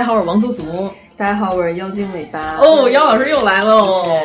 [0.00, 0.90] 家好，我是王苏苏。
[1.14, 2.56] 大家好，我是妖精尾巴。
[2.56, 4.18] 哦，妖老师又来喽！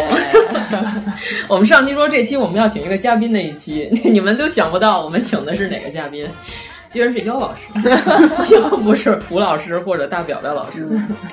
[1.49, 6.25] 我们上期说这期我们要请一个嘉宾那一期， 你们都想不到我们请的是哪个嘉宾，
[6.95, 7.67] 居然是妖老师，
[8.55, 10.87] 又不是胡老师或者大表表老师。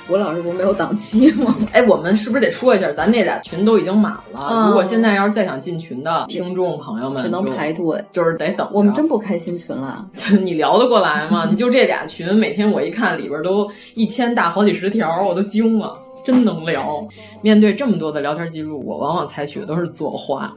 [0.09, 1.57] 胡老师不没有档期吗？
[1.73, 4.49] 哎，我们是不是得说一下，咱那俩群都已经满了？
[4.51, 8.69] 嗯如果现在要是再想进群的听众朋友们，只能排队，就是得等。
[8.73, 10.05] 我们真不开新群了，
[10.43, 11.47] 你聊得过来吗？
[11.49, 15.97] 你就这俩群，每天我一看里边都一千大好几十条，我都惊了。
[16.25, 17.07] 真能聊，
[17.41, 20.53] 面对这么多的聊天记录，我往往采取的都是左滑。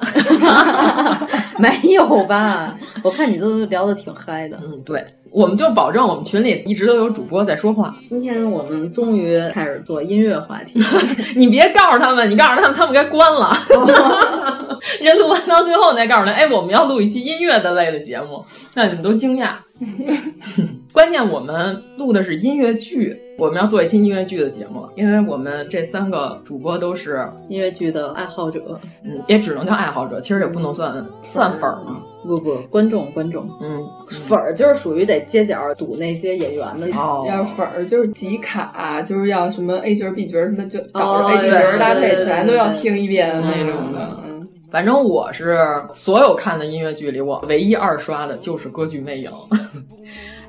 [1.58, 2.78] 没有吧？
[3.04, 4.60] 我看你都聊的挺嗨的。
[4.64, 7.96] 嗯，对，我们就保证我们群里一直都有主播在说话。
[8.04, 10.84] 今天我们终于开始做音乐话题，
[11.36, 13.58] 你别告诉他们，你告诉他们，他们该关了。
[15.02, 19.54] 人录完到最后，你再告诉他，哎，我们要录一期音乐的类的节目，那你们都惊讶。
[20.96, 32.02] 关键我们录的是音乐剧，我们要做一期音乐剧的节目，因为我们这三个主播都是音乐剧的爱好者，嗯，也只能叫爱好者，其实也不能算算粉儿嘛。
[32.24, 44.18] 不不，观众观众，嗯，粉儿就是属于得街角堵那些演员的，哦、要是粉儿就是集卡，就是要什么 A 角 B 角什么就搞 A B 角搭配，全都要听一遍那种的。
[44.24, 45.60] 嗯，反正我是
[45.92, 49.30] 所有看的音乐剧里，我唯一二刷的就是《歌剧魅影》。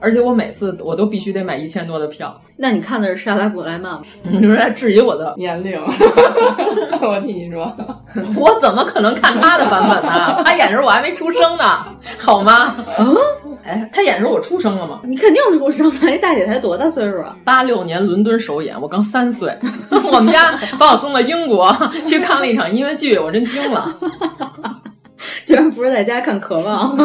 [0.01, 2.39] 而且我每次我都必须得买一千多的票。
[2.57, 4.03] 那你看的是莎拉布莱曼吗？
[4.23, 5.81] 你是在质疑我的年龄？
[7.03, 7.71] 我替你说，
[8.37, 10.43] 我怎么可能看他的版本呢？
[10.45, 11.85] 他演的时候我还没出生呢，
[12.19, 12.75] 好吗？
[12.99, 13.15] 嗯，
[13.65, 15.01] 哎，他演的时候我出生了吗？
[15.05, 17.37] 你肯定出生了，那大姐才多大岁数啊？
[17.45, 19.55] 八六年伦敦首演，我刚三岁。
[20.11, 21.75] 我们家把我送到英国
[22.05, 23.95] 去看了一场音乐剧，我真惊了。
[25.45, 26.97] 居然不是在家看《渴望》。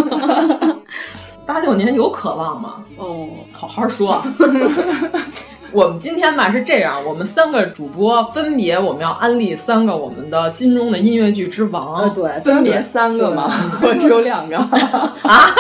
[1.52, 2.76] 八六年有渴望吗？
[2.96, 4.24] 哦，好好说。
[5.74, 11.96] 我们今天吧是这样，我们三个主播分别我们要安利三个我们的心中的音乐剧之王。
[12.04, 13.52] 呃，对，分别三个吗？
[13.84, 14.58] 我只有两个
[15.24, 15.54] 啊，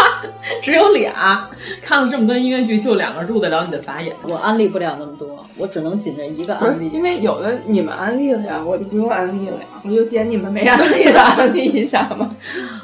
[0.61, 1.49] 只有俩。
[1.81, 4.15] 看了这么多音乐剧，就两个入得了你的法眼。
[4.23, 6.89] 我安利不了那么多，我只能紧着一个安利。
[6.89, 12.29] 因为有的你们安利了呀，我就不用安利了呀，我就捡你们没安利的安利一下嘛。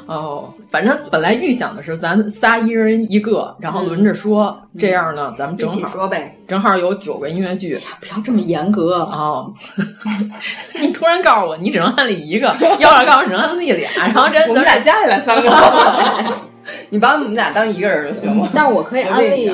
[0.06, 6.36] 哦，反正本来预想的是咱仨一人一个，然后轮着说，嗯、这样呢，咱们正好说呗。
[6.46, 9.52] 正好有九个音乐剧，不要这么严格哦。
[10.80, 15.48] 你突然告诉我，你只能安利一个，要是告诉我只能安利俩，然后这我们俩加起来三个。
[16.90, 18.50] 你把我们俩当一个人就行了。
[18.54, 19.50] 但我可以安利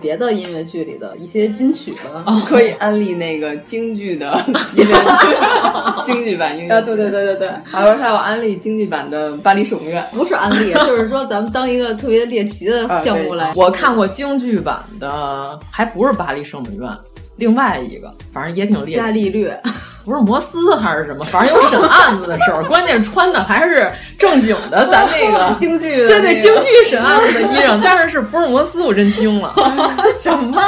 [0.00, 4.26] 别的音乐剧里的一些金曲的，哦、可以安利那个京剧的
[4.74, 7.50] 音乐剧，京剧版音乐啊，对对对对对。
[7.64, 13.46] 还有还有安利京剧版的《巴黎圣母院》，不是安利，就是说咱们当一个特别猎奇的项目来。
[13.46, 16.90] 啊、我看过京剧版的，还不是《巴黎圣母院》。
[17.36, 19.06] 另外一个，反正也挺厉害。
[19.08, 19.60] 伽利略，
[20.04, 22.62] 不是摩斯还是什么，反正有审案子的时候。
[22.68, 27.80] 关键穿的还是正经的，咱那个 京剧，对对，京剧审案子的衣裳。
[27.82, 29.54] 但是是福尔摩斯，我真惊了。
[30.22, 30.62] 什么？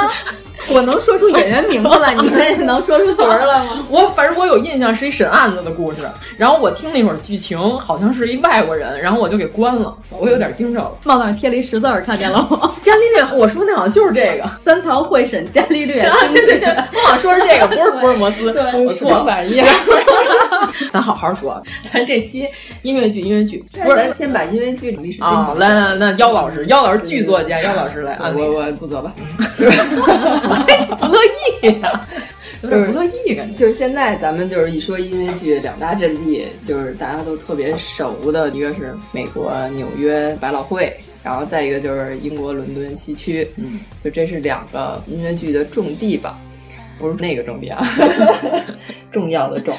[0.71, 3.85] 我能说出演员名字来，你们也能说出角儿来吗？
[3.89, 6.01] 我反正我有印象是一审案子的故事，
[6.37, 10.91] 然后我听那会儿剧情好像是一外国人，然后我就给关了，我有点惊着了。
[11.03, 12.71] 帽子上贴了一十字儿，看见了吗？
[12.83, 16.01] 伽利略，我说那好像就是这个三堂会审伽利略。
[16.33, 18.51] 对对对，我好像说是这个，不是福尔摩斯。
[18.51, 19.25] 对，我错了。
[19.25, 19.63] 反应。
[20.91, 21.61] 咱好好说，
[21.93, 22.47] 咱这期
[22.83, 29.11] 音乐剧，音乐剧不是，咱先把音乐剧历史啊，来来来，妖老师，妖老师剧作家，妖老师来啊，我我不做吧，
[30.95, 31.19] 不乐
[31.61, 32.07] 意呀。
[32.61, 40.93] 有点不乐意感觉，就是现在咱们就是一说音乐剧两大阵地，就是大家都特别熟的，一个是美国纽约百老汇，
[41.23, 46.37] 然后再一个就是英国伦敦西区，嗯，就这是两个音乐剧的重地吧，
[46.99, 47.83] 不是那个种地啊，
[49.11, 49.73] 重要的重。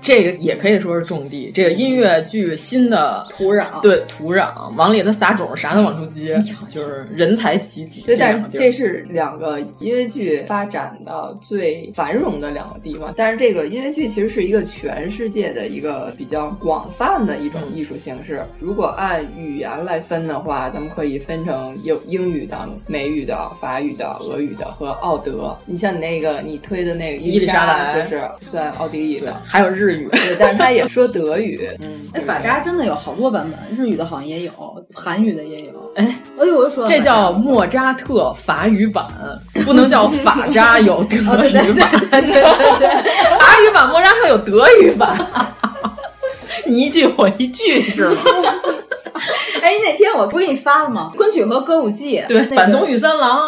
[0.00, 8.02] 这个也可以说是种地，这个音乐剧新的土壤，对土壤，往里头撒种，啥都往出接，就是人才济济。
[8.02, 13.14] 对，但是这是两个音乐剧发展的最繁荣的两个地方。
[13.16, 18.44] 但是这个音乐剧其实是一个全世界的一个比较广泛的一种艺术形式。
[18.58, 25.56] 如果按语言来分的话，咱们可以分成有英语的、美语的、法语的、俄语的和奥德。
[25.64, 30.08] 你像你那个你推的那个伊丽莎白，就是算奥地利的，还有日语。
[30.10, 31.68] 对，但是他也说德语。
[31.80, 34.52] 嗯，哎，法扎真的有好多版本，日语的好像也有，
[34.94, 35.92] 韩语的也有。
[35.96, 36.04] 哎，
[36.38, 39.04] 哎呦，我就说这叫莫扎特法语版，
[39.64, 41.90] 不能叫法扎有德语版。
[42.10, 42.88] 对对对对，
[43.38, 45.16] 法语版莫扎特有德语版。
[46.66, 48.22] 你一句我一句是吗？
[49.60, 51.10] 哎，那天我不给你发了吗？
[51.16, 53.42] 昆曲和歌舞伎，对，板东与三郎。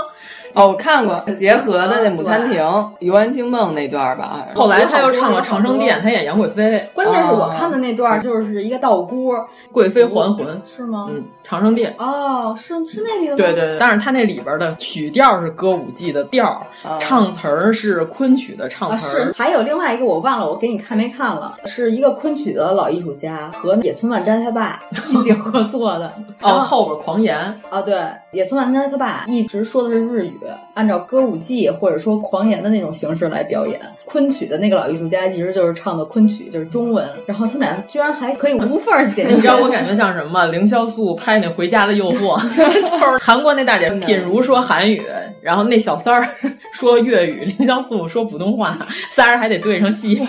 [0.56, 2.58] 哦，我看过结合的那《牡丹亭》
[3.00, 6.88] 《游园惊梦》那段吧，后来他又唱了《长生殿》，他演杨贵妃。
[6.94, 9.34] 关键是我看的那段就是一个道姑，
[9.70, 11.08] 贵妃还魂是吗？
[11.10, 13.36] 嗯，《长生殿》哦，是是那里的？
[13.36, 16.66] 对对对，但是他那里边的曲调是歌舞伎的调，
[16.98, 19.24] 唱词儿是昆曲的唱词儿。
[19.26, 21.54] 是，还有另外一个我忘了，我给你看没看了？
[21.66, 24.80] 是一个昆曲的老艺术家和野村万斋他爸
[25.10, 26.10] 一起合作的。
[26.40, 27.36] 哦，后边狂言
[27.68, 28.02] 啊，对，
[28.32, 30.40] 野村万斋他爸一直说的是日语。
[30.74, 37.08] 按照歌舞伎或者说狂言的那种形式来表演，昆曲的那个老艺术家一直就是唱的昆曲，就是中文。
[37.26, 40.46] 然后他们俩居然还可以无缝衔接，你知道我感觉像什么吗？
[40.46, 42.38] 凌潇肃拍那《回家的诱惑》，
[42.82, 45.02] 就是韩国那大姐品如说韩语，
[45.40, 46.28] 然后那小三儿
[46.72, 48.78] 说粤语， 凌潇肃说普通话，
[49.12, 50.26] 仨人还得对上戏。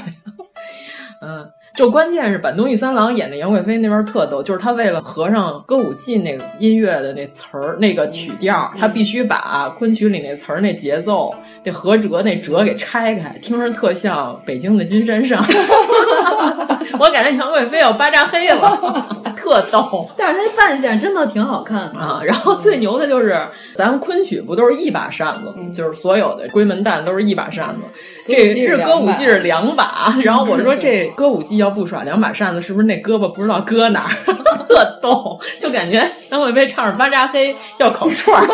[1.22, 1.48] 嗯。
[1.78, 11.32] 就关键是坂东一三郎演的杨贵妃那边特逗，就是他为了合上歌舞伎那个音乐的那词儿、那个曲调，他必须把昆曲里那词儿、那节奏、
[11.64, 15.46] 那合辙、那辙给拆开，听着特像北京的金山上。
[17.00, 20.10] 我感觉杨贵妃要巴扎黑了，特逗。
[20.18, 22.20] 但是他那扮相真的挺好看的啊。
[22.26, 23.40] 然后最牛的就是
[23.76, 27.84] 咱们昆曲不都是一把扇子，就是所有的闺门旦都是一把扇子。
[28.28, 34.34] 这日歌舞伎是两把，然后我说这歌舞伎要不耍两把扇子，是不是那胳膊不知道搁哪儿？
[34.68, 38.48] 特逗，就感觉杨贵妃唱着巴扎黑要烤串儿，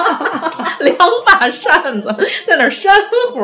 [0.80, 0.96] 两
[1.26, 2.14] 把扇子
[2.46, 2.94] 在那扇
[3.32, 3.40] 呼。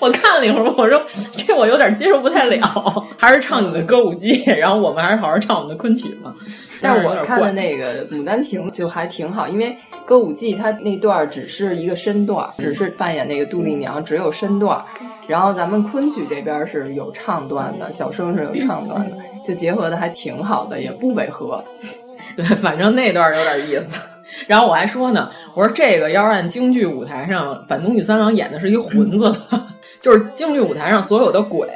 [0.00, 1.00] 我看了一会儿，我说
[1.36, 6.34] 这我有点接受不太了，还是唱你的歌舞伎，然后我们还是好好唱我们的昆曲嘛。
[6.84, 14.84] 但是我看的那个《牡丹亭》就还挺好，因为歌舞伎它那段只是一个身段，只是扮演那个杜丽娘，只有身段。
[15.26, 21.64] 然后咱们昆曲这边是有唱段的，小生是有唱段的，就结合的还挺好的，也不违和。
[22.36, 23.98] 对，反正那段有点意思。
[24.46, 29.66] 然后我还说呢，我说这个要是按京剧舞台上，板东女三郎演的是一混子吧。
[30.04, 31.66] 就是京剧舞台上所有的鬼，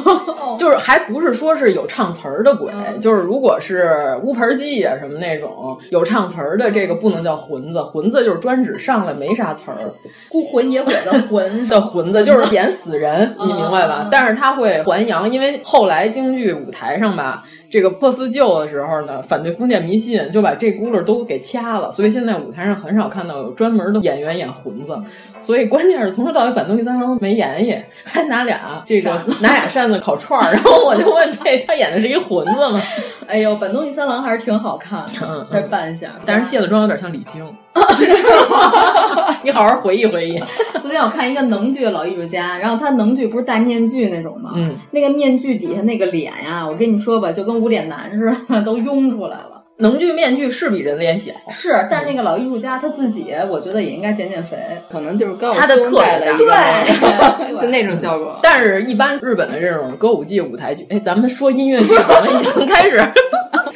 [0.58, 9.92] 就是还不是说是有唱词儿的鬼，就是如果是乌盆记啊什么那种有唱词儿的，这个不能叫混子，混子就是专指上来没啥词儿，
[10.30, 14.08] 孤魂野鬼的魂 的混子，就是演死人，你明白吧？
[14.10, 17.42] 但是他会还阳，因为后来京剧舞台上吧。
[17.70, 24.98] 这个破四旧的时候呢，反对封建迷信，就把这轱辘都给掐了，所以现在舞台上很少看到有专门的演员演混子。
[25.38, 29.10] 所以关键是从头到尾板东第三郎没演演，还拿俩这个
[29.40, 30.52] 拿俩扇子烤串儿。
[30.52, 32.82] 然后我就问这他演的是一混子吗？
[33.28, 37.46] 哎呦，板东第三郎还是挺好看的，再扮相，但是卸了妆有点像李菁。
[39.42, 40.38] 你好好回忆回忆。
[40.80, 44.52] 昨天我看一个能剧的老艺术家，然后他能剧不是戴面具那种吗？
[44.56, 49.62] 嗯，那个面具底下那个脸呀，我跟你说吧，就跟无脸男似的，都拥出来了。
[49.78, 54.58] 能剧面具是比人脸小，是，但那个老艺术家他自己，我觉得也应该减减肥，
[54.92, 58.38] 可能就是高他的特点，对， 就那种效果。
[58.42, 62.98] 但是，一般日本的这种歌舞伎舞台剧，哎，咱们说音乐剧，咱们已经开始，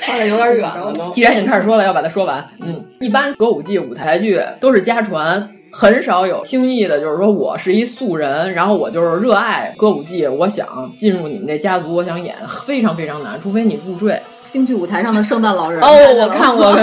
[0.04, 1.10] 差的有点远了都。
[1.10, 2.84] 既然已经开始说了，要把它说完，嗯。
[3.00, 5.48] 一般歌舞伎、舞台剧都是家传。
[5.76, 10.64] 很少有轻易的，就是说我是一素人，然后我就是热爱歌舞伎，我想
[10.96, 14.16] 进入你们这家族，我想演，非常非常难，除非你入赘。
[14.48, 16.78] 京剧舞台上的圣诞老人哦，我看过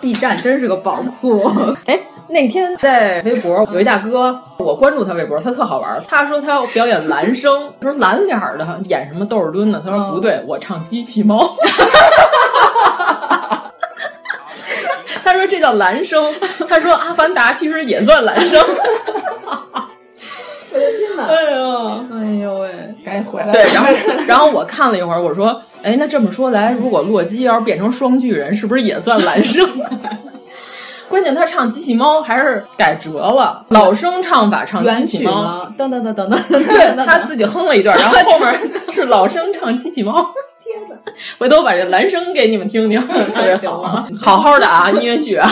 [0.00, 1.46] ，B 站 真是个宝库。
[1.84, 6.02] 哎，那天在微博有一大哥，我关注他微博，他特好玩。
[6.08, 9.80] 他说他要表演蓝声，说蓝脸的演什么窦尔敦呢？
[9.84, 11.54] 他说不对，我唱机器猫。
[15.22, 16.34] 他说这叫蓝声，
[16.68, 18.60] 他说《阿凡达》其实也算蓝声。
[20.72, 21.24] 我的天哪！
[21.26, 23.52] 哎呀，哎呦喂，赶紧回来。
[23.52, 23.88] 对，然后
[24.26, 29.64] 然后我看了一会儿，我说，哎，那这么说来，如果洛基要是变成双巨人，是不是也算蓝声？
[31.08, 38.54] 关键他唱机器猫还是改折了，老生唱法唱机器猫， 噔噔噔噔噔，对他自己哼了一段，然后后面
[38.92, 40.14] 是老生唱机器猫。
[40.64, 40.96] 天哪！
[41.38, 42.98] 回头把这男声给你们听听，
[43.34, 45.46] 特别好， 好好的啊，音乐剧啊。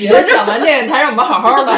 [0.00, 1.72] 说讲完这个，还让我们好好的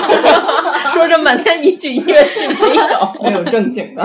[0.90, 4.02] 说这么半天一句音乐剧没有，没有正经的。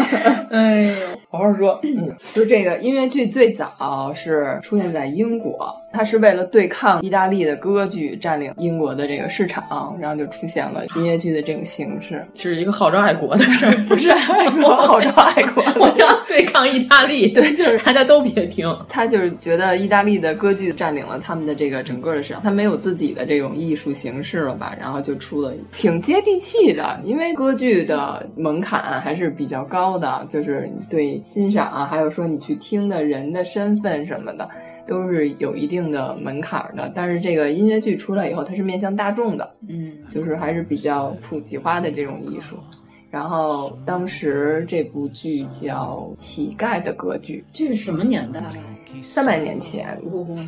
[0.50, 0.93] 哎呦，
[1.36, 1.80] 好好说。
[1.84, 17.27] 嗯，就这个音乐剧最早是出现在英国，它是为了对抗意大利的歌剧占领英国的这个市场，然后就出现了音乐剧的这种形式，是一个号召爱国的事儿， 不是爱国，号召爱国，我 要对抗意大利。
[17.30, 24.75] 对，就是大家都别听，他就是觉得意大利的歌剧占领了他们的这个整个的市场，他没有自己的这种艺术形式了吧？
[24.80, 34.48] 然后就出了挺接地气的，因为歌剧的门槛还是比较高的，就是对欣赏啊，还有说你去听的人的身份什么的，
[34.88, 36.89] 都是有一定的门槛的。
[36.94, 42.58] 但是这个音乐剧出来以后，它是面向大众的，嗯，就是还是比较普及化的这种艺术。
[43.10, 48.44] 然后当时这部剧叫《乞丐的歌剧》，这是什么年代？
[49.02, 50.00] 三百年前，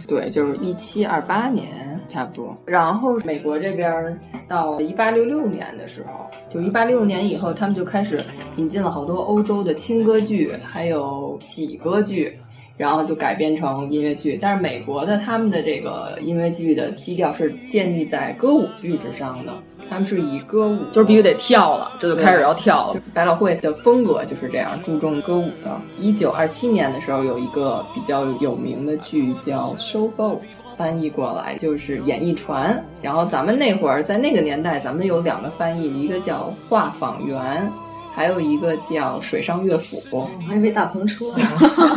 [0.07, 1.67] 对，就是一七二八年
[2.07, 2.57] 差不多。
[2.65, 8.19] 然后美国这边到一八六六年的时候，就一八六六年以后，他们就开始
[8.57, 12.37] 引进了好多欧洲的轻歌剧，还有喜歌剧，
[12.77, 14.39] 然后就改编成音乐剧。
[14.41, 19.53] 但是美国的他们的这个音乐剧的基调是建立在歌舞剧之上的。
[19.89, 23.01] 他们是以歌舞，就是必须得跳了，这就开始要跳了。
[23.13, 25.79] 百老汇的风格就是这样，注重歌舞的。
[25.97, 30.39] 一九二七年的时候，有一个比较有名的剧叫《Show Boat》，
[30.75, 32.83] 翻译过来就是演艺船。
[33.01, 37.71] 然后咱们那会儿在那个年代，咱们有两个翻译，一个叫画舫员。
[38.17, 41.25] 还有一个叫水上乐府，我还以为大篷车。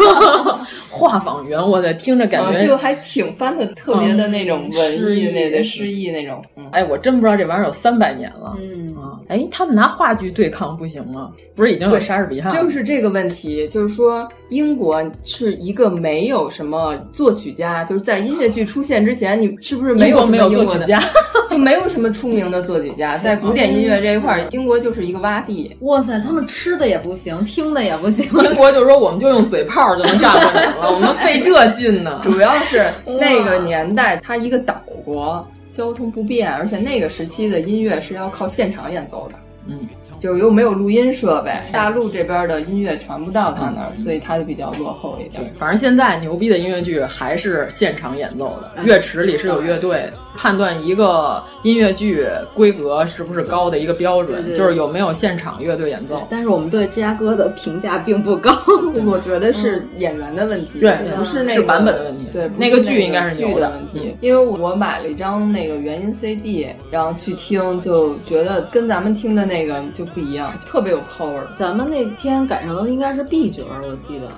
[0.90, 6.44] 画舫园，我的听着感觉就还挺翻的，特别的那种文艺那的诗意那种。
[6.72, 8.54] 哎，我真不知道这玩意儿有三百年了。
[8.60, 11.30] 嗯啊，哎，他们拿话剧对抗不行吗？
[11.54, 12.50] 不是已经有莎士比亚？
[12.50, 21.02] 就是这个问题，就是说英国是一个没有什么作曲家，就是在音乐剧出现之前，你是不是没有没有作曲家？
[21.48, 25.74] 就没有什么出名的作曲家，在古典音乐这一块， 英国就是一个洼地。
[25.80, 28.26] 哇塞，他们吃的也不行，听的也不行。
[28.44, 32.20] 英国就说我们就用嘴炮就能干过你了，我们费这劲呢。
[32.22, 39.38] 主要是 那个年代，它一个岛国，交通不便，而且那个时期的音乐是要靠现场演奏的。
[39.66, 39.88] 嗯。
[40.20, 45.52] 就是又没有录音设备，大陆这边的音乐传不到他那儿，所以他就比较落后一点。
[45.58, 50.04] 反正现在牛逼的音乐剧还是现场演奏的，乐池里是有乐队。
[50.32, 52.24] 判断一个音乐剧
[52.54, 56.26] 规格是不是高的一个标准，就是有没有现场乐队演奏。
[56.30, 58.56] 但是我们对芝加哥的评价并不高，
[59.04, 62.28] 我觉得是演员的问题，对，不是那个版本的问题。
[62.32, 64.16] 对，那个剧应该是剧的问题。
[64.20, 71.42] 因为我买了一张那个原音 CD，然后去听，就觉得跟咱们听的那个就不一样，特别有 power。
[71.54, 74.28] 咱们那天赶上的应该是 B 角，我记得。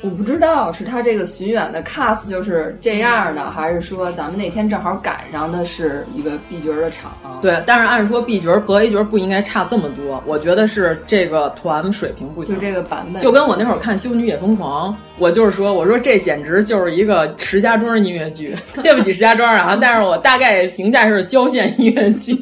[0.00, 7.12] 我不知道是他这个巡演的 cast 就是这样的，还是说咱们那天正好赶上的是一个 B 角的场？
[7.40, 12.56] 对，但是按说 B 角和 A 角不应该差这么多，我觉得是这个团水平不行。
[12.56, 18.56] 就这个版本，就跟我那会儿看《修女也疯狂》，我就是说，我说这简直就是一个石家庄音乐剧。
[18.82, 22.36] 对不起，石家庄啊，但是我大概评价是郊县音乐剧。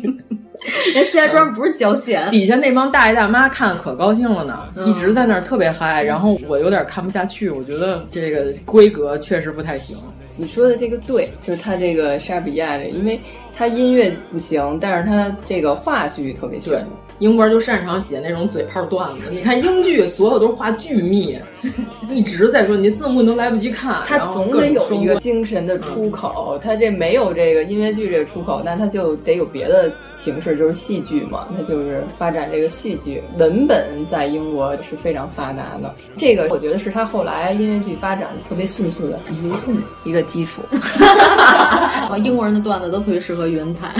[0.94, 9.96] 人石家庄不是郊县，底下那帮大爷大妈看可高兴了呢，一直在那儿特别嗨，然后我有点看不下去，我觉得这个规格确实不太行。
[10.36, 13.20] 你说的这个对，就是他这个莎士比亚这，因为。
[13.52, 16.72] 他音乐不行，但是他这个话剧特别行。
[17.20, 19.24] 英国就擅长写那种嘴炮段子。
[19.30, 21.38] 你看英剧，所有都是画巨密，
[22.10, 24.02] 一直在说，你字幕都来不及看。
[24.06, 33.22] 他总得有一个精神的出口，他这没有这个音乐剧这个出口，那他就得有别的形式，就是戏剧嘛，他就是发展这个戏剧。
[33.38, 39.56] 文本在英国是非常发达的，这个我觉得是他后来音乐剧发展特别迅速的一个
[40.04, 40.62] 一个基础。
[42.24, 43.92] 英国人的段子都特别适合余恩泰，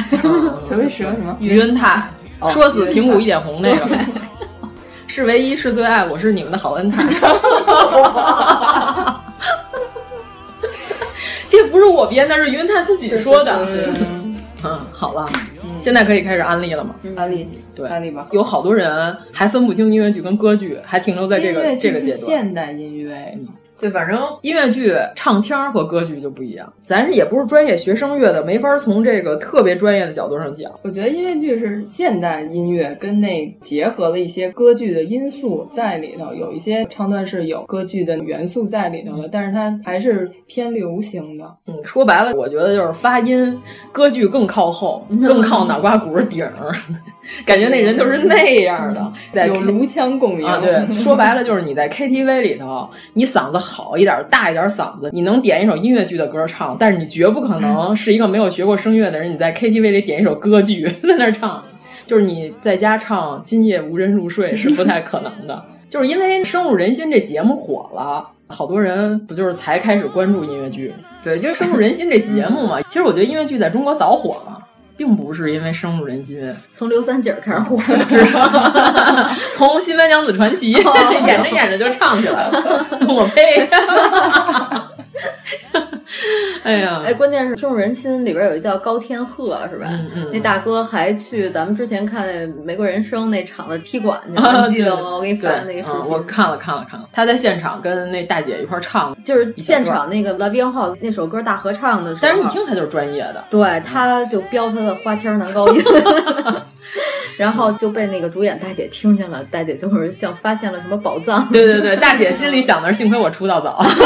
[0.67, 1.37] 特别适合什么？
[1.39, 1.75] 余恩
[2.41, 2.51] 泰。
[2.51, 3.89] 说死平谷一点红那个，
[5.07, 7.05] 是唯一是最爱，我是你们的好恩泰。
[11.49, 13.67] 这不是我编，的是云泰自己说的。
[14.63, 15.27] 嗯，好了，
[15.81, 16.95] 现在可以开始安利了吗？
[17.17, 18.29] 安利，对，安利吧。
[18.31, 22.19] 有好多人还分不清音乐剧跟歌剧，还停留在这个这个阶段。
[22.19, 23.37] 现代音乐。
[23.81, 26.71] 对，反正音乐剧唱腔和歌剧就不一样。
[26.83, 30.71] 咱是也不是专业学声乐的，没法从这个特别专业的角度上讲。
[30.83, 41.57] 我觉得音乐剧是现代音乐跟那结合了一些歌剧的因素在里头，有一些唱段是有歌剧的元素在里头的，但是它还是偏流行的。
[41.67, 43.59] 嗯，说白了，我觉得就是发音，
[43.91, 46.75] 歌剧更靠后， 更靠脑瓜骨顶儿。
[47.47, 50.59] 感觉那人都是那样的，在有颅腔共鸣啊。
[50.61, 61.63] 对，说白了就是你在 KTV 里头，你嗓子好一点，大一点嗓子，你能点一首音乐剧的歌唱，但是你绝不可能 是一个没有学过声乐的人，你在 KTV 里点一首歌剧在那唱，
[62.07, 65.63] 就是你在家唱《今夜无人入睡》是不太可能的。
[65.89, 70.95] 就是因为《深入人心》这节目火了，好多人不就是才开始关注音乐剧？
[71.25, 72.81] 对，就是《深入人心》这节目嘛。
[72.83, 74.57] 其实我觉得音乐剧在中国早火了。
[75.01, 78.05] 并不是因为深入人心，从刘三姐开始火的，
[79.55, 80.75] 从《新白娘子传奇》
[81.27, 83.67] 演着演着就唱起来了， 我呸！
[86.63, 89.87] 哎呀，哎，关键是《深入人心》里边有一叫高天鹤，是吧？
[89.91, 92.29] 嗯嗯，那大哥还去咱们之前看
[92.65, 94.33] 《玫瑰人生》那场的踢馆去，
[94.69, 95.15] 你记得吗？
[95.17, 97.09] 我给你发的那个视频，我看了看了看了。
[97.13, 105.83] 他在现场跟那大姐一块唱，就是现场那个《Love Your House》那首歌大合唱的时候，但是一听他就是专业的，对，他就飙他的花腔男高音，
[107.37, 113.85] 然后就被那个主演大姐听见了，大姐就是像发现了什么宝藏， 对对对，大姐心里想的是幸亏我出道早。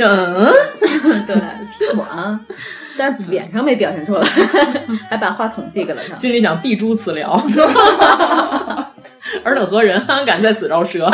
[0.00, 0.52] 嗯，
[1.26, 1.36] 对，
[1.70, 2.40] 踢馆，
[2.98, 4.26] 但是脸上没表现出来，
[5.08, 7.30] 还把话筒递给了他，心里想必诛此僚。
[9.44, 11.08] 尔等何人敢在此饶舌？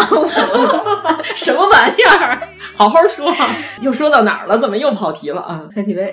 [1.36, 2.40] 什么玩意儿？
[2.76, 3.32] 好好说，
[3.80, 4.58] 又说到哪儿了？
[4.58, 6.12] 怎么又跑题了啊？KTV，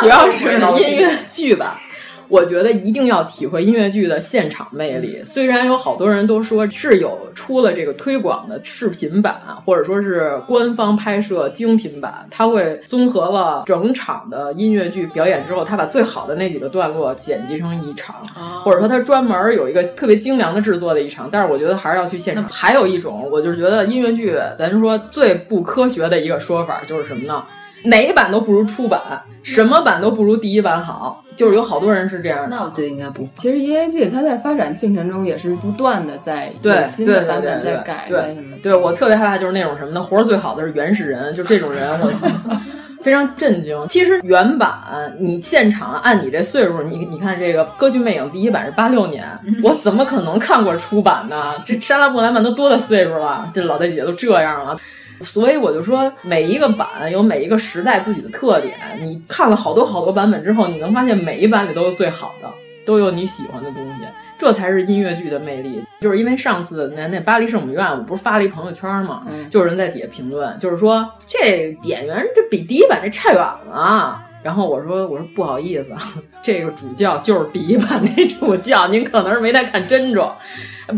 [0.00, 1.80] 主要是音乐剧吧。
[2.30, 5.20] 我觉得一定要体会音乐剧的现场魅力。
[5.24, 18.16] 虽然有好多人都说是有出了这个推广的视频版，或者说是官方拍摄精品版，它会综合了整场的音乐剧表演之后，他把最好的那几个段落剪辑成一场，
[18.64, 21.28] 或者说他专门有一个特别精良的制作的一场。
[21.32, 22.46] 但是我觉得还是要去现场。
[22.48, 27.44] 还有一种，我就是觉得音乐剧，咱说最不科学的一个说法就是什么呢？
[27.84, 29.00] 哪一版都不如初版，
[29.42, 32.46] 什么版都不如第一版好，就是有好多人是这样。
[32.50, 33.26] 那我觉得应该不。
[33.36, 38.56] 其实 EA 剧它在发展进程中也是不断的在对新的版本在改，在什么？
[38.62, 42.10] 对我特别害怕就是那种什么的，活儿最好的是原始人，就这种人我
[43.02, 43.86] 非常震惊。
[43.88, 44.70] 其实原版
[45.18, 49.26] 你现场按你这岁数，你你看这个《歌剧魅影》第一版是八六年，
[49.62, 51.54] 我怎么可能看过出版呢？
[51.66, 53.50] 这莎拉布莱曼都多大岁数了？
[53.54, 54.76] 这老大姐都这样了。
[55.22, 58.74] 所以我就说，每一个版有每一个时代自己的特点。
[59.02, 62.48] 你看了好多好多版本之后，你能发现每一版里都是最好的，
[62.86, 64.04] 都有你喜欢的东西，
[64.40, 65.84] 这才是音乐剧的魅力。
[66.00, 74.26] 就是因为上次那那巴黎圣母院，我不是发了一朋友圈嘛，就有人在底下评论，就是说这演员这比第一版这差远了。
[74.42, 75.92] 然后我说我说不好意思，
[76.42, 80.34] 这个主教就是第一版那主教，您可能是没太看真着。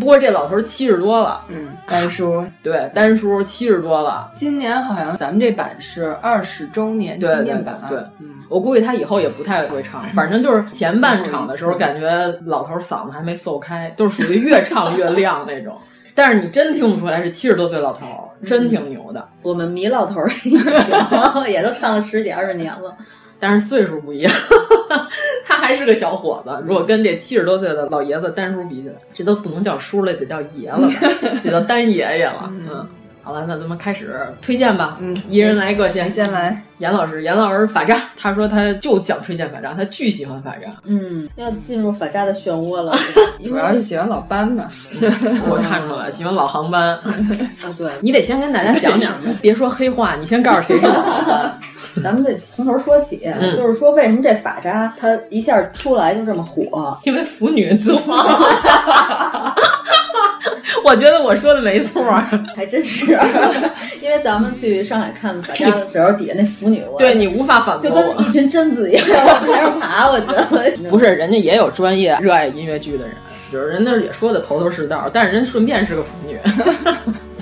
[0.00, 4.30] 不过这老头七十多了，嗯，丹叔 对丹叔七十多了。
[4.32, 12.08] 今年好像咱们这版是二十周年纪念版，对，嗯，我估计他以后也不太会唱，反正就是前半场的时候， 感觉
[12.46, 15.76] 老头嗓子还没奏开，都是属于越唱越亮那种。
[16.14, 19.28] 但是你真听不出来是七十多岁老头，真挺牛的。
[19.42, 20.22] 我们迷老头
[21.46, 22.96] 也都唱了十几二十年了。
[23.42, 24.32] 但是岁数不一样，
[25.44, 26.56] 他还是个小伙子。
[26.62, 30.88] 如果跟这七十多岁的老爷子单叔比起来，这都不能叫叔了，得叫爷了，
[31.42, 32.48] 得叫单爷爷了。
[32.52, 32.86] 嗯，
[33.20, 34.96] 好了，那咱们开始推荐吧。
[35.00, 36.62] 嗯，一人来一个，先先来。
[36.78, 40.68] 严老师，严老师法扎，他说他就想推荐法扎，他巨喜欢法扎。
[40.84, 42.96] 嗯，要进入法扎的漩涡了，
[43.44, 44.68] 主要是喜欢老班吧。
[45.48, 46.90] 我看出来，喜欢老航班。
[46.90, 47.04] 啊，
[47.76, 51.60] 对，你得先跟大家讲讲，别说黑话，你先告诉谁是老航班。
[52.00, 56.96] 咱们得从头说起，嗯就是说为什么这法扎它一下出来就这么火？
[57.04, 57.94] 因为腐女多。
[60.84, 62.02] 我觉得我说的没错，
[62.56, 63.16] 还真是。
[64.02, 70.10] 因为咱们去上海看法扎的时候，底下那腐女，对你无法反驳就跟一群贞子一样往台上爬。
[70.10, 70.44] 我觉得
[70.90, 73.14] 不是，人家也有专业热爱音乐剧的人，
[73.52, 76.36] 就是人那也说的头头是道，但是人顺便是个腐女，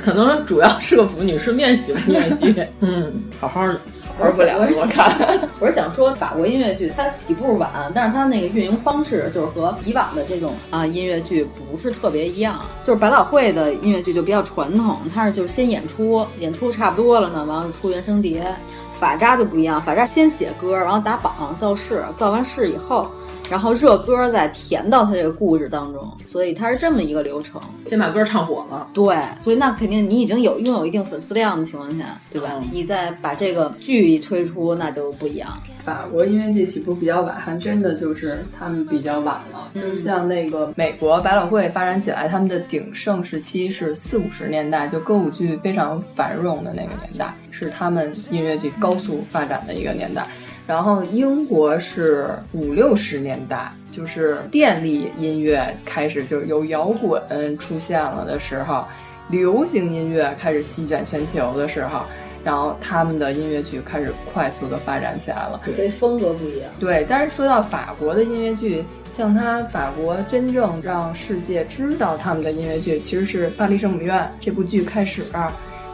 [0.04, 2.54] 可能主要是个腐女，顺便喜欢音乐剧。
[2.80, 3.80] 嗯，好好的。
[4.20, 5.48] 玩不了，我看。
[5.58, 12.60] 我是想说，法国音乐剧它起步晚，但是它那个运营方式就是和以往的这种啊音乐剧不是特别一样。
[12.82, 18.44] 就是百老汇的音乐剧就比较传统，它是就是先演出，演出差不多了呢，完了出原声碟。
[18.92, 23.10] 法扎就不一样，法扎先写歌，然后打榜造势，造完势以后，
[23.50, 27.60] 然后热歌再填到他这个故事当中，所以它是这么一个流程。
[27.86, 32.52] 先把歌唱火了，对，所以那肯定你已经有拥有一定粉丝量的情况下，对吧？
[32.54, 35.48] 嗯、你再把这个剧一推出，那就不一样。
[35.82, 39.68] 法国音乐剧起步比较晚，还真的就是他们比较晚了。
[39.74, 50.24] 嗯、就是像那个美国百老汇发展起来，他们的鼎盛时期是四五十年代，就歌舞剧非常繁荣的那个年代，是他们音乐剧高速发展的一个年代。
[50.70, 58.84] 然后英国是五六十年代，就是电力音乐开始就是有摇滚出现了的时候，
[59.30, 62.02] 流行音乐开始席卷全球的时候。
[62.44, 66.70] 然后他们的音乐剧开始快速的发展起来了，所以风格不一样。
[66.78, 75.24] 对，但是说到法国的音乐剧，像他法国真正让世界知道他们的音乐剧，其实是《巴黎圣母院》这部剧开始。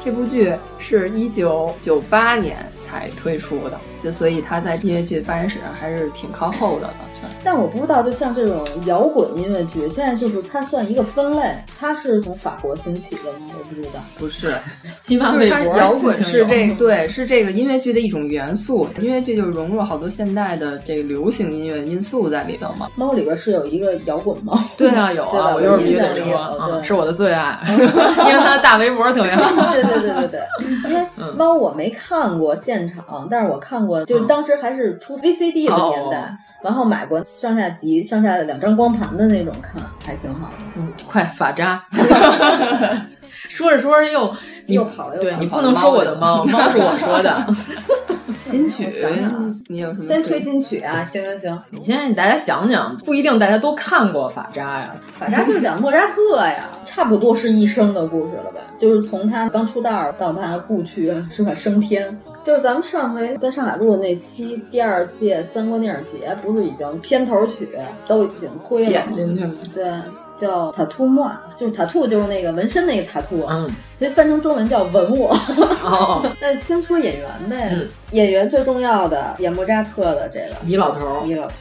[0.05, 6.95] 这部剧是一九九八年才推出的，就所以它在音乐剧发展史上还是挺靠后的了。
[7.43, 13.47] 但我不知道，就像这种摇滚音乐剧，现在就是它算一个分类，它是从法国兴起的吗？
[13.59, 14.55] 我不知道，不是，
[15.01, 22.89] 起码就是它摇滚是这对是这个音乐剧的一种元素，音乐剧就是融入好多现代的这个流行音乐因素在里头嘛。
[22.95, 29.73] 猫里边是有一个摇滚猫， 对啊，有啊， 我一会儿必须得说啊，是我的最爱， 因为它的大围脖特别好。
[29.73, 31.07] 对对对对对，因为
[31.37, 36.37] 猫我没看过现场，但是我看过，就是当时还是出 VCD 的年代。
[36.63, 40.65] 然后买过上下集、上下两张光盘的那种，看还挺好的。
[40.75, 41.81] 嗯，快法扎。
[43.49, 44.35] 说着说着又
[44.67, 47.47] 又跑了，对你不能说我的猫，猫是我说的。
[48.47, 48.89] 金曲，
[49.69, 50.03] 你有什么？
[50.03, 51.05] 先推金曲啊！
[51.05, 54.95] 行行行，你先给大家讲讲，不一定大家都看过法扎呀。
[55.19, 58.61] 法扎就是讲莫扎特呀，差不多是一生的故事了吧？
[58.79, 62.19] 就是从他刚出道到他故去是吧升天。
[62.47, 67.69] 就是咱们上回在上海录的那期第二届三国电影节，不是已经片头曲
[68.07, 69.51] 都已经推了剪进去了？
[69.75, 69.93] 对。
[70.39, 75.31] 叫塔图莫，就是塔图，就是那个纹身那个塔图，嗯，所以翻成中文叫吻我。
[75.83, 81.55] 哦，那先说演员呗，嗯、演员最重要的演莫扎特的这个米老头，米老头，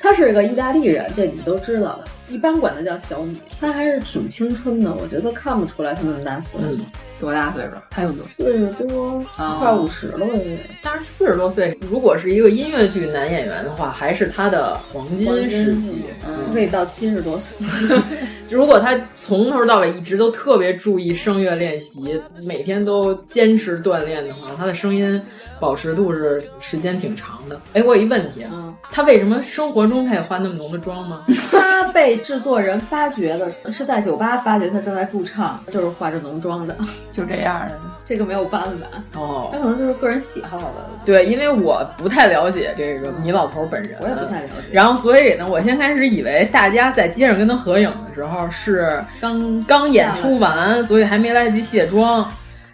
[0.00, 3.38] 他是个意大利人，这你都知道的，一般管他叫小米。
[3.60, 6.82] 他还是挺青春的，我觉得看不出来他那么大岁数。
[6.82, 6.86] 嗯
[7.20, 7.70] 多大岁数？
[7.90, 10.58] 他有多四十多，快五十了，我觉得。
[10.82, 16.04] 但是四十多岁，如果是一个音乐剧男演员的话，还是他的黄金时期，
[16.46, 17.66] 就可以到七十多岁。
[18.50, 25.20] 如果他从头到尾一直都特别注意声乐练习，每天都坚持锻炼的话，他的声音
[25.60, 27.60] 保持度是时间挺长的。
[27.74, 31.24] 哎，我有一问题，嗯、他为什么生活中他也化那么浓的妆吗？
[31.52, 36.76] 他被制作人发掘的是在酒吧发掘他正在驻唱，就是化着浓妆的。
[37.12, 38.86] 就这样的，这个没有办法
[39.18, 40.90] 哦，他可能就是个人喜好了。
[41.04, 44.72] 对，因为我不太了解这个米老头本人，我也不太了解。
[44.72, 52.30] 然后所以呢，我先开始以为大家在街上跟他合影的时候是刚刚演出完，所以还没来得及卸妆。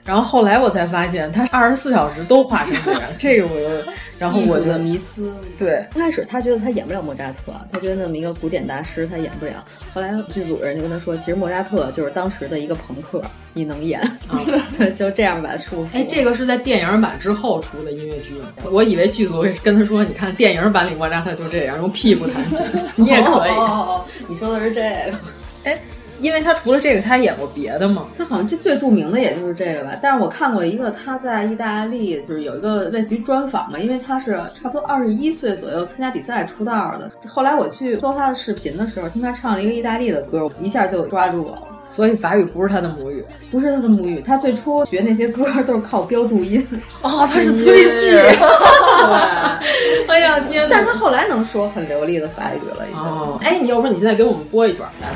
[0.06, 5.34] 然后后来我才发现，他二十四小时都画成这样，这个我就，然后我就迷思。
[5.58, 9.64] 对，刚开始他觉得他演不了莫扎特，他觉得那么一个古典大师他演不了。
[9.92, 13.20] 后来剧组人就跟他说，其实莫扎特就是当时的一个朋克，
[13.52, 14.00] 你能演，
[14.78, 15.88] 就就这样把他束缚。
[15.92, 18.46] 哎，这个是在电影版之后出的音乐剧吗？
[18.70, 22.60] 我以为剧组跟他说，你看电影版里莫扎特就这样，用屁股弹琴，
[22.94, 23.50] 你也可以。
[23.50, 25.18] 哦哦哦，你说的是这个，
[25.68, 25.76] 哎。
[26.20, 28.06] 因为他除了这个，他还演过别的吗？
[28.16, 29.92] 他好像这最著名的也就是这个吧。
[30.02, 37.10] 但是我看过一个他在意大利，就是有一个类似于专访嘛，因为他是差不多二十一岁左右参加比赛出道的。
[37.28, 41.62] 后来我去搜他的视频的时候，听他唱了一个意大利的歌，一下就抓住我了。
[41.88, 44.20] 所以法语不是他的母语，不是他的母语。
[44.20, 46.66] 他最初学那些歌都是靠标注音。
[47.02, 48.10] 哦，他是催气。
[48.10, 48.26] 对，
[50.08, 50.66] 哎呀天！
[50.68, 53.00] 但是他后来能说很流利的法语了，已经。
[53.00, 55.08] 哦，哎，你要不你现在给我们播一段来。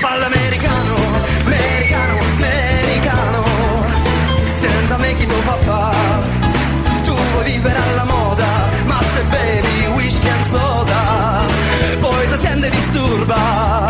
[0.00, 0.94] Parla americano,
[1.44, 3.44] americano, americano
[4.52, 6.38] Senza me chi tu fa fa
[7.40, 8.46] vuoi vivere alla moda,
[8.84, 11.44] ma se bevi whisky and soda,
[12.00, 13.89] poi la gente disturba.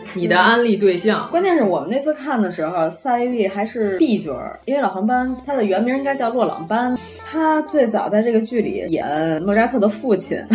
[0.13, 1.27] 你的安利对象。
[1.31, 10.37] 关键是我们那次看的时候，萨莉莉还是 B 角儿，因为老黄班他的原名应该叫洛朗班，他最早在这个剧里演莫扎特的父亲，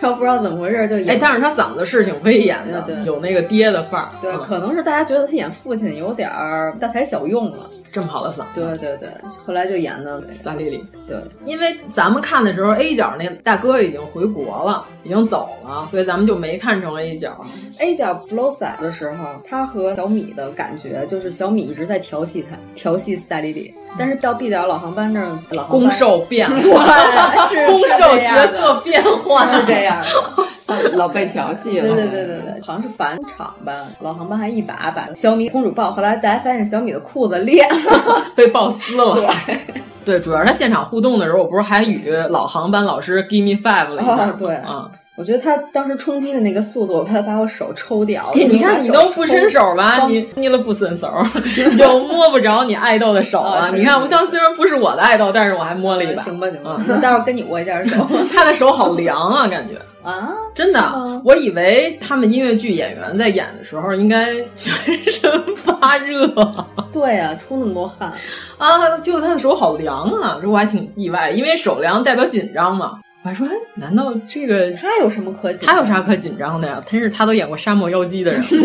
[0.00, 4.10] 然后不知道怎么回事就演，哎，但是他嗓子是挺威严的，对有那个爹的范儿。
[4.20, 8.60] 对，嗯可能是大家觉得他演父亲有点儿大材小用了，这么好的嗓子。
[8.60, 9.08] 对对对，
[9.44, 10.82] 后来就演的萨莉莉。
[11.06, 17.36] 对，因为咱们看的时候，A 角那大哥已经回国了，已经走了，所以咱们就没看成 A 角。
[17.78, 23.74] A 角 Blosa 的时候，他和小米的感觉就是小米一直在调戏他，调戏赛丽丽。
[23.98, 30.88] 但是到 B 角老航班那儿，攻受变对，换，是攻受角色变换是这样的。
[30.92, 31.86] 老被调戏了。
[31.86, 33.86] 对对对对对，好像是返场吧。
[34.00, 39.14] 老航班还一把把小米公主抱，后来大家发现小米的裤子裂了， 被抱撕了。
[39.46, 39.58] 对，
[40.04, 44.90] 对主要是他现场互动的时候，我不是还与老航班老师 give me five 了一下对啊。
[45.18, 48.30] 我觉得他当时冲击的那个速度，我怕他把我手抽掉。
[48.34, 50.06] 你你看，你都不伸手吧？
[50.06, 51.12] 你你了不伸手，
[51.76, 53.68] 就摸不着你爱豆的手啊！
[53.74, 56.22] 你看，我当虽然不是我的爱豆，但是我还摸了一把。
[56.22, 58.06] 行吧行吧，那待会儿跟你握一下手。
[58.32, 59.74] 他的手好凉啊，感觉
[60.08, 60.80] 啊，真的，
[61.24, 64.72] 我以为他们音乐剧演员在演的时候应该全
[65.10, 66.32] 身发热。
[66.92, 68.12] 对啊、出那么多汗
[68.56, 68.96] 啊！
[69.00, 73.00] 就他的手好凉啊，这我还挺意外，因为手凉代表紧张嘛。
[73.22, 75.66] 我还说，哎，难道这个他有什么可紧？
[75.66, 76.82] 他有啥可紧张的呀？
[76.86, 78.56] 真是他都演过沙漠妖姬的人， 是，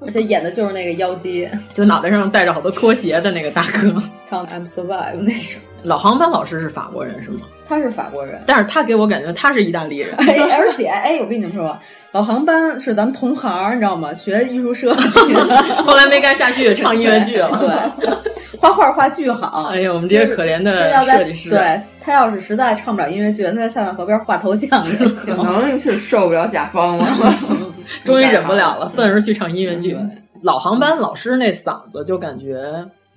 [0.00, 5.58] 而且演的就是那个妖姬， 就脑袋上戴着好多拖鞋的那个大哥，唱 《I'm Survive》那首。
[5.82, 7.40] 老航班老师是法国人是吗？
[7.68, 10.14] 他是法国人，但是他给我感觉他是意大利人。
[10.18, 11.76] 哎，而且哎，我跟你们说，
[12.12, 14.12] 老航班是咱们同行，你知道吗？
[14.12, 15.34] 学艺术设计，
[15.82, 17.50] 后来没干下去，唱音乐剧了。
[17.58, 18.10] 对，
[18.58, 19.68] 画画画巨好。
[19.70, 25.36] 哎呀，我们这些可怜的设计师，对他要是实在唱不了音乐剧，他在塞纳河边画头像也行。
[25.36, 27.06] 可能是受不了甲方了，
[28.04, 29.96] 终于忍不了了，愤而去唱音乐剧。
[30.42, 32.62] 老航班老师那嗓子就感觉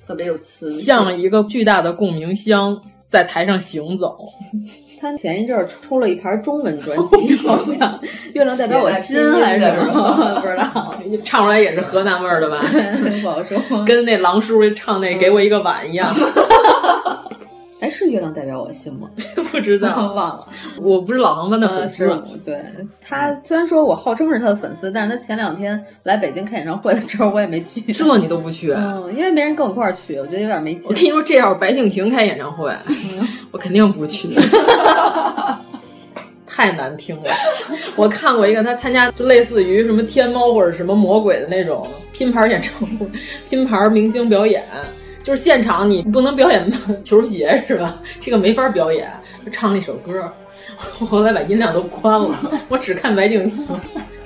[0.07, 4.17] 特别有磁，像一个巨大的共鸣箱在台上行走。
[4.99, 7.89] 他前一阵儿出了一盘中文专辑， 好像
[8.33, 10.93] 《月亮代表我心》还是什么， 不知道。
[11.23, 12.63] 唱出来也是河南味儿的吧？
[13.21, 16.13] 不好说，跟那狼叔唱那“给我一个碗”一样。
[17.79, 19.09] 哎，是月亮代表我心吗？
[19.51, 20.47] 不知道， 忘了。
[20.77, 22.07] 我不是老航班的粉丝。
[22.09, 22.61] 呃、对
[23.01, 27.79] 他，虽然说我号称是他的粉丝，但是他前两天来北京开演唱会的时候，我也没去。
[27.93, 28.71] 这你都不去？
[28.73, 30.83] 嗯，因为没人跟我一块儿去，我觉得有点没劲。
[30.89, 34.29] 我跟你说，这要是白敬亭开演唱会，嗯、我肯定不去。
[36.45, 37.31] 太难听了！
[37.95, 43.07] 我看过一个他参加，就类似于什么天猫或者什么魔鬼的那种拼盘演唱会，
[43.47, 44.61] 拼盘明星表演。
[45.29, 46.67] 就是现场你不能表演
[47.05, 47.99] 球鞋是吧？
[48.19, 49.13] 这个没法表演，
[49.45, 50.27] 就唱那首歌。
[50.99, 52.35] 我后来把音量都关了，
[52.67, 53.67] 我只看白敬亭，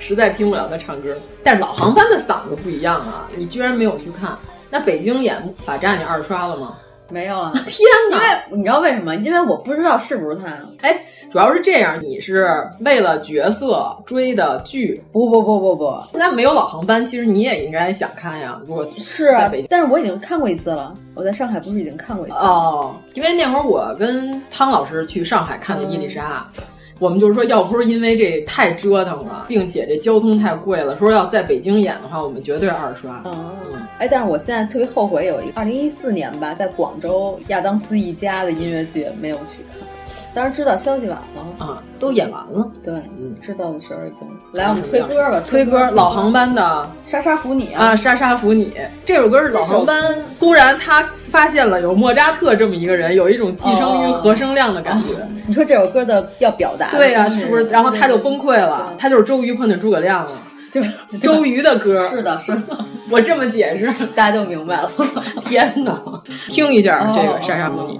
[0.00, 1.14] 实在听不了他唱歌。
[1.42, 4.34] 但是老航班的嗓子不一样啊，你居然没有去看？
[4.70, 5.36] 那北京演
[5.66, 6.78] 法战你二刷了吗？
[7.14, 7.52] 没有啊！
[7.68, 8.16] 天哪！
[8.16, 9.14] 因为你知道为什么？
[9.14, 10.46] 因为我不知道是不是他。
[10.82, 11.00] 哎，
[11.30, 12.48] 主要是这样，你是
[12.80, 15.00] 为了角色追的剧？
[15.12, 18.60] 不不不不不，那没有老航班，其实你也应该想看呀。
[18.66, 20.92] 如果是啊，但是我已经看过一次了。
[21.14, 22.96] 我在上海不是已经看过一次哦？
[23.14, 26.44] 因为那会儿我跟汤老师去上海看的《伊丽莎》。
[26.58, 26.64] 嗯
[27.00, 33.20] 我们就是说，要不是因为这太折腾了，并且这交通太贵了，说要在北京演的话，我们绝对二刷。
[33.24, 33.56] 嗯，
[33.98, 39.86] 哎，但是我现在特别后悔，有一个二零一四年吧，在广州亚当斯一家的音乐剧没有去看。
[40.32, 42.70] 当然知道消息晚了啊，都演完了。
[42.82, 45.90] 对，嗯，知道的时候已经来，我们推歌吧，推歌。
[45.92, 48.66] 老航班的《莎莎扶你》啊，《莎莎扶你》
[49.06, 50.14] 这首歌是老航班。
[50.38, 55.14] 突然他发现了有莫扎特这么一个人，有一种寄生于和声量的感觉。
[55.14, 56.90] 哦、你说这首歌的要表达？
[56.90, 57.64] 对呀、啊，是不是？
[57.68, 60.32] 然后他就崩溃了，他就是周瑜碰见诸葛亮了。
[60.70, 60.90] 就是
[61.22, 62.76] 周瑜的歌，是的，是的，
[63.08, 64.90] 我这么解释，大家就明白了。
[65.40, 65.98] 天哪，
[66.48, 67.98] 听一下这个《莎莎扶你》。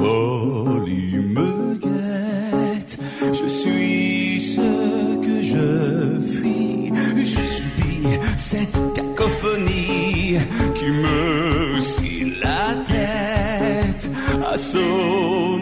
[0.00, 1.50] Folie me
[1.84, 2.94] guette.
[3.38, 4.68] Je suis ce
[5.26, 5.66] que je
[6.36, 6.92] fuis,
[7.32, 10.38] je subis cette cacophonie
[10.76, 14.04] qui me scie la tête.
[14.52, 15.58] À berceau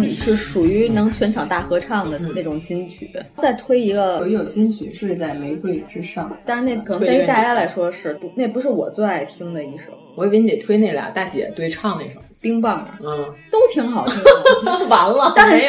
[0.00, 3.10] 你是属于能全场大合唱的那种金曲。
[3.36, 9.92] 再推一个有一首金曲睡在玫瑰之上，但是那可能对于大家来说是不，那不是我最爱听的一首。
[10.16, 14.86] 我以为你得推那俩大姐对唱那首，冰棒，嗯，都挺好听的。
[14.86, 15.66] 完了，但是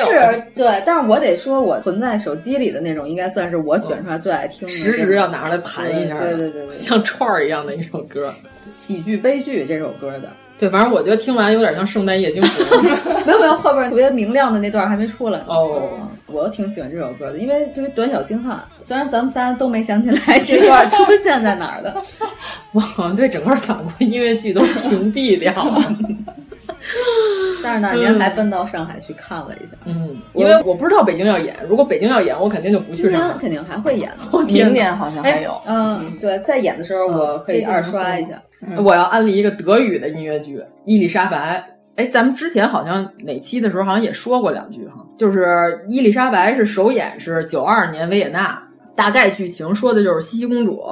[0.55, 4.73] 对，但是我得说，我存在手机里的那种，应该算是我选出来最爱听的。
[4.73, 8.31] 时时要拿出来盘一下，对对对对，像串儿一样的一首歌，
[8.69, 10.31] 喜剧悲剧这首歌的。
[10.57, 12.83] 对，反正我觉得听完有点像圣诞夜惊魂。
[13.25, 15.39] 没有没有，后边特别明亮的那段还没出来。
[15.47, 15.89] 哦，
[16.27, 18.63] 我挺喜欢这首歌的，因为特别短小精悍。
[18.81, 21.93] 虽然咱们仨都没想起来这段出现在哪儿的，
[22.71, 25.95] 我好像对整个法国音乐剧都屏蔽掉了。
[27.63, 33.37] 但是呢，您还奔到上海去看了一下，嗯，因为我不知道北京要演，如果北京要演，我肯定就不去上海。
[33.39, 35.59] 肯定还会演的， 明年好像还有。
[35.65, 38.41] 嗯，对，在演的时候我可以二刷一下。
[38.83, 41.63] 我要安利一个德语的音乐剧《伊丽莎白》。
[41.95, 48.61] 哎，咱们之前好像哪期的时候好像也说过两句哈，就是伊丽莎白是首演是九二年维也纳，
[48.95, 50.83] 大概剧情说的就是茜茜公主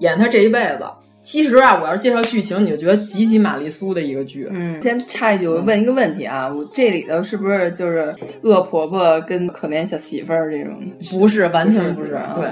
[0.00, 0.84] 演她这一辈子。
[1.24, 4.46] 其实啊，我要是介绍剧情，你就觉得极其玛丽苏的一个剧。
[4.50, 10.78] 嗯，先插一句，我问一个问题啊，我这里头是不是就是恶婆婆跟可怜小媳妇儿这种？
[11.10, 12.10] 不是，完全不是。
[12.36, 12.48] 对，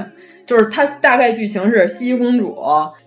[0.46, 2.56] 就是它大概剧情是西西公主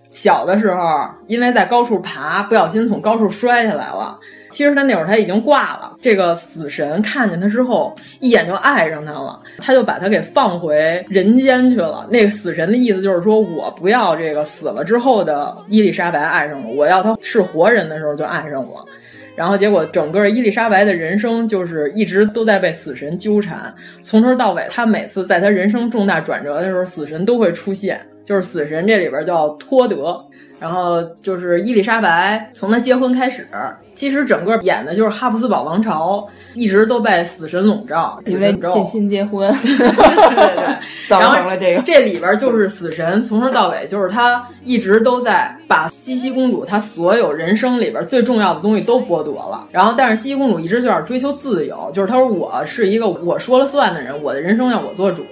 [0.08, 4.18] 小的时候，因为在高处爬，不小心从高处摔下来了。
[4.50, 5.96] 其实他那会儿他已经挂了。
[6.00, 12.06] 这个死神看见他之后，一眼就爱上他了，他就把他给放回人间去了。
[12.10, 18.86] 那个死神的意思就是说，我不要这个死了之后的伊丽莎白爱上我，我要他是活人的时候就爱上我。
[19.34, 28.00] 然后结果整个伊丽莎白的人生就是一直都在被死神纠缠，从头到尾，他每次在他人生重大转折的时候，死神都会出现。
[28.26, 30.20] 就是死神这里边叫托德，
[30.58, 33.46] 然后就是伊丽莎白从她结婚开始，
[33.94, 40.76] 其实整个演的就是哈布斯堡王朝一直都被死神笼罩，因为近亲结婚， 对对对，
[41.08, 41.82] 造成了这个。
[41.82, 55.24] 这里边就是死神从头到尾就是他一直都在把茜茜公主她所有人生里边最重要的东西都剥夺了，然后但是茜茜公主一直就想追求自由，就是她说我是一个我说了算的人，我的人生要我做主。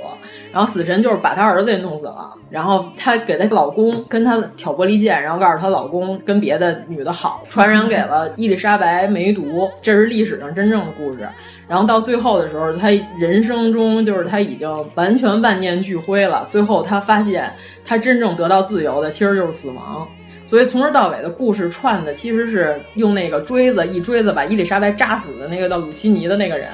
[0.55, 11.29] 然后死神就是把她儿子也弄死了，然后她给她老公跟她挑拨离间，然后告诉她老公跟别的女的好，传染给了伊丽莎白梅毒，这是历史上真正的故事。
[11.67, 16.47] 然后到最后的时候，她人生中就是她已经完全万念俱灰了。
[16.49, 17.53] 最后她发现，
[17.85, 20.07] 她真正得到自由的其实就是死亡。
[20.45, 26.69] 所以从头到尾的故事串的其实是用那个锥子一锥子把伊丽莎白扎死的那个叫鲁奇尼的那个人。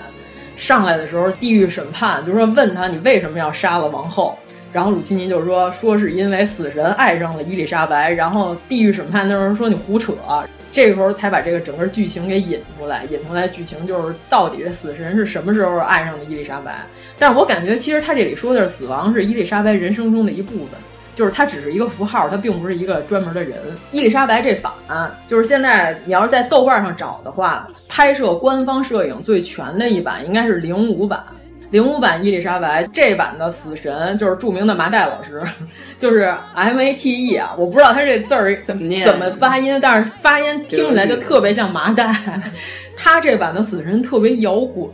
[0.61, 4.39] 上来的时候，地狱审判就是说问他你为什么要杀了王后，
[4.73, 10.13] 然后鲁奇尼就说说是因为死神爱上了伊丽莎白，然后地狱审判那时候说你胡扯，
[10.71, 16.85] 这个时候才把这个整个剧情给引出来，引出来剧情就是到底这死神是什么时候爱上的伊丽莎白？
[17.19, 20.79] 但是我感觉其实他这里说的是死亡是伊丽莎白人生中的一部分。
[21.21, 23.59] 就是它只是一个符号，它并不是一个专门的人。
[23.93, 24.73] 伊丽莎白这版，
[25.29, 31.23] 就是现在你要是在豆瓣上找的话，拍摄官方摄影最全的一版应该是零五版。
[31.71, 35.43] 零五版伊丽莎白这版的死神就是著名的麻袋老师，
[35.99, 42.11] 就是 M A T E 啊，我不知道他这字儿怎么念、怎么发音，但是发音听起来就特别像麻袋。
[42.97, 44.89] 他这版的死神特别摇滚。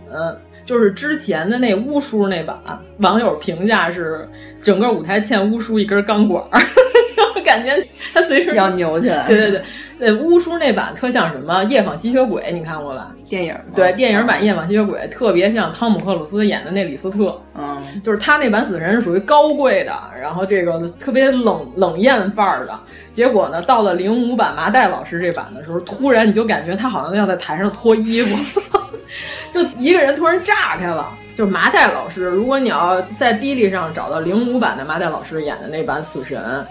[0.66, 2.58] 就是之前的那巫叔那版，
[2.98, 4.28] 网友评价是
[4.62, 6.60] 整个舞台欠巫叔一根钢管儿，
[7.44, 7.72] 感觉
[8.12, 9.28] 他随时要扭起来。
[9.28, 9.62] 对对对，
[9.98, 13.14] 那巫叔那版特像什么《夜访吸血鬼》，你看过吧？
[13.28, 22.78] 电影对电影版《夜访吸血鬼》特别像汤姆克鲁斯演的那李斯特，嗯，就是他那版死神是属于高贵的，然后这个特别冷冷艳范儿的。
[23.12, 28.60] 结果呢，到了零五版麻袋老师这版的时候，突然你就感觉他好像要在台上脱衣服。
[29.56, 32.24] 就一个人突然炸开了，就是麻袋老师。
[32.26, 36.62] 如果你要在 B 哩上找到零五版的麻袋老师演的那版死神，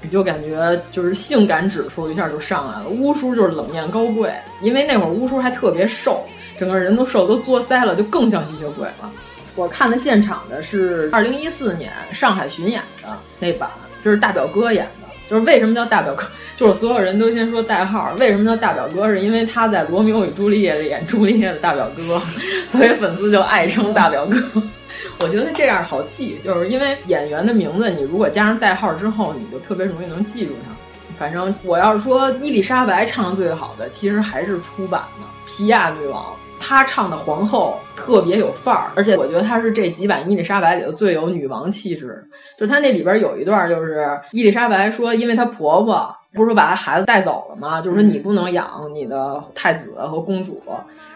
[0.00, 2.88] 你就感觉就是性感指数一下就上来了。
[2.88, 6.24] 乌叔就是冷艳高贵，因为那会儿乌叔还特别瘦，
[6.56, 9.08] 整个人都瘦都作腮了，就更像吸血鬼了。
[9.54, 13.70] 我看的现场的是二零一四年上海巡演的那版，
[14.04, 15.01] 就是大表哥演的。
[15.28, 16.24] 就是为什么叫大表哥？
[16.56, 18.12] 就是所有人都先说代号。
[18.18, 19.08] 为什么叫大表哥？
[19.08, 22.20] 是因为他在《罗密欧与朱丽叶》里演朱丽叶的大表哥，
[22.68, 24.36] 所以粉丝就爱称大表哥。
[25.20, 30.72] 我觉得这样好记，就是因为演员的名字，你如果加上代号之后，你就特别容易能记住他。
[31.18, 35.24] 反正我要是说伊丽莎白唱的最好的，其实还是初版的
[35.56, 36.22] 《皮亚女王》。
[36.62, 42.24] 她唱的皇后特别有范儿，而且我觉得她是这几版伊丽莎白里头最有女王气质。
[42.56, 47.80] 就是她那里边有一段，就是伊丽莎白说，因为她婆婆不是说把她孩子带走了吗？
[47.80, 50.62] 就是说你不能养你的太子和公主。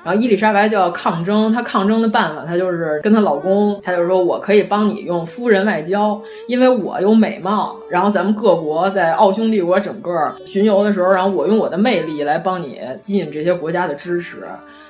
[0.05, 7.77] 然后伊丽莎白就要抗争，她抗争的办法，她就是跟她老公，她就说我可以帮你用夫人外交，因为我有美貌。
[7.89, 14.45] 然后咱们各国在奥匈帝国整个巡游的时候，然后我用我的魅力来帮你吸引这些国家的支持。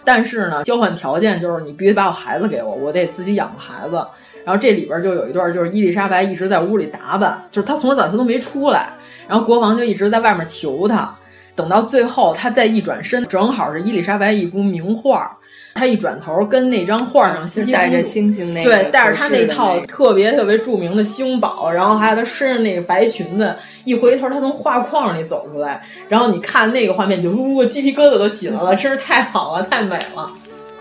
[0.07, 3.96] 但是呢，交换条件就是你必须把我孩子给我，我得自己养孩子。
[4.44, 8.92] 然后这里边就有一段，就是伊丽莎白一直在屋里打扮，就是她从头到尾她都没出来，
[9.28, 11.12] 然后国王就一直在外面求她。
[11.57, 15.36] 等到最后，她再一转身，正好是伊丽莎白一幅名画。
[15.77, 23.55] 她一转头，跟那张画上西西带着星星那对，带着他那套特别特别著名的星宝，然后还有他身上那个白裙子，
[23.85, 30.31] 一回头，他从画框里走出来，然后你看那个画面，就呜，鸡皮疙瘩都起来了，真是太好了，太美了。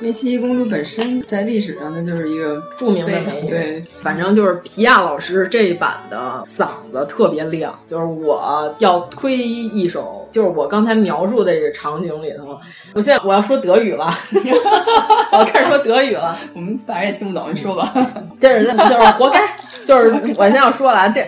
[0.01, 3.49] 因为茜茜公主本身在历史上，她就是一个著名的美女。
[3.49, 7.73] 对，反正就是皮亚老师这一版的嗓子特别亮。
[7.89, 12.59] 就是我要推一首，就是我刚才描述的这个场景里头，
[12.93, 14.11] 我现在我要说德语了，
[15.31, 16.37] 我要开始说德语了。
[16.53, 17.93] 我们反正也听不懂，你说吧。
[18.39, 19.41] 这是就是活该，
[19.85, 21.21] 就是我现在要说了，这，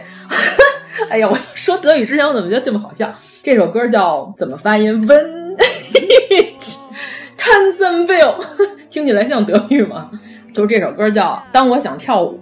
[1.09, 3.11] 哎呀，我说德语之前我怎么觉得这么好笑？
[3.41, 5.55] 这首歌叫怎么发音？When。
[7.37, 8.35] Tanzanville，
[8.89, 10.09] 听起来像德语吗？
[10.53, 12.39] 就是这首歌叫《当我想跳舞》，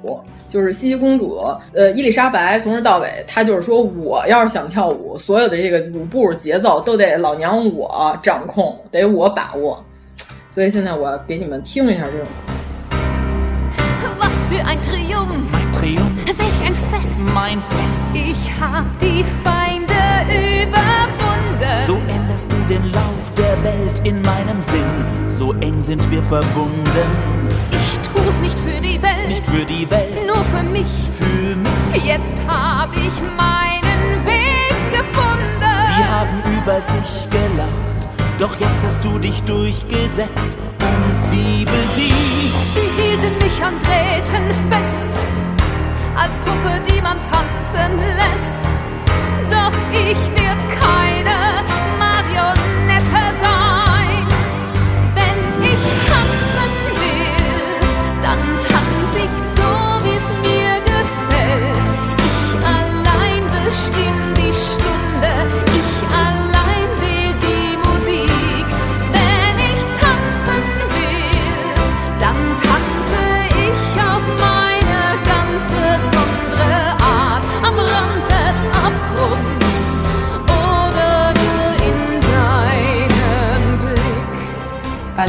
[0.51, 1.37] 就是茜茜公主，
[1.73, 9.83] 呃，伊丽莎白从头到尾，她就是说，我要是想跳舞，所有的这个舞步节奏都得老娘我掌控，得我把握。
[10.49, 12.25] 所以现在我给你们听一下这首。
[14.17, 17.21] Was für ein Triumph, Mein Triumph, welch ein Fest.
[17.33, 18.15] mein Fest.
[18.15, 19.93] Ich hab die Feinde
[20.29, 21.34] überwunden.
[21.85, 25.27] So änderst du den Lauf der Welt in meinem Sinn.
[25.27, 27.09] So eng sind wir verbunden.
[27.71, 30.87] Ich tu's nicht für die Welt, Nicht für die Welt, nur für mich.
[31.19, 32.03] für mich.
[32.05, 35.75] Jetzt hab ich meinen Weg gefunden.
[35.87, 38.09] Sie haben über dich gelacht.
[38.37, 40.49] Doch jetzt hast du dich durchgesetzt
[40.79, 42.15] und sie besiegt.
[42.73, 45.19] Sie hielten mich an Drähten fest,
[46.17, 48.55] als Puppe, die man tanzen lässt.
[49.49, 51.44] Doch ich werd keine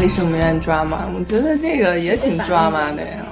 [0.06, 3.26] 黎圣母院 drama，我觉得这个也挺 drama 的呀。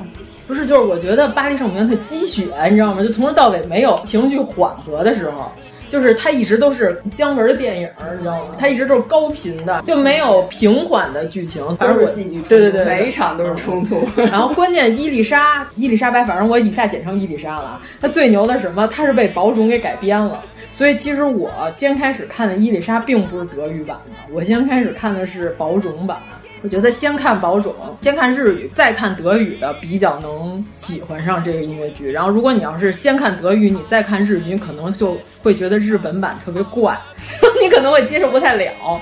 [0.45, 3.01] 不是，就是我觉得巴黎圣母院特鸡血，你知道吗？
[3.01, 5.53] 就从头到尾没有情绪缓和的时候，
[5.89, 8.57] 就是它一直都是姜文的电影，你知道吗？
[8.59, 14.05] 它一直都是高频的，就没有平缓的剧情，都是戏剧对对对，每一场都是冲突。
[14.17, 17.81] 然后关键伊丽莎，伊丽莎白，反正我以下简称伊丽莎了啊。
[18.01, 18.89] 她最牛的是什么？
[18.89, 20.43] 她是被宝冢给改编了。
[20.73, 26.19] 所以其实我先开始看的伊丽莎并不是德语版的，我先开始看的是宝冢版。
[26.65, 32.11] 我觉得先看宝冢，先看日语，再看德语的比较能喜欢上这个音乐剧。
[32.11, 36.99] 然后如果你要是先看德语，你再看日语，你可能就会觉得日本版特别怪，
[37.63, 38.99] 你可能会接受不太了。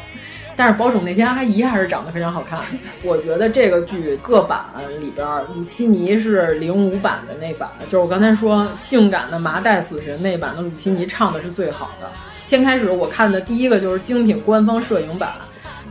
[0.56, 2.58] 但是宝冢那些阿姨还是长得非常好看。
[3.04, 4.64] 我觉得这个剧各版
[4.98, 12.10] 里边，鲁奇尼是零五版的那版，就是我刚才说性感的麻袋死神那版的鲁奇尼唱的是最好的。
[12.42, 15.30] 先开始我看的第一个就是精品官方摄影版，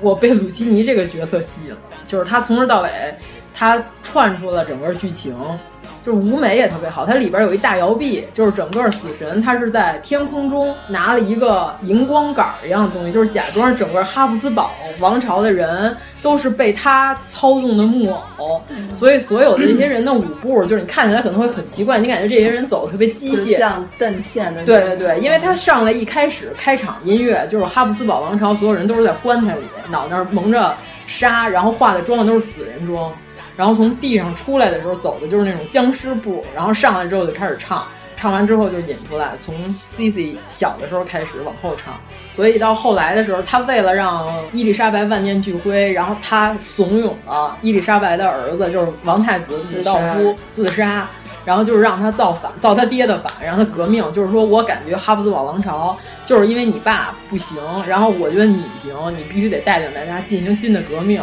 [0.01, 1.77] 我被鲁基尼这个角色吸引了，
[2.07, 2.89] 就是他从头到尾。
[3.53, 5.35] 他串出了整个剧情。
[6.01, 18.61] 就是舞美也特别好，它里边有一大摇臂，就是整个死神他是在天空中拿了一个荧光杆一样的东西，就是假装整个哈布斯堡王朝的人都是被他操纵的木偶，
[18.93, 24.65] 所以所有的这些人的舞步，就是你看起来可能会很奇怪，你感觉这些人走的特别机械，像邓线的。
[24.65, 30.73] 对对对，因为他上来一开始开场音乐就是哈布斯堡王朝所有人都是在棺材里，脑袋蒙着
[31.05, 33.11] 纱，然后化的妆都是死人妆。
[33.55, 37.85] 然后从地上出来的时候走的就是那种僵尸步，然后上来之后就开始唱，
[38.15, 41.99] 唱完之后就引出来，从 Cici 小的时候开始往后唱，
[42.31, 51.07] 所以到后来的时候，他为了让伊丽莎白万念俱灰，然后他怂恿了伊丽莎白的儿子，就是王太子鲁道夫自杀，
[51.43, 61.21] 然后就是让他造反，造他爹的反，让他革命，就是说我感觉哈布斯堡王朝就是因为你爸不行，然后我觉得你行，你必须得带领大家进行新的革命。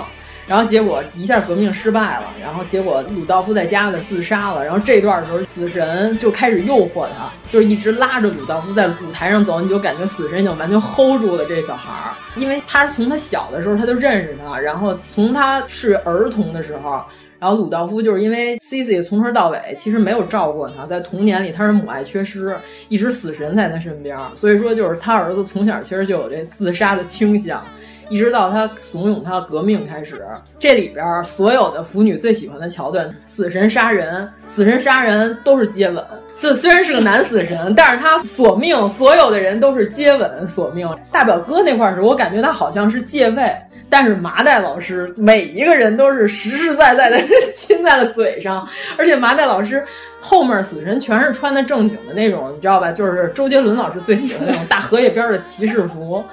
[0.48, 4.64] 然后结果一下革命失败了，然后结果鲁道夫在家呢自杀了。
[4.64, 17.02] 然后这段的时候，死神就开始诱惑他，就是一直拉着鲁道夫在舞台上走，你就感觉死神已经完全 hold 住了这小孩儿，因为他是从他小的时候他就认识他，然后从他是儿童的时候，
[17.38, 22.56] 然后鲁道夫就是因为 Cici 从头到尾其实没有照顾他，在童年里他是母爱缺失，
[22.88, 27.62] 一直死神在他身边，所以说就是他儿子从小其实就有这自杀的倾向。
[28.08, 30.24] 一直到他怂恿他革命开始，
[30.58, 36.02] 这里边所有的腐女最喜欢的桥段，死神杀人，死神杀人都是接吻。
[36.38, 40.88] 这虽然是个男死神，但是他索命，所有的人都是接吻索命。
[41.10, 43.52] 大表哥那块儿时，我感觉他好像是借位，
[43.90, 47.18] 但是麻袋老师每一个人都是实实在在的
[47.54, 49.84] 亲在了嘴上，而且麻袋老师
[50.20, 52.92] 后面死神全是穿的正经的那种，你知道吧？
[52.92, 56.24] 就是周杰伦老师最喜欢那种大荷叶边的骑士服。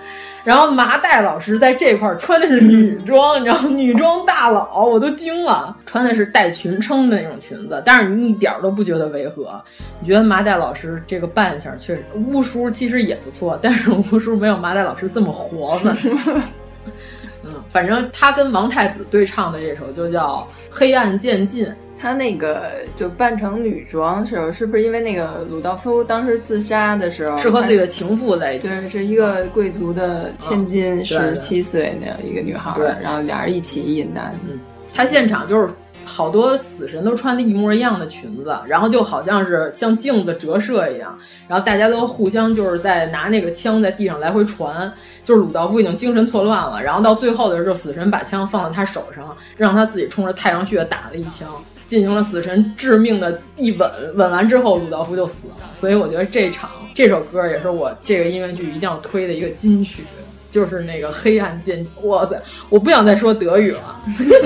[0.45, 9.61] 然后麻袋老师在这块穿的是女装，你知道女装大佬，我都惊了，穿的是带裙撑的那种裙子，但是你一点都不觉得违和。
[9.99, 15.97] 你觉得麻袋老师这个扮相确实，巫叔其实也不错，但是巫叔没有麻袋老师这么活泛。
[17.43, 20.37] 嗯，反正他跟王太子对唱的这首就叫
[20.69, 21.65] 《黑暗渐近》。
[22.05, 28.67] 他那个就扮成女装的时候，是不是因为那个鲁道夫当时自杀的时候是和自己的情妇在一起？
[28.67, 32.71] 对，是一个贵族的千金，十七岁那样一个女孩。
[32.75, 34.39] 对，然后俩人一起引男。
[34.47, 34.59] 嗯，
[34.93, 35.67] 他现场就是
[36.05, 44.93] 好多死神都穿的一模一样的裙子，然后就好像是像镜子折射一样，然后大家都互相就是在拿那个枪在地上来回传，
[45.23, 51.49] 就是鲁道夫已经精神错乱了，然后到最后的时候，死神把枪放在他手上，让他自己冲着太阳穴打了一枪。
[51.87, 55.55] 进行了死神致命的一吻，吻完之后鲁道夫就死了。
[55.73, 60.03] 所以我觉得这场这首歌也是我这个音乐剧一定要推的一个金曲，
[60.49, 61.85] 就是那个《黑暗剑》。
[62.07, 63.99] 哇塞，我不想再说德语了，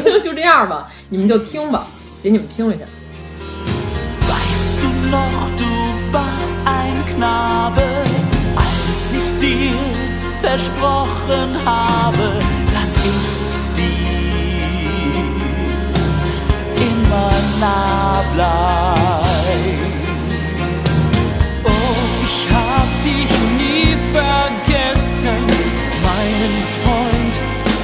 [0.04, 1.88] 就 就这样吧，你们就听吧，
[2.22, 2.86] 给你们听一下。
[16.80, 19.80] Immer nah bleib.
[21.64, 21.96] Oh,
[22.28, 25.42] ich hab dich nie vergessen,
[26.04, 27.36] meinen Freund,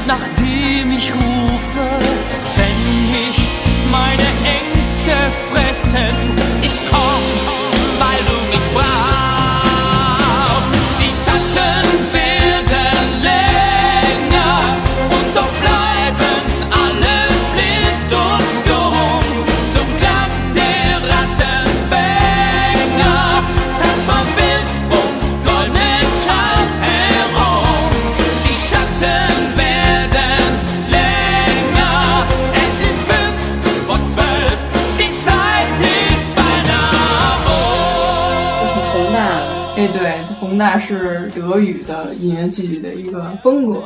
[0.07, 1.87] nach dem ich rufe,
[2.55, 2.81] wenn
[3.27, 3.39] ich
[3.91, 5.15] meine Ängste
[5.51, 6.54] fressen.
[40.75, 43.81] 大是德语的音乐剧的一个风格。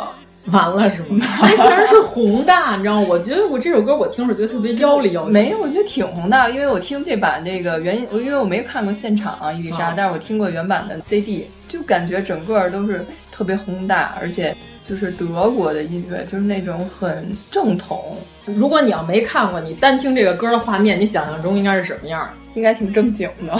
[0.45, 1.23] 完了是吗？
[1.43, 3.05] 哎，竟然是宏大，你知道吗？
[3.07, 5.29] 我觉得我这首歌我听着觉得特别妖里妖气。
[5.31, 18.17] 没有，我觉得挺宏大，因为我听这版这个原音，因为我没看过现场啊，伊丽莎，啊但是我听过原版的 CD，就感觉整个都是特别宏大，而且就是德国的音乐，就是那种很正统。
[18.45, 22.27] 如果你要没看过，你单听这个歌的画面，你想象中应该是什么样？
[22.59, 23.57] 应该挺正经的，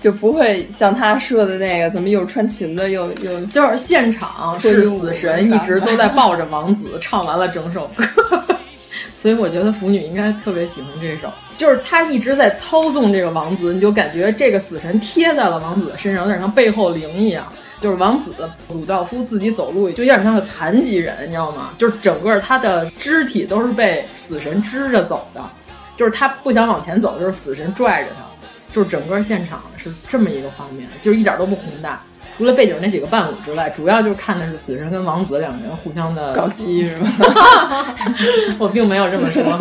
[0.00, 8.04] 就不会像他说的那个，怎么又穿裙子又又就是现场是死神一直都在 抱着王子唱完了整首歌，
[9.16, 11.32] 所以我觉得腐女应该特别喜欢这首。
[11.56, 17.46] 就是他一直在操纵这个王子，你就感觉这个死神贴在了王子的身上，有点像背后灵一样。
[17.80, 18.32] 就是王子
[18.72, 21.70] 鲁道夫自己走路就有点像个残疾人，你知道吗？
[21.76, 25.44] 就是整个他的肢体都是被死神支着走的，
[25.96, 28.22] 就是他不想往前走，就是死神拽着他，
[28.72, 32.02] 就是整个现场是这么一个画面，就是一点都不宏大。
[32.36, 37.08] 除了背景那几个伴舞之外，主要就是看的是死神跟王子两个人互相的搞基是吗？
[38.58, 39.56] 我并没有这么说。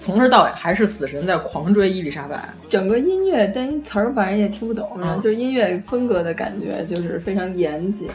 [0.00, 8.08] 从头到尾还是死神在狂追伊丽莎白，整个音乐但词儿反正也听不懂，嗯、就是音乐风格的感觉就是非常严谨，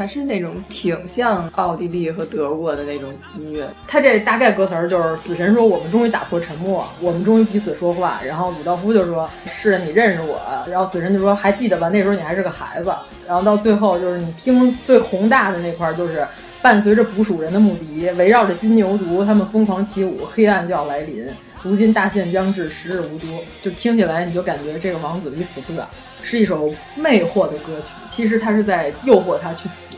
[0.00, 3.68] 还是那种挺像奥地利和德国的那种音乐。
[3.86, 11.90] 他这大概歌词儿就是死神说：“我们终于打破沉默，我们终于彼此说话。”然后鲁道夫就说：“是你认识我。”然后死神就说：“还记得吧？
[11.90, 12.90] 那时候你还是个孩子。”
[13.28, 16.26] 然后到最后就是你听最宏大的那块儿就是。
[16.62, 21.26] 伴随着捕鼠人的牧笛，围绕着金牛犊，他们疯狂起舞，黑暗就要来临。
[21.62, 25.86] 如今大限将至，时日无多，就听起来你就感觉这个王子离死不远，
[26.22, 27.88] 是一首魅惑的歌曲。
[28.08, 29.96] 其实他是在诱惑他去死。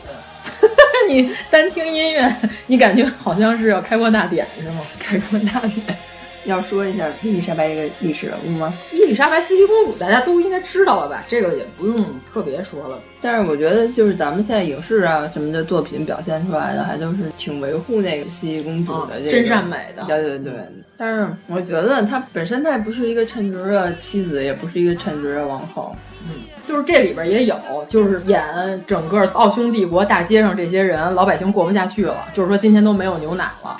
[1.07, 2.33] 你单听音乐，
[2.67, 4.81] 你感觉好像是要开国大典是吗？
[4.99, 5.97] 开国大典。
[6.45, 8.73] 要说一下伊丽莎白这个历史人物吗？
[8.91, 11.23] 伊丽莎白茜茜公主大家都应该知道了吧？
[11.27, 12.99] 这个也不用特别说了。
[13.21, 20.03] 但是我觉得，就是咱们现在影视啊什么的作品表现出来的，还都是挺维护那个茜茜公主的、这个哦真善美的。
[20.03, 20.53] 对对对。
[20.97, 25.95] 但是我觉得她本身她也不是一个称职的妻子，也不是一个称职的王后。
[26.25, 28.43] 嗯，就是这里边也有，就是演
[28.85, 33.77] 整个奥匈帝国大街上这些人，老百姓过不下去了，就是说今天都没有牛奶了，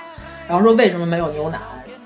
[0.47, 1.57] 然后说为什么没有牛奶？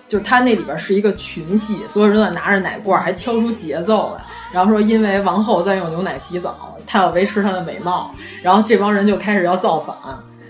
[0.08, 4.24] 就是他那里边是一个群戏，所有人都在拿着奶罐，还敲出节奏来。
[4.52, 8.12] 然后说，因为王后在用牛奶洗澡，她要维持她的美貌。
[8.42, 9.96] 然后这帮人就开始要造反，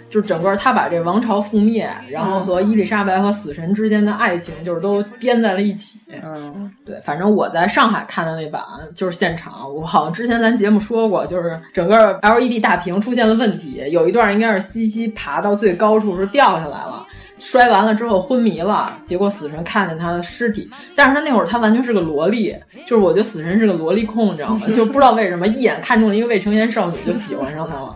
[0.09, 5.99] 就是整个他把这王朝覆灭，然后和伊丽莎白和死神之间的爱情就是都编在了一起。
[6.23, 8.61] 嗯，对，反正我在上海看的那版
[8.95, 17.05] 就是现场，我好像之前咱节目说过，就是整个 LED 大屏出现了问题，有一段应该是西西爬到最高处是掉下来了。
[17.39, 24.67] 摔完了之后昏迷了，结果死神看见他的尸体，但是他那会儿他完全是个萝莉，就是我觉得死神是个萝莉控，你知道吗？
[24.73, 27.95] 就不知道为什么一眼看中了一个未成年少女就喜欢上他了。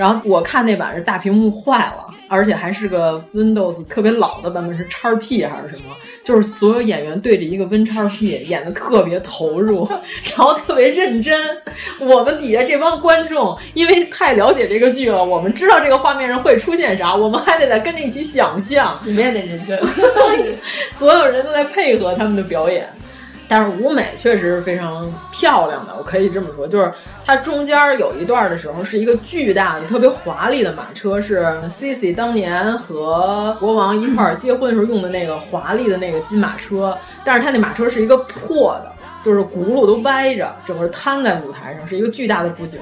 [0.00, 5.94] 然后我看那版是大屏幕坏了，而且还是个 Windows 特别老的版本，是叉 P 还是什么？
[6.24, 9.86] 就是所有演员对着一个 Win 叉 P 演的特别投入，
[10.34, 11.38] 然后特别认真。
[11.98, 18.98] 我们底下这帮观众因为太了解这个剧了，我们知道这个画面上会出现啥，我们还得再跟着一起想象。
[19.04, 19.78] 你们也得认真，
[20.92, 22.88] 所有人都在配合他们的表演。
[23.52, 26.92] 但是舞美确实是非常漂亮的，我可以这么说，就是
[27.26, 38.92] 它中间有一段的时候是一个巨大的、特别华丽的马车，是 Cici 当年和国王一块儿 结婚时候用的那个华丽的那个金马车，但是它那马车是一个破的，
[39.24, 42.78] 就是轱辘都歪着，整个瘫在舞台上，是一个巨大的布景。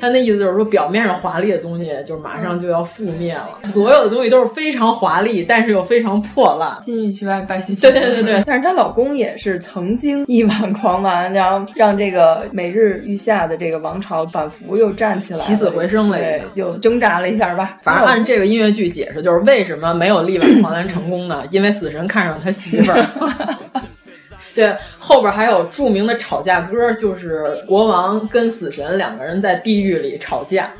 [0.00, 3.58] 他那意思就是说，表面上华丽的东西，就是马上就要覆灭了。
[3.62, 6.76] 所有的东西都是非常华丽，但是又非常破烂。
[6.82, 8.42] 金玉其外，败絮其对对对对。
[8.46, 17.78] 但是她老公也是曾经一挽 狂澜，然后让这个每日欲下的这个王朝反复又站起来，起死回生了，对，又挣扎了一下吧。
[17.82, 21.42] 反正按这个音乐剧解释，就是为什么没有力挽狂澜成功呢？
[21.52, 23.06] 因为死神看上他媳妇儿。
[24.60, 30.72] 对，后边还有著名的吵架歌，就是国王跟死神两个人在地狱里吵架。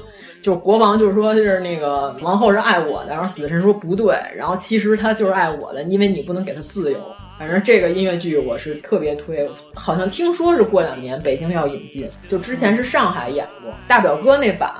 [0.42, 6.98] 就是国王就是说，就是那个王后是爱我的，然后死神说不对，然后其实他就是爱我的，因为你不能给他自由。
[7.38, 13.70] 反正这个音乐剧我是特别推，好像听说是过两年北京要引进，就之前是上海演过。
[13.86, 14.70] 大表哥那版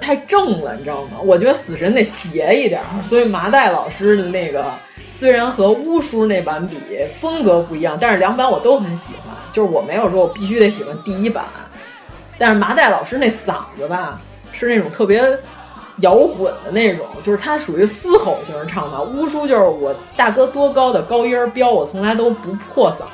[0.00, 1.18] 太正了，你知道吗？
[1.24, 4.64] 我觉得死神得邪一点，所以麻袋老师的那个。
[5.08, 6.76] 虽然和乌叔那版比
[7.18, 9.34] 风格不一样，但是两版我都很喜欢。
[9.50, 11.44] 就是我没有说我必须得喜欢第一版，
[12.36, 14.20] 但是麻袋老师那嗓子吧，
[14.52, 15.22] 是那种特别
[16.00, 19.02] 摇滚的那种，就是他属于嘶吼型唱的。
[19.02, 23.04] 乌叔就是我大哥多高的高音飙，我从来都不破嗓。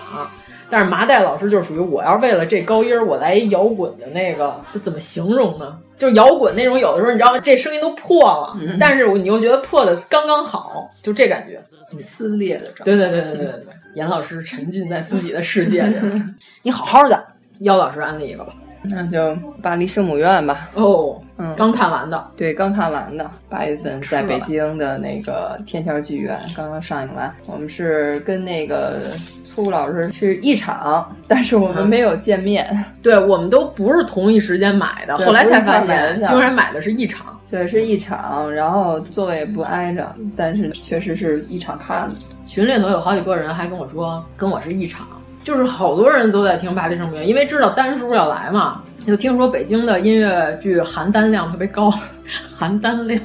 [0.68, 5.78] 但是麻袋老师就属于我要为了这高音儿，我来一摇滚的那个，这怎么形容呢？
[5.96, 11.60] 就是摇滚那种，有的时候你知道这声音都破了，嗯、但是你又觉得破的刚刚好，就这感觉。
[12.00, 12.84] 撕裂的状态。
[12.84, 15.96] 对对对对对对对，严老师沉浸在自己的世界里，
[16.62, 17.24] 你好好的。
[17.60, 19.32] 姚老师安利一个吧，那就
[19.62, 20.70] 巴黎圣母院吧。
[20.74, 27.32] 哦，嗯，刚看完的，对，刚看完的，八月份在北京的那个天桥剧院刚刚上映完。
[27.46, 29.12] 我们是跟那个
[29.54, 32.66] 粗老师是一场，但是我们没有见面。
[32.72, 37.26] 嗯、 对，我们都不是同一时间买的，后来才发现居然买的是一场。
[37.48, 42.14] 对，是一场，然后座位不挨着，但是确实是一场看的。
[42.44, 45.06] 群里头有好几个人还跟我说，跟我是一场，
[45.44, 51.92] 就是好多人都在听《巴黎圣母院》，因为知道丹叔要来嘛，就听说北京的音乐剧含单量特别高，
[52.56, 53.20] 含单量。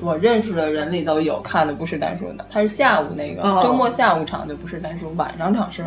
[0.00, 5.84] 我认识的人里头有看的不是单数的，他是下午那个、哦周末下午场就不是单数，晚上场是。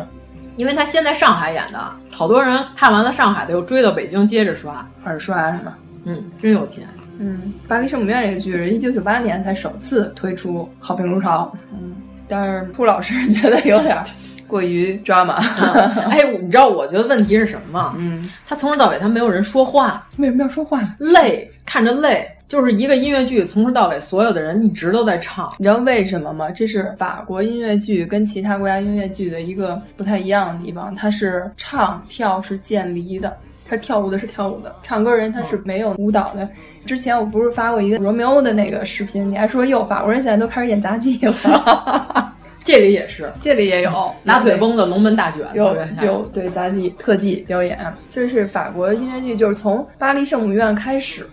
[0.56, 5.74] 因为他先在上海演的，好多人看完了上海的又追到北京接着刷，二刷是吗？
[6.04, 6.86] 嗯，真有钱。
[7.18, 11.52] 嗯，巴黎圣母院这个剧是一九九八年才首次推出，好评如潮。
[11.72, 11.96] 嗯，
[12.28, 14.00] 但是兔老师觉得有点
[14.46, 15.36] 过于抓马。
[16.10, 17.94] 哎，你知道我觉得问题是什么吗？
[17.98, 20.82] 嗯，他从头到尾他没有人说话，为什么要说话？
[20.98, 22.30] 累，看着累。
[22.46, 25.50] 就是一个音乐剧，从头到尾所有的人一直都在唱。
[25.58, 26.50] 你知道为什么吗？
[26.50, 33.34] 这是法国音乐剧跟其他国家音乐剧的一个不太一样的地方，它是唱跳是渐离的。
[33.66, 36.46] 他跳舞的是跳舞的，唱歌人他是没有舞蹈的。
[36.84, 42.33] 之前我不是发过一个罗密欧的那个视频，你还说哟，法国人现在都开始演杂技了。
[42.64, 47.78] 这里也是，这里也有 拿腿绷的龙门大卷，有有对杂技特技表演。
[48.10, 51.26] 这是法国音乐剧，就是从巴黎圣母院开始。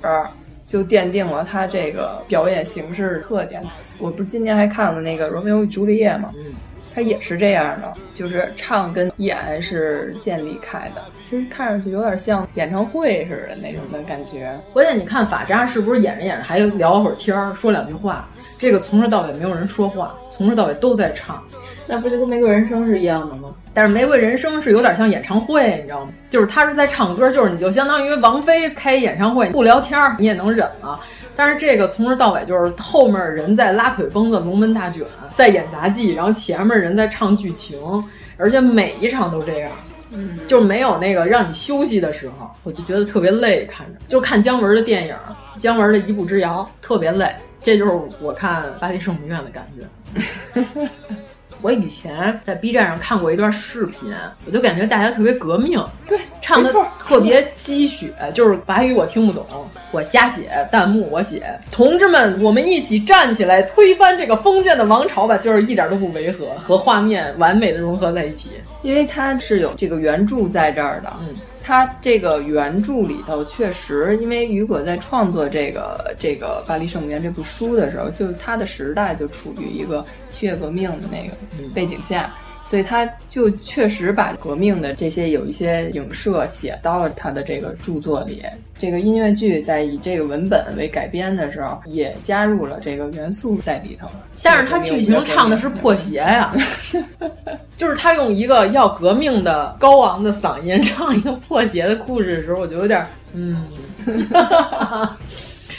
[0.64, 3.62] 就奠定了它这个表演形式特点。
[4.00, 6.32] 我不是今年还看了那个《罗密欧与朱丽叶》吗？
[6.38, 6.54] 嗯，
[6.96, 11.04] 他也是这样的，就是唱跟演是建立开的。
[11.24, 14.58] 其实看上去有点像演唱会似的那种的感觉。
[14.72, 18.30] 关键你看法扎是不是演着演着还聊会儿天儿，说两句话？
[18.62, 21.43] 这个从头到尾没有人说话，从头到尾都在唱。
[21.88, 23.49] 那不就跟《玫瑰人生》是一样的吗？
[23.74, 26.12] 但是《玫瑰人生》是有点像演唱会，你知道吗？
[26.30, 30.99] 就是他是在唱歌，就是你就相当于王菲开演唱会，不聊天你也能忍了。
[31.36, 35.03] 但是这个从头到尾就是后面人在拉腿绷的、龙门大卷，
[35.36, 37.80] 在演杂技，然后前面人在唱剧情，
[38.38, 39.72] 而且每一场都这样，
[40.12, 45.16] 嗯，就没有那个让你休息的时候，我就觉得特别累，看着就看姜文的电影，
[45.57, 47.28] 姜文的《一步之遥》特别累，
[47.62, 50.62] 这就是我看《巴黎圣母院》的感觉。
[51.62, 54.12] 我以前在 B 站上看过一段视频，
[54.47, 59.45] 我就感觉大家特别革命，对，唱的特别鸡血，就是法语我听不懂，
[59.91, 68.49] 我瞎写弹幕我写，同志们，我们一起站起来，推翻这个封建的王朝吧，就是一点都不违和，和画面完美的融合在一起，
[68.82, 71.36] 因为它是有这个原著在这儿的，嗯。
[71.72, 81.34] 他这个原著里头确实，因为雨果在创作这个这个《巴黎圣母院》这部书的时候，就他的时代就处于一个七月革命的那个
[81.74, 88.43] 背景下，所以他就确实把革命的这些有一些影射写到了他的这个著作里。
[88.78, 94.07] 这个音乐剧在以这个文本为改编的时候，也加入了这个元素在里头。
[94.41, 96.51] 但是他剧情唱的是破鞋呀，
[97.78, 103.66] 就是他用一个要革命的高昂的嗓音唱一个破鞋的故事的时候，我就有点嗯。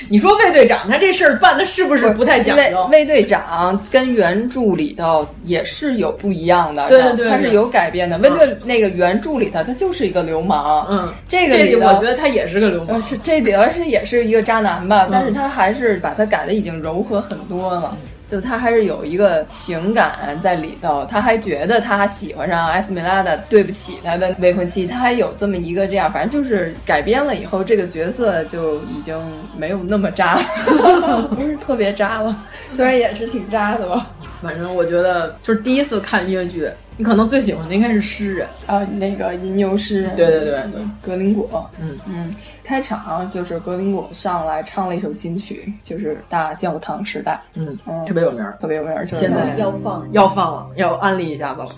[0.09, 2.87] 你说卫队长他这事儿办的是不是不太讲究？
[2.93, 8.19] 卫队长跟原著里头也是有不一样的，对对对，他是有改变的。
[8.19, 17.97] 卫队那个原著里头他就是一个流氓，嗯，这个里头我觉得他也是个流氓，是这里头是也是一个渣男吧，但是他还是把他改的已经柔和很多了。
[18.33, 29.15] 就他还是有一个情感在里头，他还觉得他喜欢上艾斯梅拉的，对不起他的未婚妻，他还有这么一个这样，反正就是改编了以后，这个角色就已经
[29.55, 30.39] 没有那么渣，
[31.37, 32.35] 不是特别渣了，
[32.73, 34.07] 虽然也是挺渣的吧。
[34.41, 36.67] 反正我觉得就是第一次看音乐剧，
[37.03, 38.47] 你可能最喜欢的应该是诗人。
[38.67, 40.03] 啊，那个吟游诗。
[40.03, 40.63] 人，对对对，
[41.03, 41.99] 格林果，嗯。
[42.07, 42.33] 嗯，
[42.63, 50.07] 开场就是格林果上来唱了一首金曲，就是《大教堂时代》，嗯嗯，特别有名，特别有名，就是现在要放。
[50.13, 51.69] 要放了，要安利一下子了。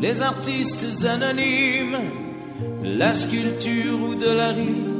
[0.00, 1.98] les artistes anonymes,
[2.82, 4.96] la sculpture ou de la rime,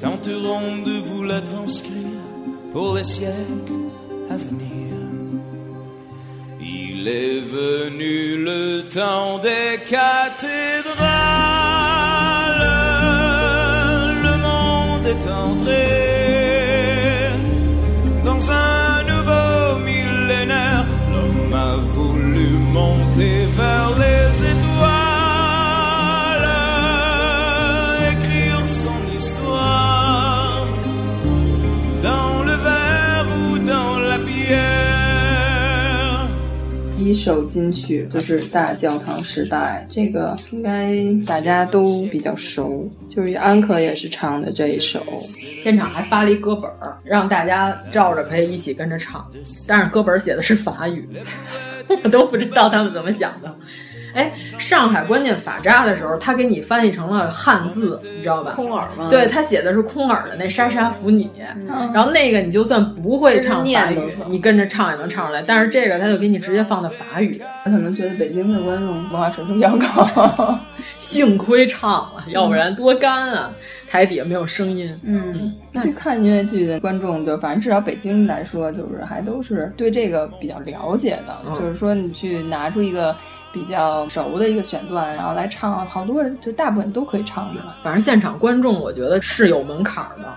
[0.00, 1.94] tenteront de vous la transcrire
[2.72, 3.92] pour les siècles
[4.30, 4.96] à venir.
[6.60, 11.87] Il est venu le temps des cathédrales.
[37.08, 40.94] 一首金曲就是《大教堂时代》，这个应该
[41.24, 45.02] 大家都比较熟，就是安可也是唱的这一首。
[45.62, 49.26] 现场还发了一歌本儿，让大家照着可以一起跟着唱，
[49.66, 51.08] 但是歌本写的是法语，
[52.04, 53.56] 我都不知道他们怎么想的。
[54.18, 58.50] 哎，上海关键法扎的时候，他给你翻译成了汉字，你知道吧？
[58.50, 59.06] 空耳吗？
[59.08, 61.30] 对他写的是空耳的那莎莎扶你，
[61.94, 65.40] 然后那个你就算不会唱法语，你跟着唱也能唱出来。
[65.40, 70.58] 但是这个他就给你直接放的法语，他可能觉得北京的观众文化水平比较高，
[70.98, 73.50] 幸亏唱了，要不然多干啊！
[73.88, 74.98] 台底下没有声音。
[75.02, 81.36] 嗯，去看音乐剧的观众，就反正至少北京来说，就是还都是对这个比较了解的。
[81.46, 83.14] 嗯、就是说，你去拿出一个
[83.52, 87.64] 比较熟的一个选段，然后来唱，好多人就大部分都可以唱出来。
[87.82, 90.28] 反正现场观众，我觉得是有门槛的。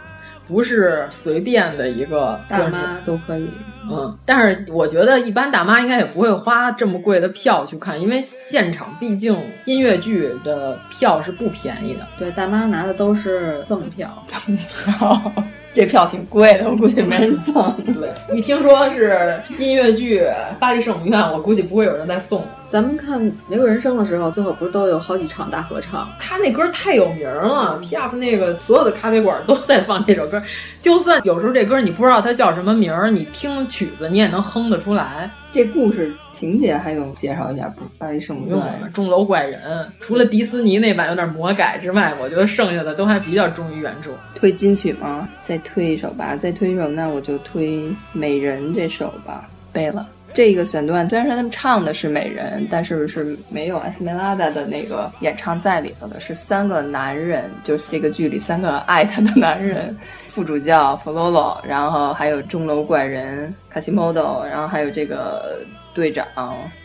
[0.52, 3.50] 不是随便的一个大妈都可以，
[3.90, 9.34] 嗯，但是我觉得一般大妈应该也不会花这么贵的票去看，因为现场毕竟
[9.64, 12.06] 音乐剧的票是不便宜的。
[12.20, 15.32] 对，大妈拿的都是赠票，赠票，
[15.74, 17.74] 这票挺贵的，我估计没人赠。
[17.86, 20.20] 对， 一听说是音乐剧
[20.60, 22.46] 《巴黎圣母院》，我估计不会有人再送。
[22.72, 26.10] 咱们看《玫瑰人生》的时候，最后不是都有好几场大合唱？
[26.22, 28.16] 他那歌太有名了，P.F.
[28.16, 30.42] 那个所有的咖啡馆都在放这首歌。
[30.80, 35.30] 就算有时候这歌你不知道它叫什么名儿，你听曲子你也能哼得出来。
[35.52, 37.82] 这故事情节还用介绍一下不？
[37.98, 38.58] 巴黎圣母院
[38.94, 44.12] 钟楼怪人，除了迪士尼那版有点魔改之外，我觉得剩下的都还比较忠于原著。
[44.34, 45.28] 推金曲吗？
[45.42, 47.68] 再推一首吧，再推一首，那我就推
[48.14, 49.50] 《美人》这首吧。
[49.74, 50.08] 背了。
[50.34, 59.96] 这个选段虽然说他们唱的是美人，但是是没有艾斯梅拉达的那个演唱在里头的，是三个男人，就是这个剧里三个爱她的男人，
[60.30, 65.60] 副主教弗洛洛，然后还有钟楼怪人卡西莫多，然后还有这个
[65.94, 66.26] 队长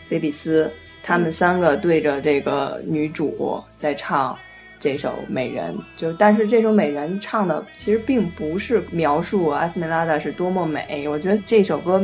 [0.03, 0.69] 菲比斯，
[1.01, 4.37] 他们三个对着这个女主在唱
[4.79, 12.01] 这首《美人》，就但是这首《美人》唱的其实并不是描述艾斯梅拉达是多么美，我觉得这首歌。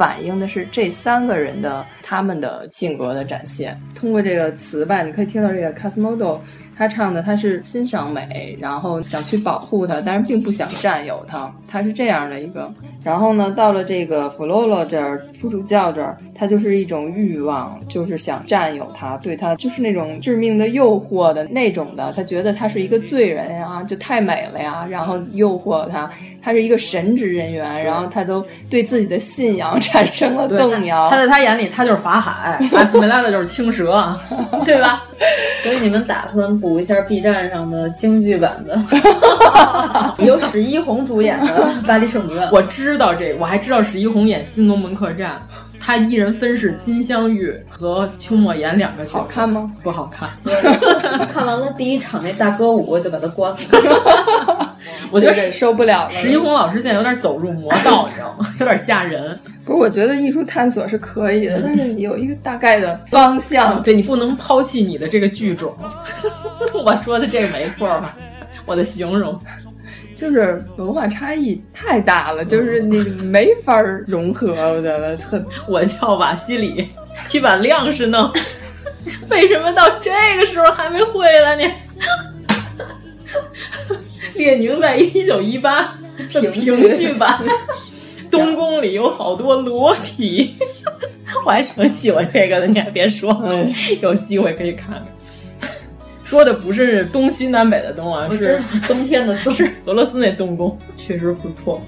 [0.00, 3.78] 反映的是这三个人的他们的性格的展现。
[3.94, 6.38] 通过这个词吧，你可以听到这个 Casmodo，
[6.74, 12.72] 他唱的，他是欣赏美，然后想去保护她，但是并不想占有她，他是这样的一个。
[13.02, 22.10] 然后呢，到了这个弗洛洛这儿，副主教这儿，他就是一种欲望，就是想占有她，对她就是那种致命的诱惑的那种的。
[22.14, 26.10] 他觉得她是一个罪人呀，就太美了呀，然后诱惑她。
[26.42, 31.08] 他是一个神职人员，然后他都对自己的信仰 产生了动摇。
[31.10, 34.16] 他在他眼里，他就是法海， 阿斯梅拉的就是青蛇，
[34.64, 35.04] 对吧？
[35.62, 38.82] 所以你们打算补一下 B 站上的京剧版的，
[40.24, 42.48] 由史一红主演的《巴黎圣母院》。
[42.50, 45.32] 我知道这，我还知道史一红演《新龙门客栈》，
[45.78, 49.70] 他一人分饰金镶玉和邱莫言两个角色，好看吗？
[49.82, 50.30] 不好看。
[51.30, 54.69] 看完了第一场那大歌舞，我就把它关了。
[55.10, 56.10] 我觉得受不了了。
[56.10, 58.46] 石一红老师现在有点走入魔道，你知道吗？
[58.60, 59.36] 有点吓人。
[59.64, 65.74] 不是，我觉得艺术探索是可以的，但是你有一个大概的 方向，对你不能抛弃你的这个剧种。
[66.84, 68.16] 我说的这个没错吧？
[68.66, 69.38] 我的形容
[70.14, 74.52] 就是文化差异太大了，就是你没法融合。
[74.52, 76.88] 我觉得特，我叫瓦西里
[77.26, 78.30] 去把亮是弄，
[79.30, 81.62] 为什么到这个时候还没会来呢？
[84.40, 85.94] 列宁在一九一八
[86.32, 87.38] 的评剧版
[88.30, 90.56] 《东宫》里有好多裸体，
[91.44, 92.66] 我还挺喜欢这个的。
[92.66, 93.30] 你还别说，
[94.00, 95.06] 有机会可以看看。
[96.24, 101.82] 说的不是东西南北的东啊，是冬天的冬，是俄罗斯那东宫，确实不错。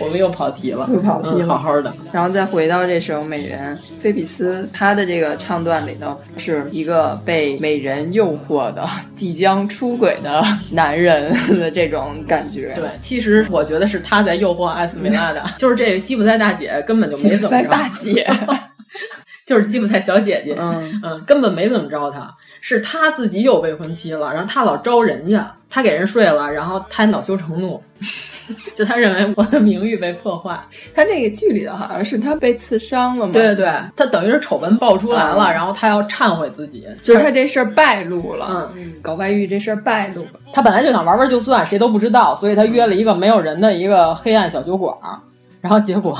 [0.00, 1.92] 我们又跑题了，又跑题了，嗯、好好的。
[2.10, 12.72] 然后再回到这首《美人》，菲比斯他的这个唱段里头是一个被美人诱惑的、即将出轨的男人的这种感觉。
[12.74, 17.68] 对，其实我觉得是他在诱惑艾斯梅拉达， 就是这个吉普赛大姐根本就没怎么着。
[17.68, 18.26] 大姐。
[19.46, 27.80] 就是吉普赛小姐姐，嗯嗯，根本没怎么着他，是他自己有未婚妻了，然后他老招人家，他给人睡了，然后他恼羞成怒，
[28.74, 30.58] 就他认为我的名誉被破坏。
[30.94, 33.32] 他那个剧里的好像是他被刺伤了嘛？
[33.32, 40.40] 对对对，他等于是丑闻爆出来了，嗯、然后他要忏悔自己，就是他这事儿败露了，嗯，搞外遇这事儿败露了。
[40.52, 44.92] 他本来就想玩玩就算，谁都不知道，所以他约了一个没有人的一个黑暗小酒馆，
[45.60, 46.18] 然后结果。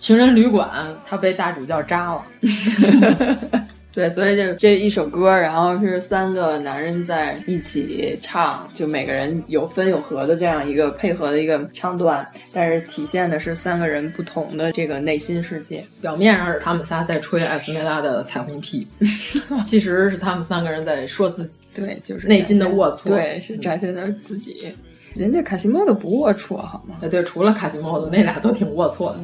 [0.00, 0.68] 情人旅馆，
[1.04, 2.22] 他被大主教扎了。
[3.98, 15.84] 对，所以就这一首歌，然后是三个男人在一起唱，就每个人有分有合的这样一个配合的一个唱段，但是体现的是三个人不同的这个内心世界。
[16.00, 18.86] 表面上是他们仨在吹艾斯梅拉的彩虹屁，
[19.66, 24.72] 其实是他们三个人在说自己，对，就是内心的龌龊，对，是展现的自己。
[25.16, 26.94] 人家卡西莫多不龌龊好吗？
[27.00, 29.18] 对对，除了卡西莫多，那俩都挺龌龊的。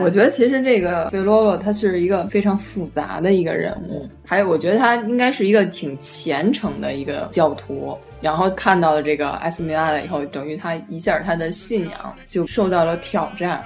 [0.00, 7.96] 我觉得其实这个费洛洛他是一个非常复杂的一个人物，还有我觉得他应该是一个挺虔诚的一个教徒。
[8.20, 13.64] 然后看到了这个艾斯米拉了以后，等于他一下他的信仰就受到了挑战，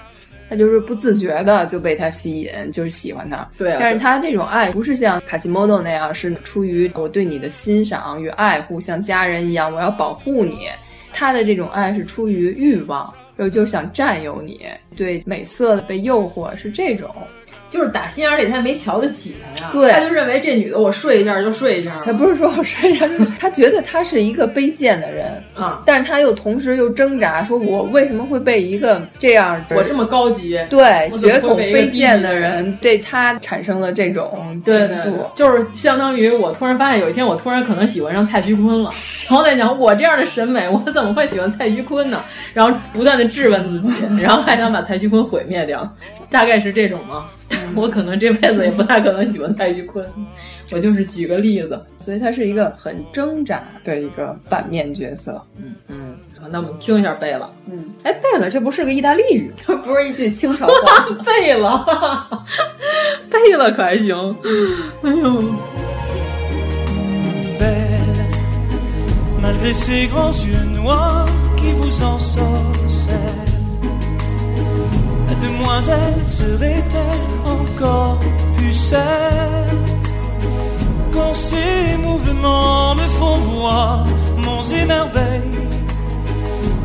[0.49, 3.49] 他就是不自觉的就被他吸引，就是喜欢他。
[3.59, 10.69] 对啊但是他这种爱不是像卡西莫多那样，是出于我对你的欣赏与爱护，像家人一样，我要保护你。
[11.13, 14.61] 他的这种爱是出于欲望，然后就想占有你，
[14.97, 17.15] 对美色的被诱惑是这种。
[17.75, 23.05] 就是打心眼里他也没瞧得起他呀，对他就认为这女的我睡一下就睡一下，他不是说我睡一下，
[23.41, 38.91] 他觉得他是一个卑贱的人 啊，但是他又同时又挣扎，说我为什么会被一个这样我这么高级，对血统卑贱的人对他产生了这种情愫对，就是相当于我突然发现有一天我突然可能喜欢上蔡徐坤了，
[39.29, 42.23] 然后再想我这样的审美，我怎么会喜欢蔡徐坤呢？
[42.55, 45.93] 然后不断的质问自己， 然后还想把蔡徐坤毁灭掉，
[46.31, 47.27] 大概是这种吗？
[47.75, 50.05] 我可能这辈子也不太可能喜欢蔡徐坤，
[50.71, 55.41] 我就是举个例子，所以他是一个很挣扎的一个反面角色。
[55.57, 57.51] 嗯嗯，好，那我们听一下贝勒。
[57.71, 61.09] 嗯，哎，贝勒这不是个意大利语，这 不是一句清朝话。
[61.25, 62.39] 贝勒，
[63.31, 64.37] 贝勒可还行？
[65.03, 65.43] 哎呦。
[75.45, 78.19] Demoiselle serait-elle encore
[78.57, 79.79] pucelle
[81.13, 84.07] quand ses mouvements me font voir
[84.45, 85.63] monts et merveilles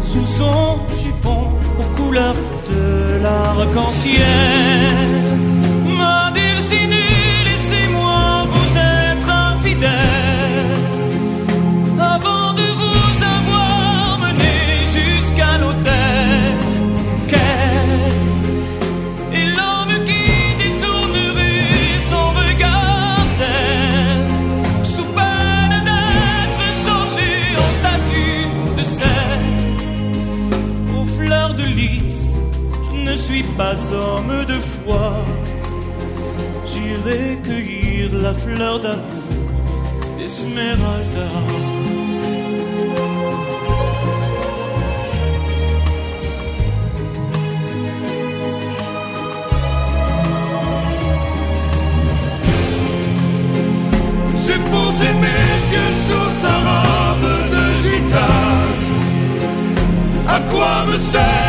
[0.03, 1.41] sous son jupon
[1.80, 5.59] aux couleurs de l'arc-en-ciel.
[33.60, 35.12] Pas homme de foi
[36.70, 39.53] J'irai cueillir la fleur d'amour
[40.18, 41.30] d'Esmeralda
[54.43, 58.88] J'ai posé mes yeux sur sa robe de gitane.
[60.36, 61.49] À quoi me sert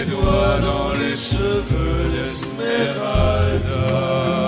[0.00, 4.39] mes doigts dans les cheveux d'Esmeralda.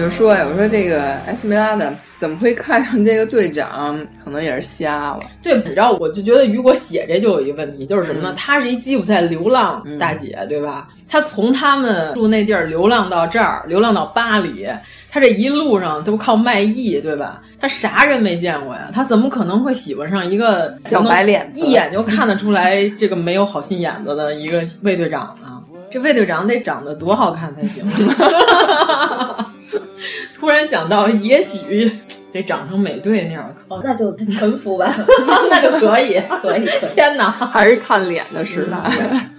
[0.00, 3.98] 就说呀，我说这个艾斯梅拉达怎么会看上这个队长？
[4.24, 5.20] 可能也是瞎了。
[5.42, 8.32] 对，你知道，我就觉得雨果写这就有一个问题，就是什么呢？
[8.32, 10.88] 嗯她是一吉普赛流浪大姐，对吧？
[11.06, 14.66] 她从他们住那地儿流浪到这儿，流浪到巴黎，
[15.10, 17.42] 她这一路上都靠卖艺，对吧？
[17.60, 18.88] 她啥人没见过呀？
[18.94, 25.60] 她怎么可能会喜欢上一个小白脸一眼就看得出来这个没有好心眼子的一个卫队长呢？
[25.90, 27.84] 这卫队长得长得多好看才行？
[30.38, 31.90] 突然想到，也许
[32.32, 34.94] 得长成美队那样可哦，那就臣服吧，
[35.50, 36.90] 那就可以， 可以，可以。
[36.94, 39.30] 天哪，还是看脸的时代。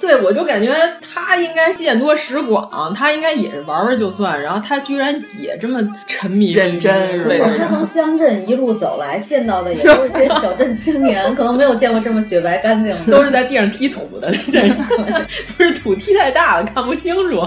[0.00, 14.76] 对，我就感觉他应该见多识广，他应该也是玩玩就算，然后他居然也这么沉迷认真是吧对他从乡镇一路走来，见到的也都是些小镇青年，可能没有见过这么雪白干净的，都是在地上踢土的那些人，
[15.56, 17.42] 不是土踢太大了看不清楚，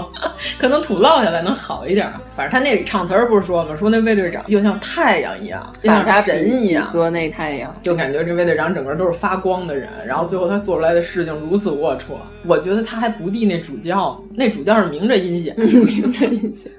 [0.58, 2.10] 可能土落下来能好一点。
[2.36, 3.74] 反正他那里唱词儿不是说吗？
[3.78, 16.70] 说那卫队长就像太阳一样，像神一样，做那太阳，就感觉这卫队长整个都是发光的人，然后最后他做出来的事情如此龌龊，我觉得他还不敌那主教，那主教是明着阴险， 明着阴险。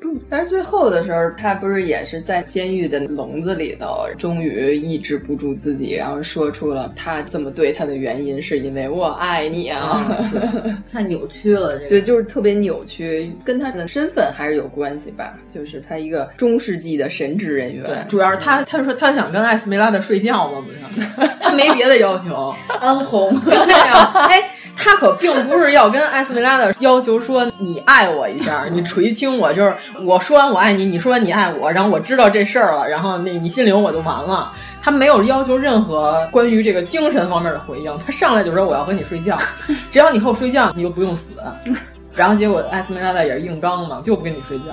[0.00, 10.10] 不是，但是最后的时候，他不是也是在监狱的笼子里头，终于抑制不住自己，然后说出了他这么对他的原因，是因为我爱你啊！
[10.90, 15.38] 太 扭曲了，这个对，就是特别扭曲，跟他的身份还是有关系吧。
[15.52, 21.06] 就是他一个中世纪的神职人员，主要是他，他说他想跟艾斯梅拉的睡觉嘛，不是？
[21.38, 23.38] 他没别的要求，安红。
[23.40, 34.52] 对呀、哎，他可并不是要跟艾斯梅拉的要求说你爱我一下，你垂青我，就是我说完我爱你，你说完你爱我，然后我知道这事儿了，然后那你心里有我就完了。
[34.82, 39.36] 他没有要求任何关于这个精神方面的回应，他上来就说我要和你睡觉，
[39.90, 41.34] 只要你和我睡觉，你就不用死。
[42.14, 44.64] 然后结果艾斯梅拉达也是硬刚嘛，就不跟你睡觉。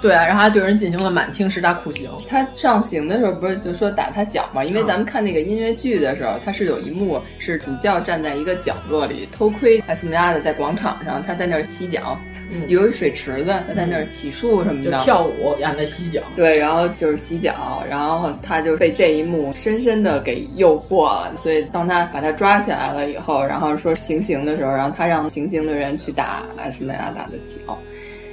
[0.00, 2.08] 对啊，然后还对人进行了满清十大酷刑。
[2.28, 4.64] 他上刑的时候不是就说打他脚吗？
[4.64, 12.16] 因为咱们看那个音乐剧的时候，他是有一幕是主教站在一个角落里偷窥艾斯梅拉达在广场上，他在那儿洗脚，
[12.50, 16.20] 嗯、有一水池子，他在那儿洗漱什么的，就跳舞演的洗脚。
[16.36, 27.76] 对，然后就是洗脚，然后他就被这一幕深深的给诱惑了，所以当他把他抓起来了以后，然后说行刑的时候，然后他让行刑的人去打艾斯梅拉达的脚。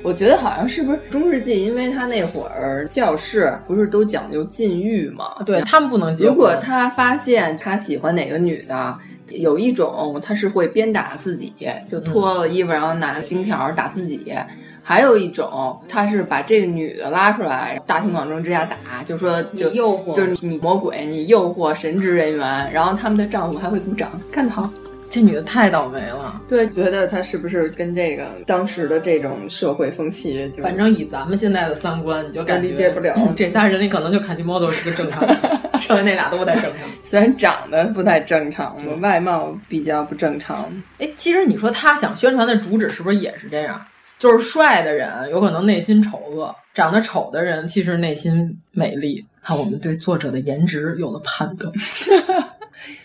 [0.06, 5.42] 我觉得好像是不是中世纪，因为他那会儿教士不是都讲究禁欲嘛？
[5.44, 6.32] 对他们不能结婚。
[6.32, 8.96] 如果他发现他喜欢哪个女的，
[9.30, 11.52] 有一种他是会鞭打自己，
[11.88, 14.20] 就脱了衣服然后拿金条打自己；
[14.84, 24.70] 还有一种他是把这个女的拉出来，大庭广众之下打，就说就诱惑，就是你魔鬼，你诱惑神职人员，然后他们的丈夫还会鼓掌，干得好。
[25.10, 33.16] 这女的太倒霉了，对，觉得她是不是跟这个当时的这种社会风气，就反正以咱们现在的三观，你就感觉理解不了。
[33.36, 35.38] 这仨人里可能就卡西莫多是个正常人，
[35.80, 36.82] 剩下那俩都不太正常。
[37.02, 40.70] 虽然长得不太正常，外貌比较不正常。
[40.98, 43.80] 哎，其实你说他想宣传的主旨是不是也是这样？
[44.18, 49.24] 就是帅的人有可能内心丑恶，长得丑的人其实内心美丽。
[49.44, 51.72] 看我们对作者的颜值有了判断。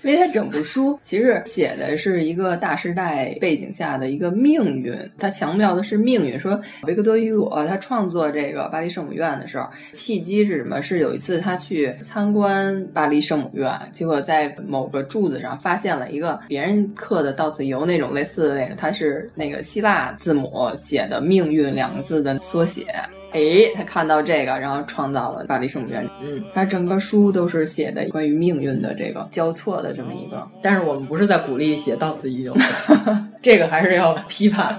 [0.02, 6.38] 因为他整部书其实写的是一个大时代背景下的一个命运，他强调的是命运。
[6.38, 10.80] 说维克多·雨果他创作这个巴黎圣母院的时候，契机是什么？
[10.80, 22.86] 是有一次他去参观巴黎圣母院，结果在某个柱子上发现了一个别人刻的“到此游”那种类似的那种，它是那个希腊字母写的“命运”两个字的缩写。
[23.32, 26.08] 哎，他看到这个，然后创造了巴黎圣母院。
[26.20, 30.46] 嗯，他整个书都是写的关于命运的这个交错的这么一个。
[30.62, 32.56] 但是我们不是在鼓励写到此一游，
[33.40, 34.78] 这个还是要批判。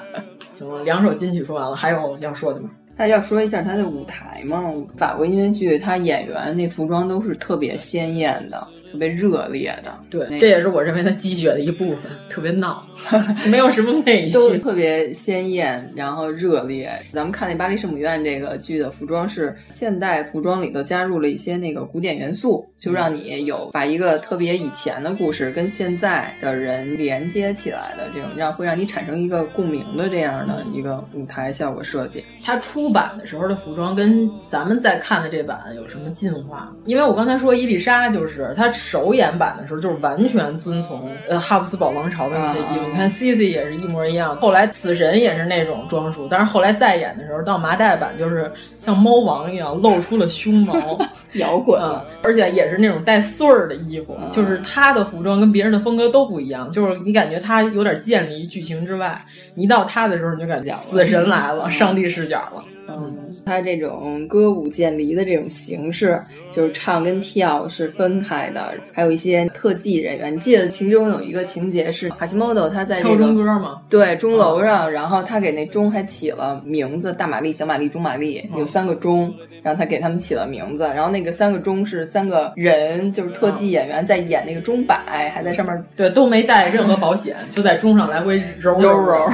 [0.54, 2.70] 行了，两首金曲说完了，还有要说的吗？
[2.97, 4.62] 他要说一下他的舞台嘛，
[4.95, 8.68] 法国音乐剧，他演员那服装都是特别鲜艳的。
[8.92, 12.86] 特别热烈的，对，这也是我认为他积雪的一部分，特别闹，
[13.48, 16.92] 没有什么美都学，特别鲜艳，然后热烈。
[17.14, 32.26] 咱们看那《巴黎圣母院》这个剧的服装是现代服装里头加入了一些那个古典元素，就让你有把一个特别以前的故事跟现在的人连接起来的这种，让会让你产生一个共鸣的这样的一个舞台效果设计。
[32.44, 36.76] 它出版的时候的服装跟咱们在看的这版有什么进化？
[36.84, 38.70] 因为我刚才说伊丽莎就是他。
[38.82, 44.36] 首演版的时候就是完全遵从呃哈布斯堡王朝的那些衣服，你看 C C 也是一模一样。
[44.38, 50.99] 后来死神也是那种装束，但是后来再演的时候到麻袋版就是像猫王一样露出了胸毛，
[51.34, 51.79] 摇滚，
[52.23, 59.23] 而且也是那种带穗儿的衣服，就是他的服装跟别人的风格都不一样，就是你感觉他有点建立于剧情之外。
[59.55, 62.63] 一到他的时候，你就感觉死神来了，上帝视角了。
[62.88, 66.21] 嗯，他这种歌舞渐离的这种形式，
[66.51, 70.34] 就是唱跟跳是分开的，还有一些特技人员。
[70.34, 73.82] 你记得其中有一个情节是卡西莫多他在这个敲钟歌吗？
[73.89, 80.84] 对，钟楼上，然后他给那钟还起了名字，大玛丽、小玛丽、中玛丽，有三个钟，然后他给他们起了名字。
[80.84, 89.25] 然后那个三个钟是三个人，就是特技演员在演那个钟摆，还在上面对都没带任何保险，就在钟上来回揉揉揉。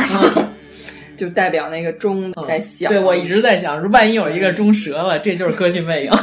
[1.18, 2.94] 就代表那个钟在响、嗯。
[2.94, 6.12] 对，我一直在想，说万一有一个钟折了，这就是歌剧魅影。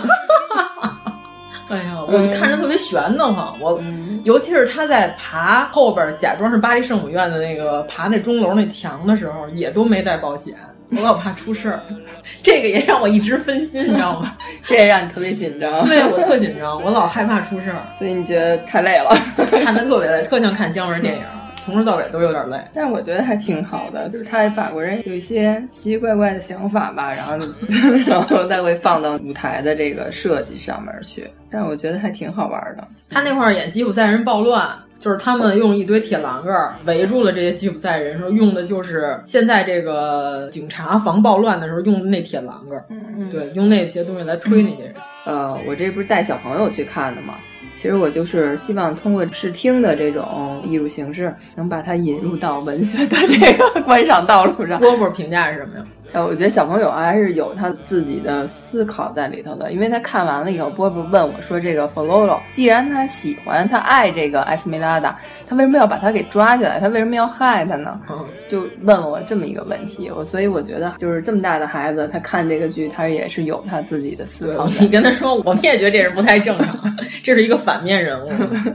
[1.71, 3.57] 哎呀，我看着特别悬的慌。
[3.59, 10.55] 我、嗯、尤其是他在爬后边假装是巴黎圣母院的那个爬那钟楼那墙的时候，也都没带保险。
[10.91, 11.81] 我老怕出事儿，
[12.43, 14.37] 这个也让我一直分心，你知道吗？
[14.65, 15.85] 这也让你特别紧张。
[15.89, 19.17] 对我特紧张，我老害怕出事儿，所以你觉得太累了，
[19.65, 21.21] 看的特别累，特像看姜文电影。
[21.65, 27.47] 从头到尾都有点累，但是我觉得还挺好的，就是他法国人有一些奇奇怪怪的想法吧，然后
[28.07, 32.87] 然后再会放到舞台的这个设计上面去，但是我觉得还挺好玩的。
[33.09, 44.95] 他那块儿演吉普赛人暴乱，就是他们用一堆铁栏杆围住了这些吉普赛人，说用的就是现在这个警察防暴乱的时候用的那铁栏杆，嗯嗯，对，用那些东西来推那些人。
[45.25, 47.35] 呃，我这不是带小朋友去看的吗？
[47.77, 54.81] 其实我就是希望通过视听的这种艺术形式，能把它引入到文学的这个观赏道路上。
[54.81, 55.85] 波波评价是什么呀？
[56.15, 66.79] 呃，我觉得小朋友还是有他自己的思考在里头的，因为他看完了以后，波波问我说：“这个弗洛洛，既然他喜欢他爱这个艾斯梅拉达，他为什么要把他给抓起来？
[66.79, 68.01] 他为什么要害他呢？”
[68.47, 70.09] 就问了我这么一个问题。
[70.09, 74.69] 我所以我觉得，就是这么大的孩子，他看这个剧，他也是有他自己的思考。
[74.79, 78.31] 你跟他说，我们也觉得这人不太正常， 这是一个反面人物，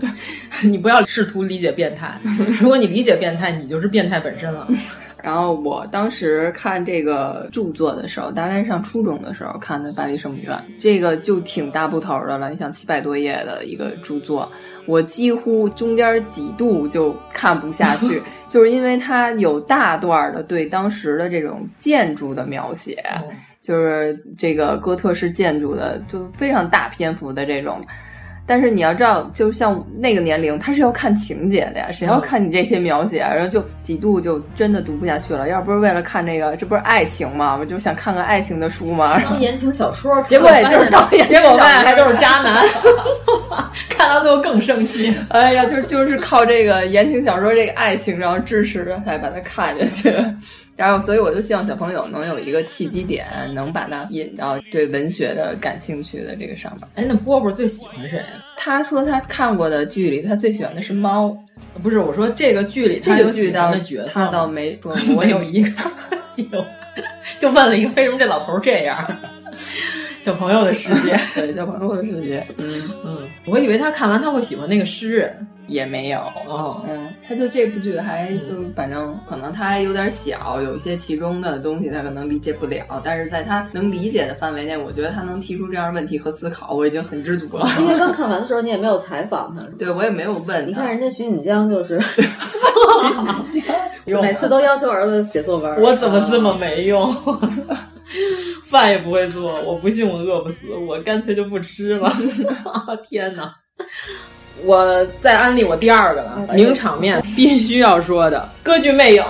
[0.61, 2.19] 你不要试图理解变态。
[2.59, 4.67] 如果你理解变态，你就是变态本身了。
[5.23, 14.49] 然后我当时看这个著作的时候，大概上初中的时候看的《巴黎圣母院》，这个就挺大部头的了，你想七百多页的一个著作，
[14.85, 23.03] 我几乎中间几度就看不下去， 就是因为它有大段的对当时的这种建筑的描写，
[23.61, 27.81] 就是这个哥特式建筑的，就非常大篇幅的这种。
[28.49, 33.19] 但是你要知道，就像那个年龄，他是要看情节的呀，谁要看你这些描写？
[33.29, 35.47] 然后就几度就真的读不下去了。
[35.47, 37.55] 要不是为了看这个，这不是爱情吗？
[37.59, 39.19] 我就想看看爱情的书嘛。
[39.21, 42.65] 当言情小说，结果也就是导演，结果发现还都是渣男，
[43.87, 45.15] 看到最后更生气。
[45.29, 50.11] 哎呀，就就是靠这个言情小说这个爱情，然后支持着才把它看下去。
[50.79, 56.87] 然后，所以我就希望小朋友能有一个契机点，能把他引到对文学的感兴趣的这个上面。
[56.95, 58.23] 哎，那波波最喜欢谁？
[58.55, 61.37] 他说他看过的剧里，他最喜欢的是猫。
[61.83, 65.69] 不是，我说这个剧里这个剧的角色，他倒没说， 我有一个
[66.33, 66.65] 喜欢，
[67.39, 69.05] 就问了一个为什么这老头这样。
[70.21, 87.65] 小朋友的世界， 对小朋友的世界，嗯嗯，我以为他看完他会喜欢那个诗人，也没有，哦，嗯，他就这部剧还就反正可能他还有点小，有一些其中的东西他可能理解不了，但是在他能理解的范围内，我觉得他能提出这样的问题和思考，我已经很知足了。
[87.79, 91.97] 因为刚看完的时候你也没有采访他， 对我也没有问，你看人家徐锦江就是，
[94.21, 97.15] 每次都要求儿子写作文，我怎么这么没用？
[98.69, 102.11] 饭也不会做，我不信我饿不死，我干脆就不吃了。
[103.09, 103.53] 天哪！
[104.63, 109.23] 我再安利我第二个了，名场面必须要说的歌剧《魅影》，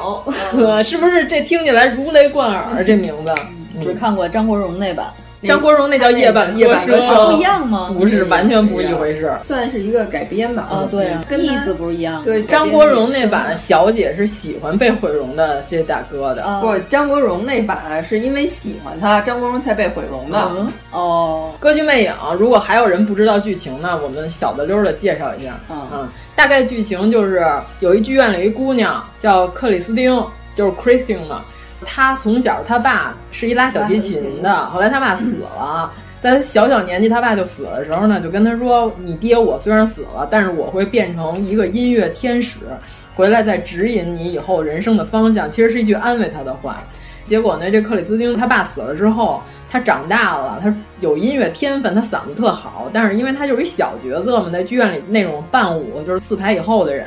[0.83, 1.25] 是不是？
[1.25, 3.33] 这听起来如雷贯耳，这名字。
[3.81, 5.13] 只看过张国荣那版。
[5.43, 7.93] 张国荣那叫夜半夜半歌声，不一样吗？
[7.97, 9.31] 不是，完全不是一回事。
[9.41, 10.67] 算是一个改编吧。
[10.69, 12.21] 啊，对啊，跟意思不是一样。
[12.25, 16.59] 对，张国荣那版小姐是喜欢被毁容的这大哥的。
[16.61, 20.51] 不，张国荣那版是因为喜欢他，张国荣才被毁容的。
[20.91, 25.57] 哦，歌剧魅影，如果还有人不知道剧情呢，我们小的溜的介绍一下。
[25.69, 27.45] 嗯，大概剧情就是
[27.79, 30.21] 有一剧院里一姑娘叫克里斯汀，
[30.55, 31.45] 就是 Christine 嘛。
[31.85, 35.91] 她从小他爸是一拉小提琴的，后来他爸死了。
[36.22, 42.60] 在他小小年纪，他爸就死了的时候呢，就跟他说：“你爹我虽然死了，但是我会变成一个音乐天使，
[43.15, 46.84] 回来再指引你以后人生的方向。”其实是一句安慰他的话。
[47.26, 57.06] 结果呢，这克里斯汀他爸死了之后，他长大了，他有音乐天分，他嗓子特好，但是因为他就是一小角色嘛，在剧院里那种伴舞，就是四排以后的人。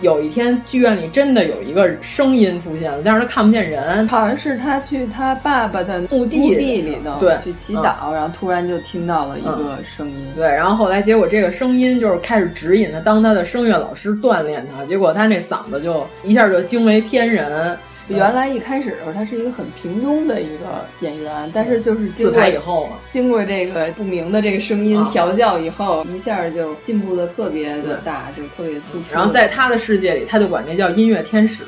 [0.00, 17.76] 有一天，剧院里真的有一个声音出现了，但是他看不见人，好像是他去他爸爸的墓地地里头对去祈祷，然后突然就听到了一个声音，对，然后后来结果这个声音就是开始指引他当他的声乐老师锻炼他，结果他那嗓子就一下就惊为天人。
[18.08, 29.04] 原来一开始的时候，他是一个很平庸的一个演员，但是就是自拍以后，经过这个不明的这个声音调教以后，一下就进步的特别的大，就特别突出。
[29.12, 31.64] 然后在他的世界里，他就管这叫音乐天使，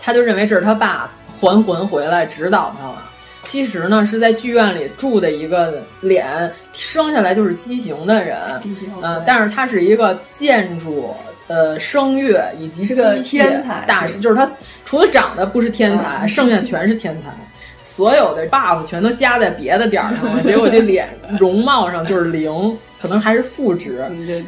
[0.00, 3.02] 他就认为这是他爸还魂回来指导他了。
[3.42, 8.38] 其实呢，是在剧院里住的一个脸生下来就是畸形的人，
[9.02, 11.14] 嗯，但是他是一个建筑。
[11.50, 14.48] 呃，声乐以及是个天才大师，就是他
[14.84, 17.28] 除了长得不是天才，剩下全是天才，
[17.82, 21.08] 所有的 buff 全都加在别的点儿上了，结果这脸
[21.40, 24.00] 容貌上就是零，可能还是负值，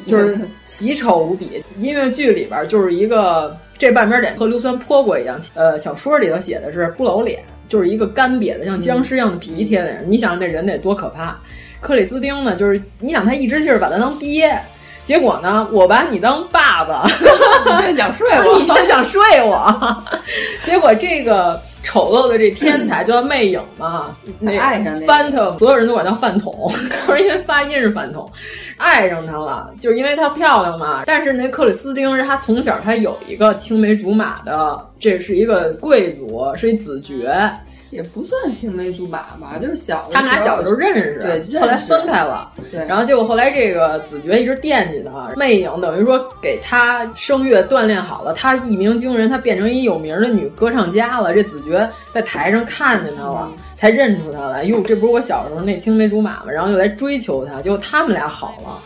[0.07, 1.61] 就是奇丑无比。
[1.77, 11.37] 音乐剧里边就是一个这半边脸和硫酸泼过一样，呃，小说里头写的是骷髅脸，就是一个干瘪的像僵尸一样的皮贴的人，你想这人得多可怕？
[11.81, 14.57] 克里斯汀呢，就是你想他一直就是把他当爹。
[15.05, 15.67] 结果呢？
[15.73, 20.03] 我把你当爸爸， 你却想睡我， 你却想睡我。
[20.65, 24.07] 结果这个丑陋的这天才叫魅影嘛，
[24.39, 26.73] 那爱上 Phantom，所有人都管叫饭桶，
[27.07, 28.31] 都是因为发音是饭桶，
[28.77, 31.03] 爱上他了，就是因为她漂亮嘛。
[31.05, 37.51] 但是那克里斯汀是他从小他有一个青梅竹马的，这是一个贵族，是一子爵。
[37.93, 42.51] 也不算青梅竹马吧，就是小他们俩小的时候认识，对，后来分开了。
[42.71, 51.35] 对，然后结果后来这个子爵一直惦记他，魅影等于说给他声乐锻炼好了，他一鸣惊人，他变成一有名的女歌唱家了。
[51.35, 54.65] 这子爵在台上看见他了，才认出他来。
[54.65, 56.51] 哟，这不是我小时候那青梅竹马吗？
[56.51, 58.79] 然后又来追求他，结果他们俩好了。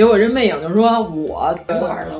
[0.00, 1.54] 结果这魅影就说：“我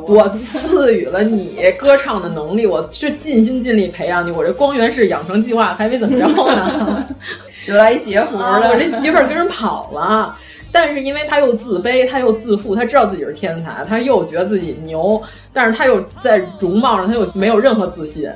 [0.07, 4.31] 我赐予了你歌唱的能力，我是尽心尽力培养你。
[4.31, 7.07] 我这光源式养成计划还没怎么着呢，
[7.67, 8.69] 就来一截胡了。
[8.69, 10.37] 我这媳妇儿跟人跑了，
[10.71, 15.19] 但是因为他又自卑，他又自负，他知道自己是天才，他又觉得自己牛，
[15.51, 18.31] 但是他又在容貌上他又没有任何自信。”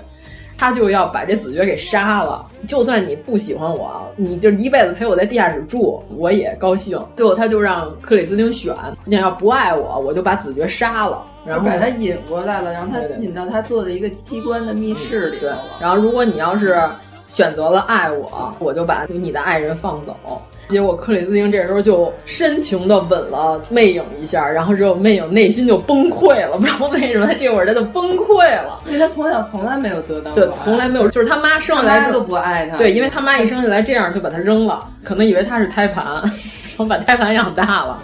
[0.65, 6.99] 他就要把这子爵给杀了，就算你不喜欢我，你就一辈子陪我在地下室住，我也高兴。
[7.17, 8.75] 最后他就让克里斯汀选，
[9.05, 16.83] 你要不爱我，我就把子爵杀了，然后把他引过来了，然后他引到他做的一个机关的密室里对，然后如果你要是
[17.29, 20.17] 选择了爱我，我就把你的爱人放走。
[20.69, 36.05] 结果克里斯汀这时候就深情的吻了魅影一下，然后之后魅影内心就崩溃了，不知道为什么他这会儿他就崩溃了，因为他从小从来没有得到对，从来没有，就是他妈生下来都不爱他，对，因为他妈一生下来这样就把他扔了，可能以为他是胎盘，
[36.75, 38.03] 然后把胎盘养大了，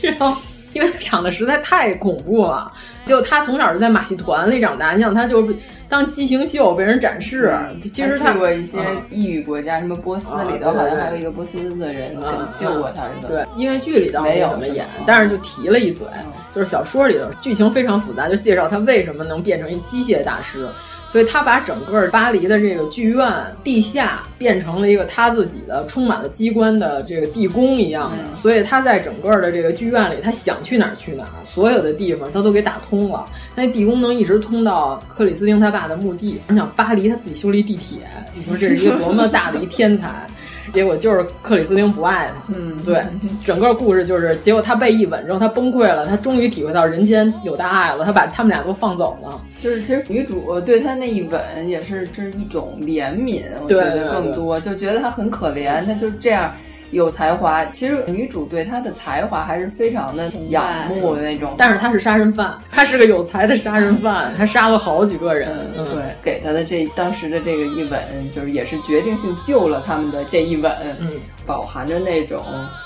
[0.00, 0.34] 然后
[0.72, 2.72] 因为他长得实在太恐怖了，
[3.04, 5.54] 就他从小就在马戏团里长大，你想他就是。
[5.90, 7.52] 当畸形秀被人展示，
[7.82, 8.78] 其实他去过一些
[9.10, 12.14] 异域国家，什么波斯里头好像还有一个波斯的人
[12.54, 13.28] 救过他，是吧？
[13.28, 16.06] 对，音乐剧里倒没怎么演，但是就提了一嘴，
[16.54, 20.68] 就是小说里头剧情非常复杂，就介绍他为什么能变成一机械大师。
[21.10, 23.28] 所以他把整个巴黎的这个剧院
[23.64, 33.26] 地下变成了一个他自己的充满了机关的这个地宫一样的，所以他在整个的这个剧院里，他想去哪儿去哪儿，所有的地方他都给打通了。
[33.56, 36.40] 那地宫能一直通到克里斯汀他爸的墓地。
[36.46, 37.98] 你想巴黎他自己修了一地铁，
[38.32, 40.28] 你说这是一个多么大的一天才？
[40.72, 42.54] 结果就是克里斯汀不爱他。
[42.54, 43.02] 嗯，对，
[43.44, 49.40] 整个故事就是结果他被一吻之后他崩溃了，他终于体会到人间有大爱了，他把他们俩都放走了。
[49.60, 56.54] 就是其实女主对他那一吻也是这是一种怜悯，我觉得更多就觉得他很可怜，他就是这样
[56.90, 57.64] 有才华。
[57.66, 65.70] 其实女主对他的才华还是非常的仰慕的那种，但是他是杀人犯，他是个有才的杀人犯，他杀了好几个人。
[65.76, 71.12] 对，给他的这当时的这个一吻，就是也是决定性救了他们的这一吻，嗯，
[71.50, 72.44] 饱含着那种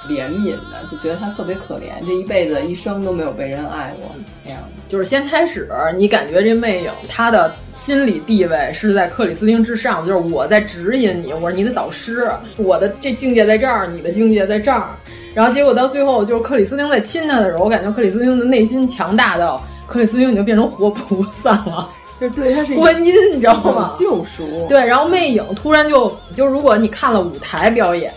[0.09, 4.11] 怜悯的，就觉得他特别可怜，这一辈子一生都没有被人爱过
[4.43, 4.69] 那样的。
[4.89, 5.69] 就是先开始，
[5.99, 12.27] 你感觉这魅影他的心理地位是在克里斯汀之上，就是我在指引你，我是你的导师，
[12.57, 14.89] 我的这境界在这儿，你的境界在这儿。
[15.35, 21.91] 然后结果到最后，就是克里斯汀在亲他的时候，我感觉克里斯汀的内心强大到克里斯汀已经变成活菩萨了。
[22.21, 23.93] 就对，他是 观音，你知道吗？
[23.97, 24.65] 救赎。
[24.69, 28.15] 对，然后魅影突然就就，如果你看了舞台表演，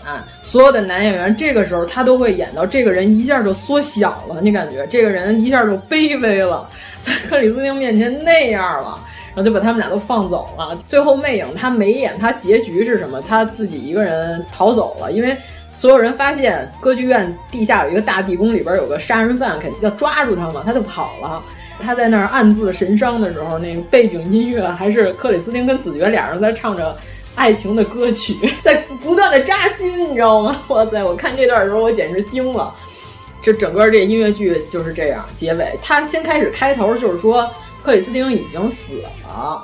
[0.50, 6.66] 所有的男演员这个时候他都会演到这个人一下就缩小了，你感觉这个人一下就卑微了，
[7.00, 8.98] 在克里斯汀面前那样了，
[9.34, 10.74] 然后就把他们俩都放走了。
[10.86, 13.20] 最后魅影他没演，他结局是什么？
[13.20, 15.36] 他自己一个人逃走了，因为
[15.70, 21.42] 所有人发现歌剧院地下有一个大地宫，里边有个杀人犯，肯定要抓住他嘛，他就跑了。
[21.78, 26.96] 他在那儿暗自神伤的时候，那个背景音乐还是克里斯汀跟子爵俩人在唱着
[27.38, 30.60] 爱情的歌曲， 在不断的扎心，你知道吗？
[30.68, 31.02] 哇塞！
[31.04, 32.74] 我看这段的时候，我简直惊了。
[33.40, 37.48] 这整个这音乐剧就是这样，结尾他先开始开头就是说
[37.80, 39.08] 克里斯汀已经死了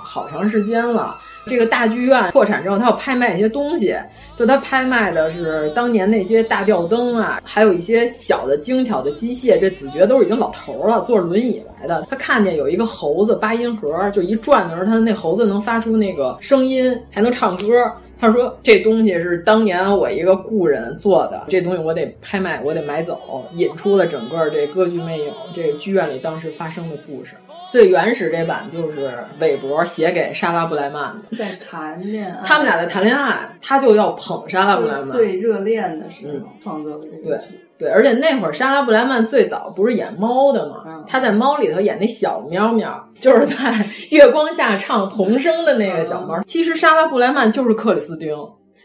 [0.04, 1.18] 好长时间了。
[1.46, 3.94] 这个大剧院破产之后，他要拍卖一些东西，
[4.34, 9.58] 就他拍卖的是当年那些大吊灯啊，还有一些小的精巧的机械。
[9.60, 12.06] 这子爵都是已经老头了，坐着轮椅来的。
[12.08, 17.92] 他看见有一个猴子八音盒，就一转的时候，他那猴子能发出那个声音，还能唱歌。
[18.18, 27.34] 他说这东西是当年我一个故人做的，这东西我得拍卖，我得买走，引出了整个这歌剧魅影这剧院里当时发生的故事。
[27.74, 37.46] 最原始这版就是韦伯写给莎拉布莱曼的，在谈恋爱，他们俩在谈恋爱，他就要捧莎拉布莱曼，最热恋的时候创作的这个剧。
[37.76, 41.04] 对，而且那会儿莎拉布莱曼最早不是演猫的吗？
[41.08, 46.40] 他在猫里头演那小喵喵，就是在月光下唱童声的那个小猫。
[46.42, 48.32] 其实莎拉布莱曼就是克里斯汀，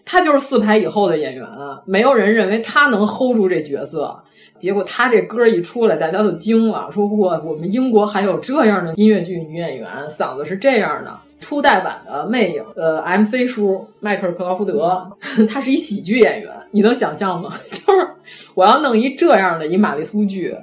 [0.04, 4.20] 他就是四排以后的演员啊，没有人认为他能 hold 住这角色。
[4.60, 11.18] 结果他这歌一出来，大家都惊了，说我我们英国还有这样的音乐剧女演员，嗓子是这样的。
[11.40, 15.10] 初代版的魅影，呃，MC 叔迈克尔克劳福德，
[15.50, 17.50] 他是一喜剧演员，你能想象吗？
[17.72, 18.08] 就是
[18.54, 20.54] 我要弄一这样的一玛丽苏剧，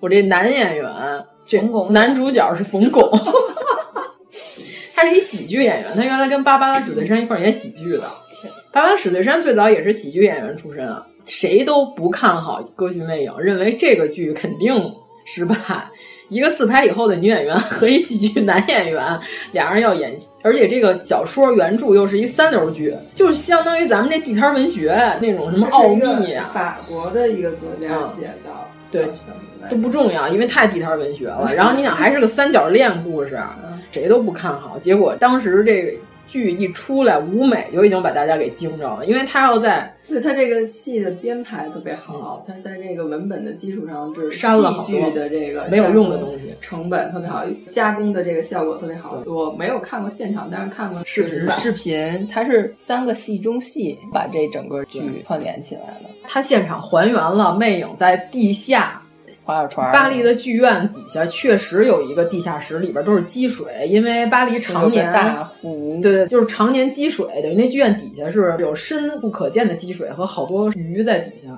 [0.00, 0.90] 我这男演员，
[1.46, 3.08] 这男主角是冯巩，
[4.92, 8.02] 他是一喜剧演员，他原来跟芭芭拉史翠珊一块演喜剧的。
[8.72, 14.74] 芭芭拉史翠珊最早也是喜剧演员出身啊，谁都不看好《歌剧魅影》，认为这个剧肯定
[15.24, 15.56] 失败。
[16.30, 19.02] 一个四排以后的女演员和一喜剧男演员，
[19.52, 24.90] 俩人要演，而且这个小说原著又是一三流剧，就是相当于咱们这地摊文学
[25.20, 26.50] 那种什么奥秘啊。
[26.52, 28.50] 法国的一个作家写的，
[28.90, 29.06] 对，
[29.68, 31.54] 都不重要，因为太地摊文学了。
[31.54, 33.38] 然后你想，还是个三角恋故事，
[33.90, 34.78] 谁都不看好。
[34.78, 35.92] 结果当时这个
[36.26, 39.90] 剧一出来，舞美就已经把大家给惊着了，因为他要在。
[40.06, 49.22] 对他这个戏的编排特别好，他在这个文本的基础上就是删了好多的这个没有用的东西，成本特别好，加工的这个效果特别好。
[49.24, 56.10] 我没有看过现场，但是看过视频视频，它是三个戏中戏把这整个剧串联起来了。
[56.24, 59.00] 他现场还原了魅影在地下。
[59.44, 71.48] 划小船，巴黎的剧院底下确实有一个地下室，里边都是积水，因为巴黎常年大湖，对对，就是常年积水，等于那剧院底下是有深不可见的积水和好多鱼在底下。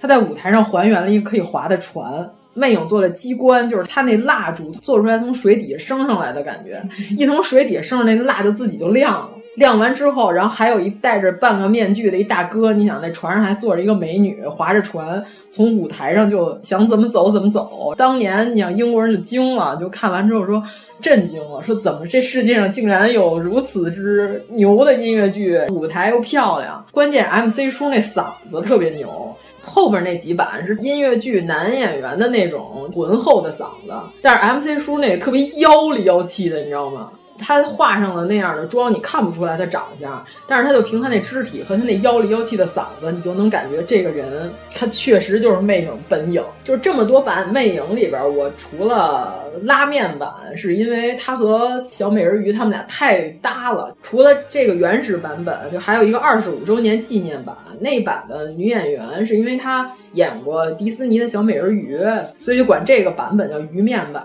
[0.00, 6.80] 他在舞台上还原了一个可以划的船，魅影做了机关，就是他那蜡烛做出来从水底下升上来的感觉，
[7.16, 9.30] 一从水底下升上，那蜡就自己就亮了。
[9.56, 17.94] 亮完之后，然后还有一戴着半个面具的一大哥，你想那船上还坐着一个美女，划着船从舞台上就想怎么走怎么走。
[17.96, 20.62] 当年你想英国人就惊了，就看完之后说
[21.00, 29.34] 震惊了，说怎么这世界上竟然有如此之牛的音乐剧，舞台又漂亮，关键 MC 叔那嗓子特别牛。
[29.68, 33.92] 后边那几版是音乐剧男演员的那种浑厚的嗓子，
[34.22, 37.10] 但是 MC 叔那特别妖里妖气的，你知道吗？
[37.38, 46.42] 他画上了那样的妆，你看不出来他长相，但是他就凭他那肢体和他那妖里妖气的嗓子，你就能感觉这个人他确实就是魅影本影。
[46.64, 53.94] 就是这么多版魅影里边，我除了拉面版，是因为他和小美人鱼他们俩太搭了。
[54.02, 61.98] 除了这个原始版本，就还有一个二十五周年纪念版，那版的女演员是因为她演过迪斯尼的小美人鱼，
[62.38, 64.24] 所以就管这个版本叫鱼面版。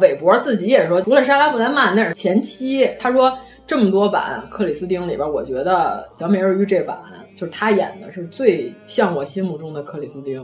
[0.00, 2.88] 韦伯自己也说，除了莎拉布莱曼那是前妻。
[2.98, 3.36] 他说
[3.66, 6.98] 这么多版克里斯汀里边，我觉得小美人鱼这版
[7.36, 10.42] 就是他演的是最像我心目中的克里斯汀。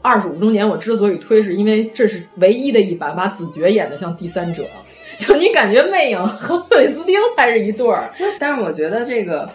[0.00, 4.64] 二十五周年我之所以推，是因为这是唯一的一版把子爵演的像第三者，
[5.16, 8.10] 就你感觉魅影和克里斯汀才是一对儿。
[8.40, 9.48] 但是我觉得这个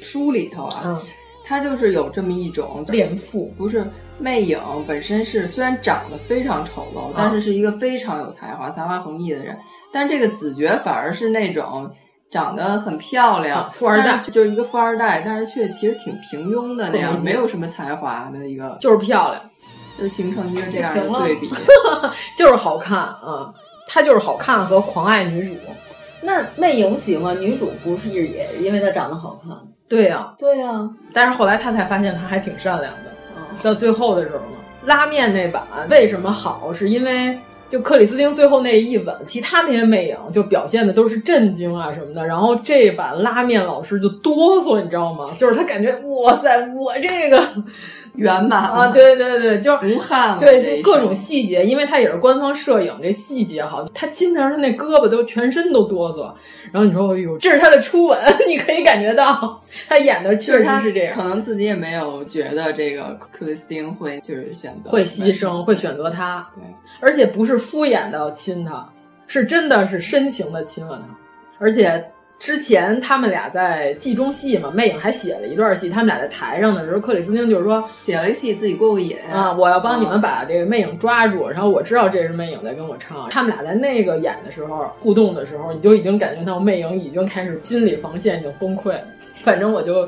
[0.00, 1.00] 书里头啊，
[1.42, 3.84] 它就是有这么一种恋父，不是。
[4.18, 9.56] 魅影本身是虽然长得非常丑陋，但是是一个非常有才华、才华横溢的人。
[9.92, 11.90] 但这个子爵反而是那种
[12.30, 19.40] 长得很漂亮，富二代，就是一个富二代，但是却其实挺平庸的那样，没有什么才华的一个，就是漂亮，
[19.98, 21.48] 就形成一个这样的对比，
[22.36, 23.52] 就是好看啊！
[23.86, 25.54] 他就是好看和狂爱女主。
[26.20, 29.50] 那魅影喜欢女主不是也因为她长得好看？
[29.88, 30.90] 对呀，对呀。
[31.12, 33.13] 但是后来他才发现她还挺善良的。
[33.62, 36.72] 到最后的时候呢，拉面那版为什么好？
[36.72, 37.38] 是因为
[37.70, 45.30] 就克里斯汀最后那一吻，其他那些魅影就表现的都是震惊啊什么的，然后这版拉面老师就哆嗦，你知道吗？
[45.38, 47.42] 就是他感觉哇塞，我这个。
[48.14, 48.88] 圆满啊！
[48.88, 50.38] 对对对，就是无憾了。
[50.38, 53.84] 对，就各种细节，因为他也是官方摄影，这细节好。
[53.92, 56.32] 他亲的时候他，那胳膊都全身都哆嗦。
[56.70, 58.18] 然后你说，哎呦，这是他的初吻，
[58.48, 61.14] 你可以感觉到他演的确实是这样。
[61.14, 66.46] 可能自己也没有觉得这个克里斯汀会就是选择会牺牲，会选择他。
[66.54, 66.62] 对，
[67.00, 68.88] 而且不是敷衍的亲他，
[69.26, 71.18] 是真的是深情的亲吻他，
[71.58, 72.04] 而且。
[72.44, 75.88] 之前他们俩在戏中戏嘛，魅影还写了一段戏。
[75.88, 81.48] 他们俩在台上的时候，克里斯汀就是说写完戏自己过过瘾啊，我要帮你们把这个魅影抓住。
[81.48, 83.30] 然后我知道这是魅影在跟我唱。
[83.30, 89.04] 他们俩在那个演的时候互动的时候，你就已经感觉到魅影已经开始心理防线已经崩溃了。
[89.42, 90.06] 反正我就，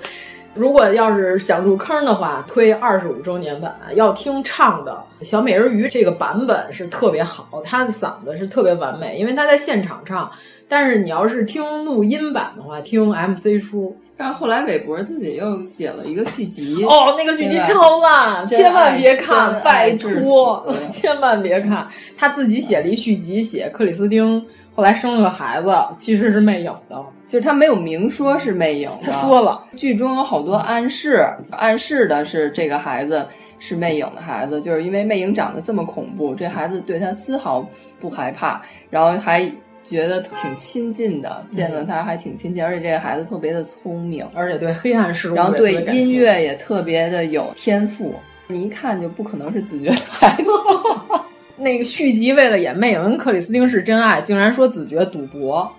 [0.53, 3.75] 如果要是想入坑的话，推二十五周年版。
[3.95, 10.31] 要听唱的小美人鱼这个版本是特别好，他的嗓子是特别完美，因为他在现场唱。
[10.69, 13.97] 但是你要是听录音版的话，听 MC 书。
[14.19, 21.87] 但是后来韦伯自己又写了一个续集哦，那个续集超烂，千万别看，拜托，千万别看。
[22.17, 24.43] 他自己写了一续集，写克里斯汀
[24.75, 26.97] 后来生了个孩子，其实是魅影的，
[27.29, 33.29] 就是他没有明说是魅影，他说了，剧中有好多暗示，暗示的是这个孩子
[33.59, 37.69] 是魅影的孩子，就是因为魅影长得这么恐怖，这孩子对他丝毫
[38.01, 39.47] 不害怕，然后还。
[39.89, 48.15] 觉得挺亲近的，见到他还挺亲近，而且这个孩子特别的聪明，而且对黑暗事物，然后对音乐也特别的有天赋。
[48.49, 50.51] 你一看就不可能是子爵的孩子。
[51.59, 55.71] 那个续集为了演魅影，克里斯汀是真爱，竟然说子爵赌博，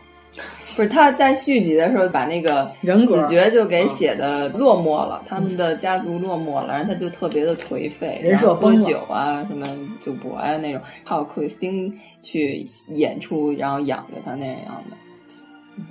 [0.78, 9.66] 不是他在续集的时候把那个人格子爵就给写的落寞了，他们的家族落寞了，然后他就特别的颓废，人设喝酒啊，什么
[10.06, 11.92] 赌博啊那种，还有克里斯汀
[12.22, 14.96] 去演出，然后养着他那样的。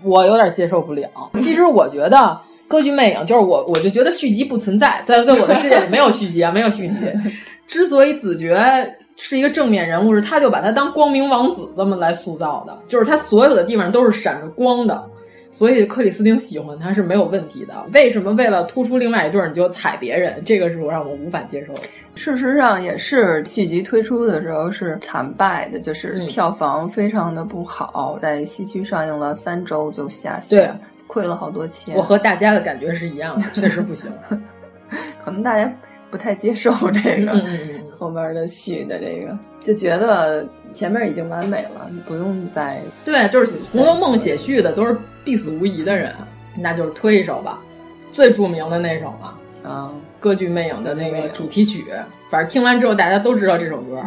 [0.04, 1.10] 我有点接受不了。
[1.40, 2.16] 其实我觉得
[2.68, 6.96] 《歌剧魅影》就是我，我就觉得续集不存在，在在我的世界里没有续集啊，没有续集。
[7.66, 8.56] 之所以子爵
[9.16, 15.04] 是一个正面人物，是他就把他当光明王子这么来塑造的，就是他所有的地方都是闪着光的。
[15.50, 17.74] 所以克里斯汀喜欢他是没有问题的。
[17.94, 20.42] 为什么为了突出另外一对儿你就踩别人？
[20.44, 21.80] 这个是我让我无法接受的。
[22.14, 31.96] 事实上也是续集推出的时候是惨败的，就是嗯票房非常的不好，在西区上映了三周就下对线，亏了好多钱。
[31.96, 34.10] 我和大家的感觉是一样的，确实不行。
[35.24, 35.72] 可能大家
[36.10, 46.14] 不太接受这个、嗯嗯嗯后面的续的这个，就觉得前面已经完美了，不用再对，就是《红楼梦》写序的都是必死无疑的人，
[46.58, 47.60] 那就是推一首吧，
[48.12, 49.38] 最著名的那首了，
[49.70, 49.92] 啊。
[50.18, 51.84] 歌剧魅影的那个主题曲，
[52.30, 54.02] 反正听完之后大家都知道这首歌。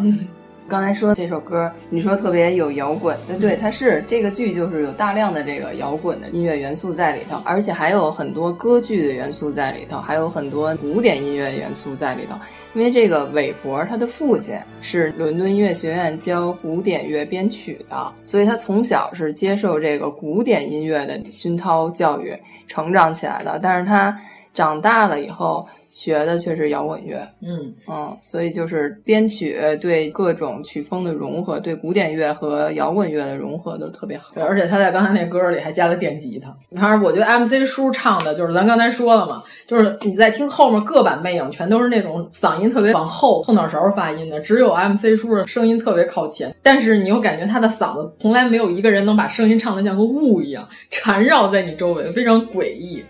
[0.70, 12.36] 刚才说这首歌，你说特别有摇滚，对对，它是这个剧就是有大量的这个摇滚的音乐元素在里头，而且还有很多歌剧的元素在里头，还有很多古典音乐元素在里头。
[12.76, 22.38] 因为这个韦伯他的父亲是伦敦音乐学院教古典乐编曲的，所以他从小是接受这个古典音乐的熏陶教育
[22.68, 23.60] 成长起来的。
[23.60, 24.16] 但是他
[24.54, 34.30] 长大了以后学的却是摇滚乐，嗯嗯，所以就是编曲对各种曲风的融合，对古典乐和摇滚乐的融合都特别好。
[34.34, 36.56] 对，而且他在刚才那歌里还加了电吉他。
[36.80, 53.04] 反正我觉得 MC 叔唱的就是咱刚才说了嘛，就是你在听后面各版魅影全都是那种嗓音特别往后后脑勺发音的，只有 MC 叔的声音特别靠前，但是你又感觉他的嗓子从来没有一个人能把声音唱得像个雾一样缠绕在你周围，非常诡异。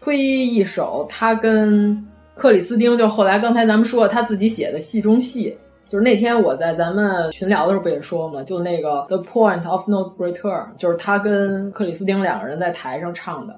[0.00, 2.04] 推一首他跟
[2.42, 5.56] 克里斯汀，就后来刚才咱们说他自己写的戏中戏，
[5.88, 13.54] 就是那天我在咱们群聊的时候不也说嘛，就那个 The Point of No Return，就是他跟克里斯汀两个人在台上唱的。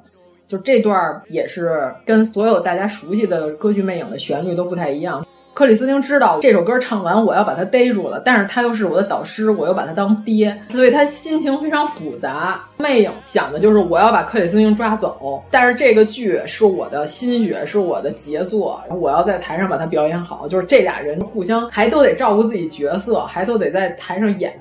[0.47, 5.24] 就这段也是跟所有大家熟悉的歌剧魅影的旋律都不太一样。
[5.55, 12.60] 克里斯汀知道这首歌唱完我要把他逮住了，但是他又是我的导师，我又把他当爹，所以他心情非常复杂。
[12.76, 20.48] 魅影想的就是我要把克里斯汀抓走，但是这个剧是我的心血，是我的杰作，我要在台上把它表演好。
[20.48, 24.52] 就是这俩人互相还都得照顾自己角色，还都得在台上演，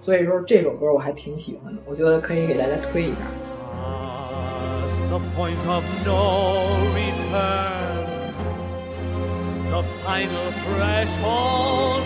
[0.00, 3.22] 所以说这首歌我还挺喜欢的，我觉得可以给大家推一下。
[5.08, 8.01] the point of no return,
[9.72, 12.04] the final threshold.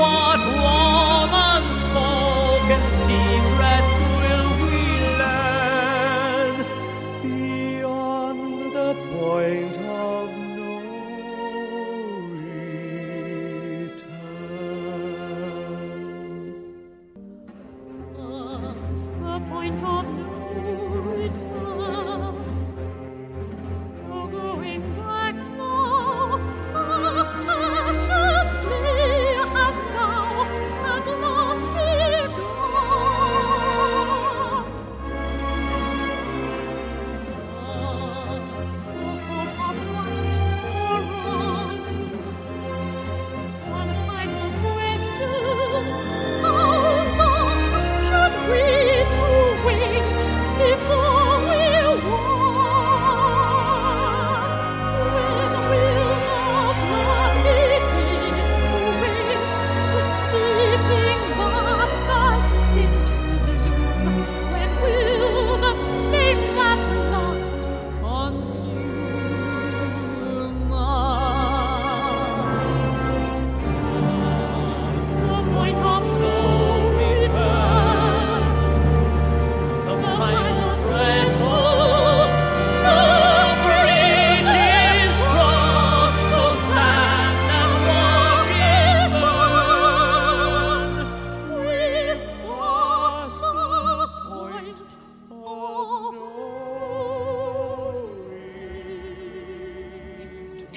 [0.00, 4.82] What woman spoken secrets will we
[5.22, 6.52] learn
[7.22, 8.40] beyond
[8.76, 9.77] the point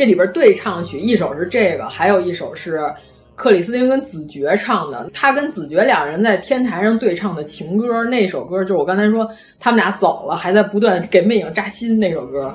[0.02, 2.82] 这里边对唱曲一首是这个，还有一首是
[3.36, 5.12] 克里斯汀跟子爵唱的。
[5.14, 9.30] 他跟子爵两人在天台上对唱的情歌，那首歌就是我刚才说
[9.60, 12.52] 他们俩走了，还在不断给魅影扎心那首歌，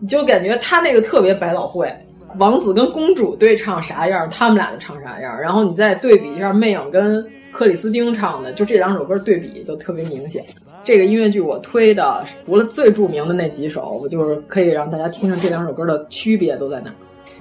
[0.00, 1.90] 你就感觉他那个特别百老汇。
[2.36, 5.40] 王子跟公主对唱啥样，他们俩就唱啥样。
[5.40, 10.44] 然后你再对比一下魅影跟克里斯汀唱的，就这两首歌对比就特别明显。
[10.84, 16.94] 这个音乐剧我推的除了最著名的那几首，我就是可以让大家听听这两首歌的区别都在哪儿。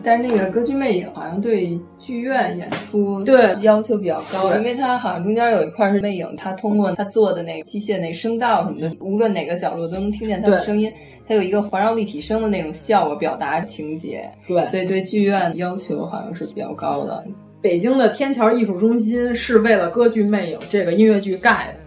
[0.03, 10.91] 但是那个歌剧魅影好像对剧院演出对要求比较高，因为它好像中间有一块是魅影，它通过它做的那个机械那声道什么的，无论哪个角落都能听见它的声音，
[11.27, 14.27] 它有一个环绕立体声的那种效果表达情节。
[14.47, 17.23] 对，所以对剧院要求好像是比较高的。
[17.61, 21.80] 北京的天桥艺术中心是为了歌剧魅影这个音乐剧盖的。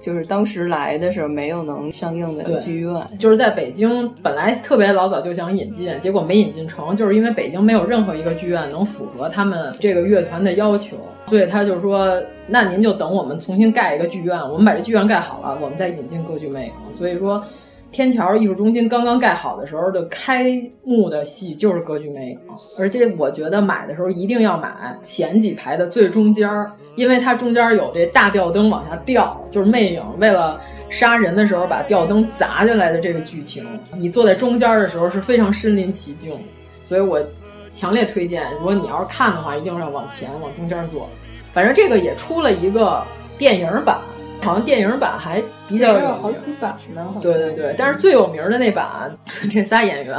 [0.00, 10.96] 就是当时来的时候没有能上映的剧院，就是在北京本来特别老早就想引进，结果没引进成，就是因为北京没有任何一个剧院能符合他们这个乐团的要求，
[11.26, 16.72] 所以他就说，那您就等我们重新盖一个剧院，我们把这剧院盖好了，我们再引进歌剧魅影。
[16.90, 17.44] 所以说，
[17.92, 20.46] 天桥艺术中心刚刚盖好的时候的开
[20.84, 22.38] 幕的戏就是歌剧魅影，
[22.78, 26.70] 而且我觉得买的时候一定要买前几排的最中间儿。
[26.96, 30.60] 因为它中间有这大吊灯往下掉，就是魅影为了
[30.90, 33.64] 杀人的时候把吊灯砸下来的这个剧情。
[33.96, 36.36] 你坐在中间的时候是非常身临其境，
[36.82, 37.22] 所以我
[37.70, 41.08] 强烈推荐，如果你要是看的话，一定要往前往中间坐。
[41.52, 43.02] 反正这个也出了一个
[43.38, 43.98] 电影版，
[44.42, 47.14] 好像电影版还比较有好几版呢。
[47.22, 49.12] 对对对，但是最有名的那版，
[49.50, 50.16] 这仨演员，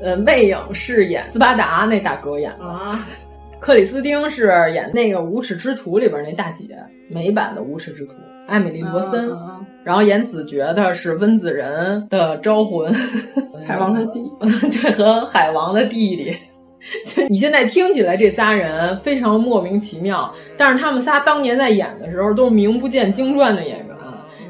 [0.00, 2.64] 呃，魅影是演斯巴达那大哥演的。
[2.64, 3.04] 啊
[3.60, 6.76] 克里斯汀是演那个《无耻之徒》里边那大姐，
[7.08, 8.12] 美版的《无耻之徒》，
[8.48, 9.30] 艾米丽·罗森。
[9.84, 12.92] 然后演子爵的是温子仁的招魂，
[13.64, 14.20] 海王他弟，
[14.82, 16.36] 对，和海王的弟弟。
[17.06, 23.86] 就 你现在听起来这仨人非常莫名其妙，但是他们仨当年在演的时候都是名不见经传的演员。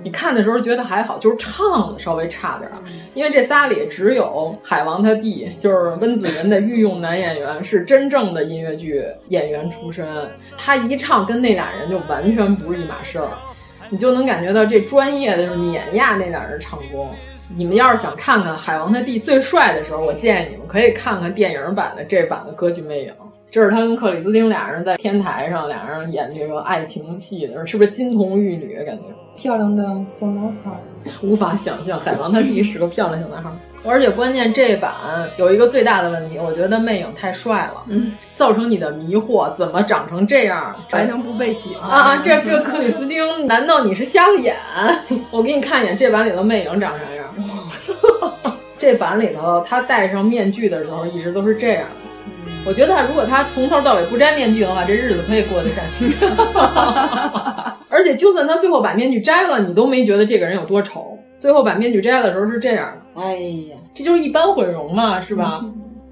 [0.04, 2.74] 你看的时候觉得还好，就是唱的稍微差点儿，
[3.14, 10.04] 因为这仨里只有海王他弟，就是温子仁的御用男演员，是真正的音乐剧演员出身。
[10.58, 13.28] 他一唱，跟那俩人就完全不是一码事儿，
[13.90, 17.08] 你就能感觉到这专业的就是碾压那俩人唱功。
[17.54, 23.12] 你们要是想看看海王他弟最帅的时候，我建议你们可以看看电影版的这版的歌剧魅影。
[23.50, 28.82] 这是他跟克里斯汀俩人在天台上，俩人演这个爱情戏的时候，是不是金童玉女？
[28.84, 29.02] 感觉
[29.36, 30.70] 漂亮的小男孩，
[31.22, 33.50] 无法想象海王他弟是个漂亮小男孩。
[33.84, 34.92] 而且关键这版
[35.36, 42.20] 有一个最大的问题，我觉得魅影太帅了，嗯，造成你的迷惑，怎么长成这样还能不被喜欢啊？
[42.22, 44.56] 这这克里斯汀，难道你是瞎了眼？
[45.30, 47.26] 我给你看一眼这版里头魅影长啥样。
[48.78, 51.84] 这版里头他戴上面具的时候一直都是这样。
[52.64, 56.14] 我觉得他，如果他从头到尾不摘面具的话，这日子可以过得下去。
[57.90, 61.18] 而且，就算他最后把面具摘了，你都没觉得这个人有多丑。
[61.42, 63.34] 最后把面具摘了的时候是这样的，哎
[63.68, 65.60] 呀，这就是一般毁容嘛，是吧？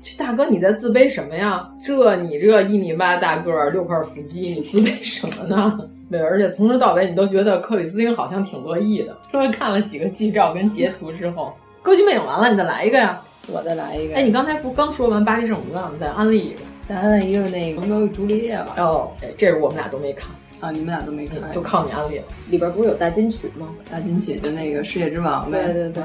[0.02, 1.70] 这大哥你在自卑什么呀？
[1.86, 5.78] 这你这一米八大个儿，六块腹肌，你自卑什么呢？
[6.10, 9.16] 对，而且从头到尾你都觉得克里斯汀好像挺乐意的。
[9.30, 13.22] 说看了几个剧照跟截图之后，歌剧魅影完了，你再来一个呀。
[13.52, 14.16] 我再来一个。
[14.16, 15.92] 哎，你刚才不刚说完《巴黎圣母院》吗？
[16.00, 18.74] 再安利一个，再安利一个那个《罗密欧与朱丽叶》吧。
[18.78, 20.28] 哦，哎，这个我们俩都没看
[20.60, 22.24] 啊，你们俩都没看，就靠你安利了。
[22.50, 23.68] 里边不是有大金曲吗？
[23.90, 25.64] 大金曲就那个《世界之王》呗。
[25.64, 26.02] 对对对，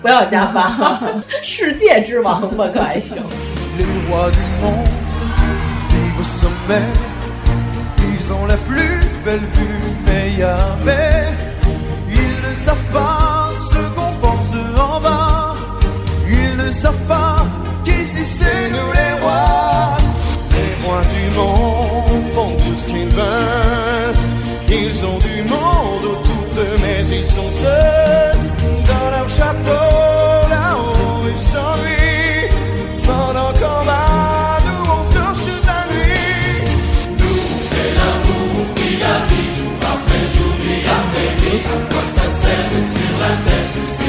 [0.00, 0.98] 不要加发，
[1.42, 3.18] 世界之王吧，可还行。
[24.68, 28.38] Ils ont du monde autour d'eux, mais ils sont seuls
[28.86, 32.48] dans leur château, là-haut ils s'ennuient.
[33.04, 36.64] Pendant qu'on va, nous on touche toute la nuit.
[37.18, 41.62] Nous on l'amour, on vit la vie, jour après jour, nuit après nuit.
[41.64, 44.05] À quoi ça sert d'être sur la tête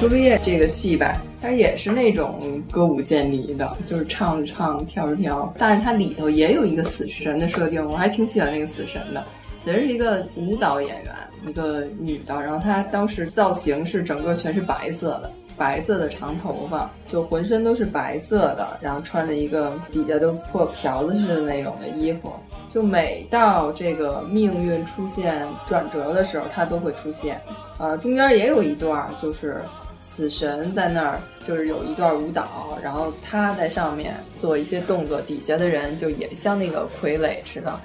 [0.00, 5.54] 朱丽叶这个戏吧，它也是那种歌舞渐离的，就是唱着唱，跳着跳。
[5.58, 9.24] 但是它里头也有一个死神的设定，我还挺喜欢那个死神的。
[9.56, 11.14] 死神是一个舞蹈演员，
[11.46, 22.32] 一个女的，然后她当时造型是整个全是白色的，白色的长头发，就浑身都是白色的，然后穿着一个底下都破条子似的那种的衣服。
[22.68, 27.40] 就每到这个命运出现转折的时候，她都会出现。
[27.78, 29.60] 呃，中间也有一段就是
[30.06, 37.80] 死神在那儿，就是有一段舞蹈，然后他在上面做一些动作，底下的人就也像那个傀儡似的。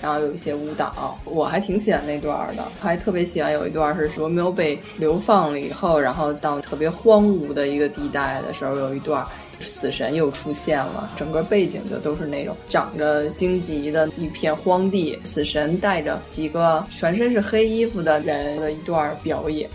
[0.00, 9.26] 然后有一些舞蹈，我还挺喜欢那段的，还特别喜欢有一段是罗密欧被流放了以后，然后到特别荒芜的一个地带的时候，有一段。
[9.60, 15.18] 死神又出现了，整个背景就都是那种长着荆棘的一片荒地。
[15.22, 19.70] 死神带着几个全身是黑衣服的人的一段表演，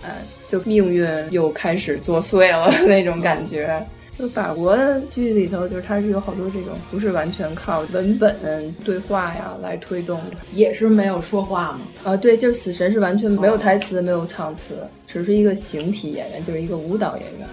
[0.50, 3.86] 就命运又开始作祟了 那种感觉。
[4.18, 8.36] 就法国的剧里头，就是它是有好多这种不是完全靠文本
[8.84, 11.80] 对话呀来推动的，也是没有说话吗？
[12.04, 14.74] 啊，对，就是死神是完全没有台词、没有唱词，
[15.08, 17.48] 只是一个形体演员，就是一个舞蹈演员。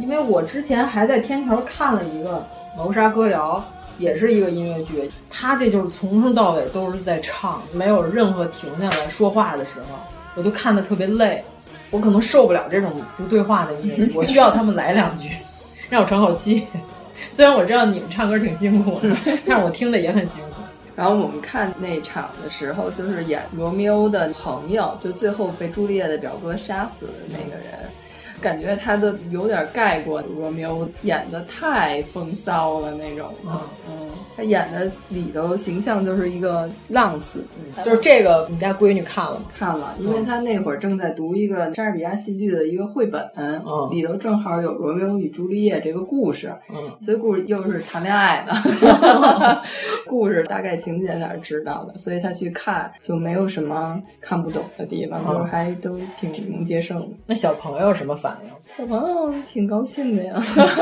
[0.00, 2.46] 因为我之前还在天桥看了一个
[2.78, 3.64] 《谋杀歌谣》，
[4.00, 9.98] 也是一个音乐剧，他这就是从头到尾都是在唱，没有任何停下来说话的时候，
[10.36, 11.42] 我就看的特别累，
[11.94, 15.30] 我可能受不了这种不对话的音乐， 我需要他们来两句，
[15.88, 16.66] 让我喘口气。
[17.30, 19.16] 虽然我知道你们唱歌挺辛苦的，
[19.46, 20.62] 但是我听的也很辛苦。
[20.96, 27.88] 然后我们看那场的时候，就是演罗密欧的朋友，就最后被朱丽叶的表哥杀死的那个人。
[28.44, 33.30] 感觉他的有点盖过罗密欧，演的太风骚了那种。
[33.46, 33.58] 嗯
[33.88, 37.42] 嗯，他演的里头形象就是一个浪子。
[37.82, 39.46] 就是这个，你家闺女看了吗？
[39.58, 43.26] 看了，因为他那会儿正在读一个莎士比亚戏剧的一个绘本，
[43.90, 46.52] 里头正好有罗密欧与朱丽叶这个故事。
[46.68, 49.62] 嗯，所以故事又是谈恋爱的，
[50.06, 57.08] 故事大概情节他是知道的，所以他去看就没有什么看不懂的地方，就是还都挺能接受的。
[57.26, 58.50] 那小朋友什么反应？
[58.76, 60.34] 小朋友挺高兴的呀，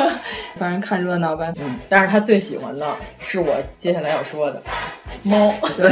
[0.57, 1.53] 反正看热闹呗。
[1.59, 4.62] 嗯，但是他最喜欢的是我接下来要说的
[5.23, 5.53] 猫。
[5.77, 5.91] 对。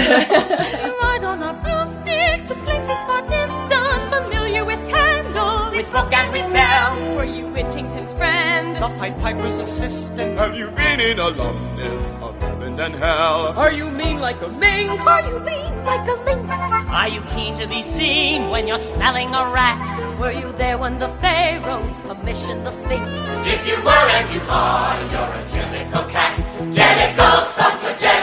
[5.86, 7.16] Book and with bell.
[7.16, 8.76] Were you Whittington's friend?
[8.76, 10.38] The Pied Piper's assistant?
[10.38, 13.54] Have you been in alumnus of heaven and hell?
[13.56, 15.06] Are you mean like a minx?
[15.06, 16.56] Are you lean like a lynx?
[16.90, 20.18] Are you keen to be seen when you're smelling a rat?
[20.18, 23.08] Were you there when the pharaohs commissioned the Sphinx?
[23.46, 26.36] If you were and you are, you're a jellicle cat.
[26.74, 28.19] Jellicle songs for jellicle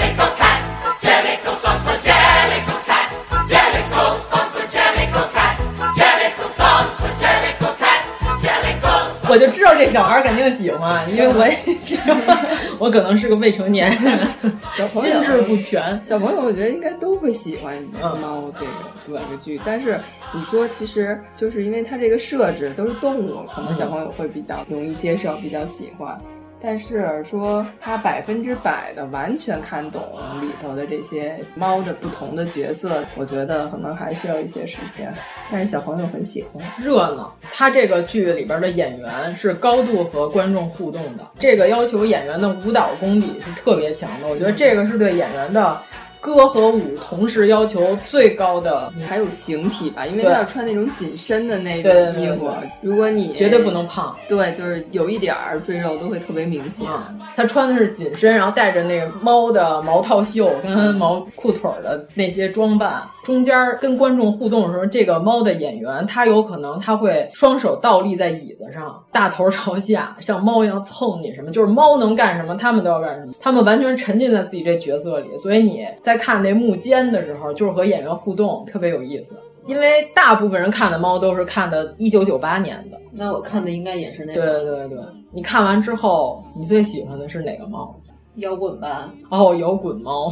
[9.30, 12.18] 我就知道这小孩肯定喜欢，因为我也喜欢。
[12.80, 14.20] 我可能是个未成年人，
[14.72, 16.00] 小朋友心智不全。
[16.04, 17.82] 小朋友我觉得应该都会喜欢
[18.22, 18.72] 猫这个
[19.06, 20.00] 短的剧，但是
[20.34, 26.20] 你说其实就是因为它这个设置都是动物，可能小朋友会比较容易接受，比较喜欢。
[26.60, 30.02] 但是说他百分之百的完全看懂
[30.42, 35.14] 里头的这些猫的不同的角色，我觉得可能还需要一些时间。
[35.52, 37.34] 但是小朋友很喜欢，热闹。
[37.52, 44.28] 他这个剧里边的演员是高度和观众互动的，这个要求演员的舞蹈功底是特别强的。
[44.28, 45.80] 我觉得这个是对演员的。
[46.28, 52.52] 歌和舞同时要求最高的，还有形体吧，因为他要穿那种紧身的那种衣服。
[52.82, 56.86] 如果你绝对不能胖，对，就是有一点儿赘肉都会特别明显。
[57.34, 63.02] 他穿的是紧身，然后带着那个猫的毛套袖跟毛裤腿的那些装扮。
[63.28, 73.34] 中间跟观众互动的时候，这个猫的演员他有可能他会双手倒立在椅子上，大头朝下，像猫一样蹭你什么，就是猫能干什么，他们都要干什么。
[73.42, 79.36] 他们完全沉浸在自己这角色里，所以你在看那幕间的时候，就是和演员互动特别有意思。
[79.66, 84.64] 因为大部分人看的猫都是看的一九九八年的，那我看的应该也是那个。
[84.64, 84.98] 对对对，
[85.34, 87.94] 你看完之后，你最喜欢的是哪个猫？
[88.38, 89.12] 摇滚吧。
[89.30, 90.32] 哦，摇滚猫。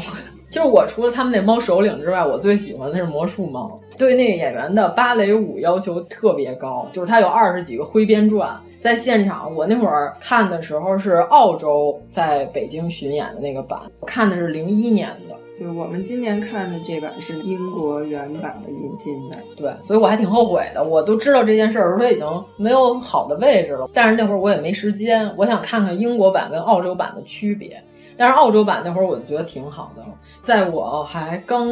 [0.49, 3.80] 就是我除了他们那猫首领之外，我最喜欢的是魔术猫。
[3.98, 8.60] 对那个演员的芭蕾舞要求特别高，就是他有二十几个挥鞭转。
[8.80, 15.36] 在现场，我那会儿看的时候是澳洲在北京巡演的那个版，我看的是零一年的。
[15.57, 20.84] 就是我们今年看的这版是英国原版的引进的，对，所以我还挺后悔的。
[20.84, 27.82] 我都知道这件事儿的时候，已经没有好的位置了，但是那会儿我也没时间，我想看看英国版跟澳洲版的区别。
[28.17, 30.03] 但是澳洲版那会儿我就觉得挺好的，
[30.41, 31.67] 在我还刚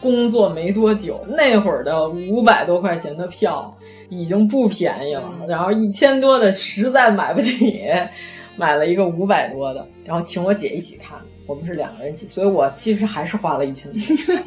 [0.00, 3.74] 工作没多久，那会儿的五百多块钱的票
[4.08, 7.82] 已经不便宜了，然后一千多的实在买不起，
[8.56, 14.00] 买了一个五百多的，然后请我姐一起看，我们是两个人一起，所以我其实还是花了一千多，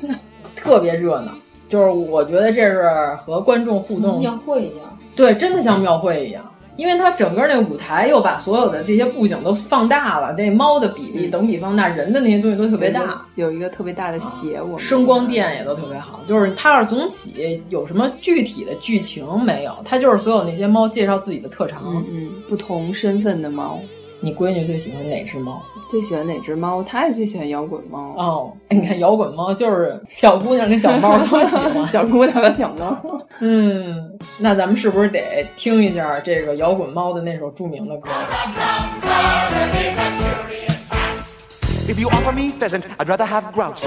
[0.56, 1.32] 特别热闹，
[1.68, 6.44] 就是我觉得这是和观众互动，庙会一样，对，真的像庙会一样。
[6.78, 16.22] 因为它整个那个舞台又把所有的这些布景都放大了，那猫的比例等比放大，人的那些东西都特别大，有一个特别大的斜我声光电也都特别好。
[16.28, 23.80] 就是它要是总体有什么具体的剧情没有，它就是所有那些猫介绍自己的特长，嗯，不同身份的猫。
[24.26, 25.62] 你闺女最喜欢哪只猫？
[25.88, 26.82] 最喜欢哪只猫？
[26.82, 28.16] 她也最喜欢摇滚猫。
[28.18, 32.98] 哦，哎，你看摇滚猫就是小姑娘跟小猫都喜欢，小姑娘和小猫。
[33.40, 38.10] 嗯，那咱们是不是得听一下这个摇滚猫的那首著名的歌
[41.88, 43.86] ？If you offer me pheasant, I'd rather have grouse.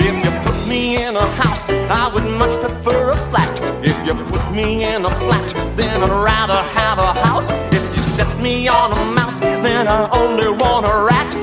[0.00, 3.48] If you put me in a house, I would much prefer a flat.
[3.84, 7.52] If you put me in a flat, then I'd rather have a house.
[7.70, 11.33] If you set me on a mouse, then I only want a rat.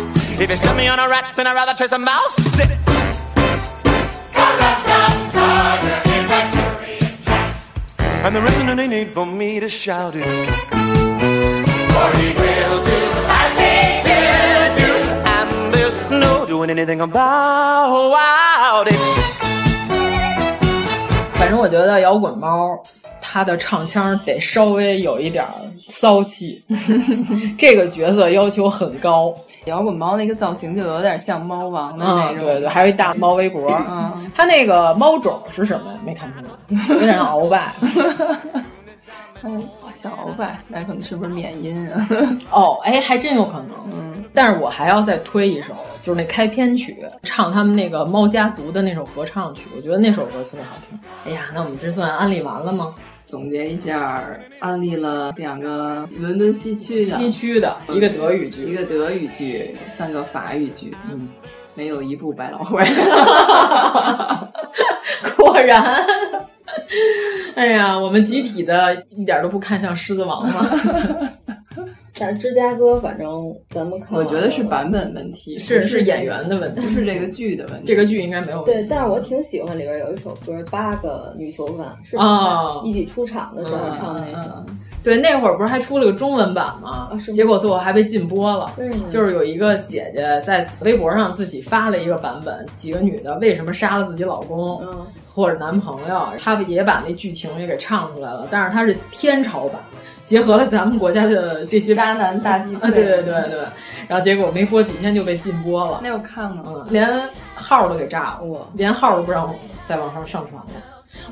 [0.40, 2.36] If you set me on a rat, then I'd rather chase a mouse.
[8.24, 10.26] And there isn't any need for me to shout it.
[11.94, 13.00] For he will do
[13.40, 14.92] as he did do.
[15.36, 19.00] And there's no doing anything about it.
[21.38, 22.82] 反正我觉得摇滚猫，
[23.33, 25.45] 它的唱腔得稍微有一点
[25.87, 26.61] 骚气，
[27.57, 29.33] 这个角色要求很高。
[29.67, 33.71] 摇滚猫那个造型就有点像猫王的那嗯，种，对对，还有一大猫围脖。
[33.89, 35.99] 嗯，它那个猫种是什么呀？
[36.05, 37.73] 没看出来，有点像鳌拜。
[39.43, 39.63] 嗯，
[39.93, 42.07] 像鳌拜，那可能是不是缅因啊？
[42.51, 43.69] 哦，哎，还真有可能。
[43.93, 50.99] 嗯，但是我还要再推一首，就是那开篇曲，唱他们那个猫家族的那首合唱曲，我觉得那首歌特别好听。
[51.25, 52.93] 哎呀，那我们这算安利完了吗？
[53.31, 54.21] 总结一下，
[54.59, 61.29] 安利了两个伦敦西区的西区的一个德语剧，一个德语剧，三个法语剧，嗯，
[61.73, 62.83] 没有一部百老汇。
[65.37, 66.05] 果然，
[67.55, 70.67] 哎呀，我们集体的一点都不看像《狮子王》嘛。
[72.22, 77.88] 但芝加哥，反正咱们看，我觉得是版本问题，是是演员的问题， 不是这个剧的问题。
[77.88, 78.72] 这个剧应该没有问题。
[78.72, 84.52] 对，但是我挺喜欢里边有一首歌，《八个女囚犯》是哦一起出场的时候唱的那首。
[85.03, 87.10] 对，那会儿不是还出了个中文版吗？
[87.34, 88.72] 结果最后还被禁播了。
[89.10, 99.81] 就是有一个姐姐在微博上自己发了一个版本，几个女的为什么杀了自己老公、嗯、或者男朋友，她也把那剧情也给唱出来了，但是她是天朝版。
[100.31, 103.59] 结合了咱们国家的这些渣男大祭司，啊、对对对对，
[104.07, 105.99] 然后结果没播几天就被禁播了。
[106.01, 107.21] 那我看了，嗯，连
[107.53, 109.53] 号都给炸了，我连号都不让
[109.83, 110.81] 再往上上传了。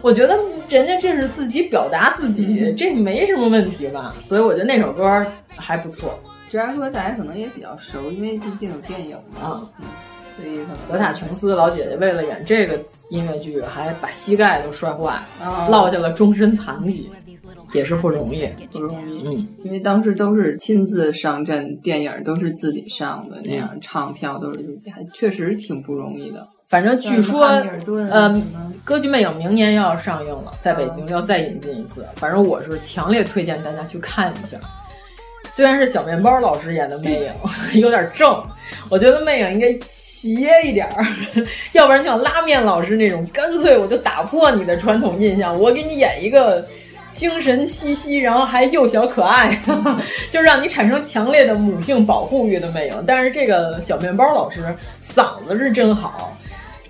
[0.02, 4.14] 我觉得人家这是自己表达自己，嗯、这没什么问题吧？
[4.28, 6.20] 所以我觉得那首歌还不错。
[6.50, 9.62] 虽然说大家可能也比较熟，因为毕竟有电影嘛。
[9.80, 9.86] 嗯，
[10.36, 12.78] 所以可能泽塔琼斯老姐姐为了演这个
[13.12, 17.10] 音乐剧，还把膝盖都摔坏，哦、落下了终身残疾。
[17.74, 19.28] 也是不容易，不容易。
[19.28, 26.48] 嗯，因为当时都是亲自上阵，电影都是自己上的，那样唱跳都是自己，还确实挺不容易的。
[26.68, 28.30] 反正据说，呃，
[28.84, 32.06] 《歌剧魅影》明年要上映了，在北京要再引进一次。
[32.16, 34.58] 反正我是强烈推荐大家去看一下。
[35.50, 37.32] 虽然是小面包老师演的魅影，
[37.82, 38.40] 有点正，
[38.92, 41.06] 我觉得魅影应该斜一点儿，
[41.74, 46.64] 要不然像拉面老师那种，干脆我就打破你的传统印象，我给你演一个。
[47.20, 49.62] 精神兮兮，然后还幼小可爱，
[50.32, 53.04] 就让你产生强烈的母性保护欲的魅影。
[53.06, 54.62] 但是这个小面包老师
[55.04, 56.34] 嗓子是真好，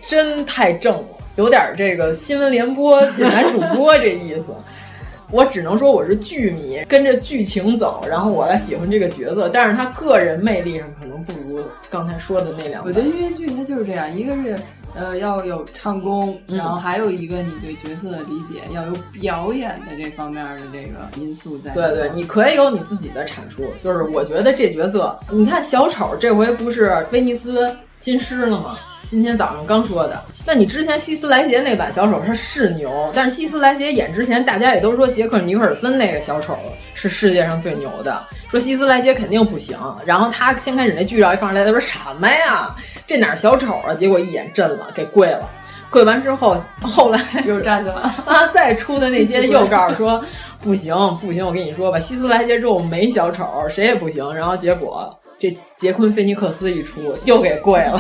[0.06, 1.04] 真太正了，
[1.36, 4.46] 有点这个新闻联播男主播这意思。
[5.34, 9.50] 我只能说我是剧迷，跟着剧情走，然后我来喜欢这个角色。
[9.50, 12.90] 但是他个人魅力上可能不如刚才说的那两个。
[12.90, 14.56] 我觉得音乐剧它就是这样，一个是。
[14.96, 21.72] 呃，要有唱功，然后还有一个你对角色的理解，要有表演的这方面的这个因素在。
[21.72, 23.64] 对对，你可以有你自己的阐述。
[23.82, 28.78] 就是我觉得这角色，你看小丑这回不是威尼斯金狮了吗？
[29.08, 30.24] 今天早上刚说的。
[30.46, 36.56] 那你之前希斯莱杰那版小丑他是牛，但是希斯莱杰演之前，大家也都说杰克尼克尔森那个小丑
[36.94, 39.76] 是世界上最牛的，说希斯莱杰肯定不行。
[40.06, 42.76] 然后他先开始那剧照一放出来，他说什么呀？
[43.10, 43.92] 这哪小丑啊？
[43.96, 45.50] 结果一眼震了，给跪了。
[45.90, 50.24] 跪完之后，后来 又站起来啊， 再出的那些 又告诉说
[50.62, 54.32] 不行不行，我跟你说吧，希斯莱杰之后没小丑，谁也不行。
[54.36, 58.00] 然后结果这杰昆菲尼克斯一出，又给跪了。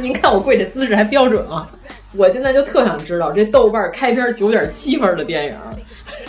[0.00, 1.68] 您看我跪这姿势还标准吗？
[2.16, 5.54] 我现在就特想知道这豆瓣开篇九点七分的电影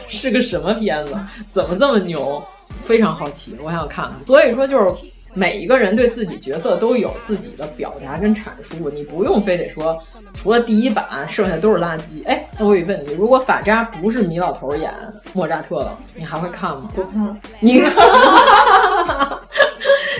[0.09, 1.17] 是个什么片子，
[1.49, 2.43] 怎么这么牛？
[2.83, 4.15] 非常好奇，我想看看。
[4.25, 4.93] 所以说就是。
[5.37, 9.95] 每一个人对自己角色都有自己的表达跟阐述，你不用非得说
[10.33, 12.25] 除了第一版，剩下都是垃圾。
[12.25, 14.91] 哎，那我有问题，如果法扎不是米老头演
[15.33, 16.89] 莫扎特了，你还会看吗？
[16.95, 17.39] 不看。
[17.59, 17.93] 你看，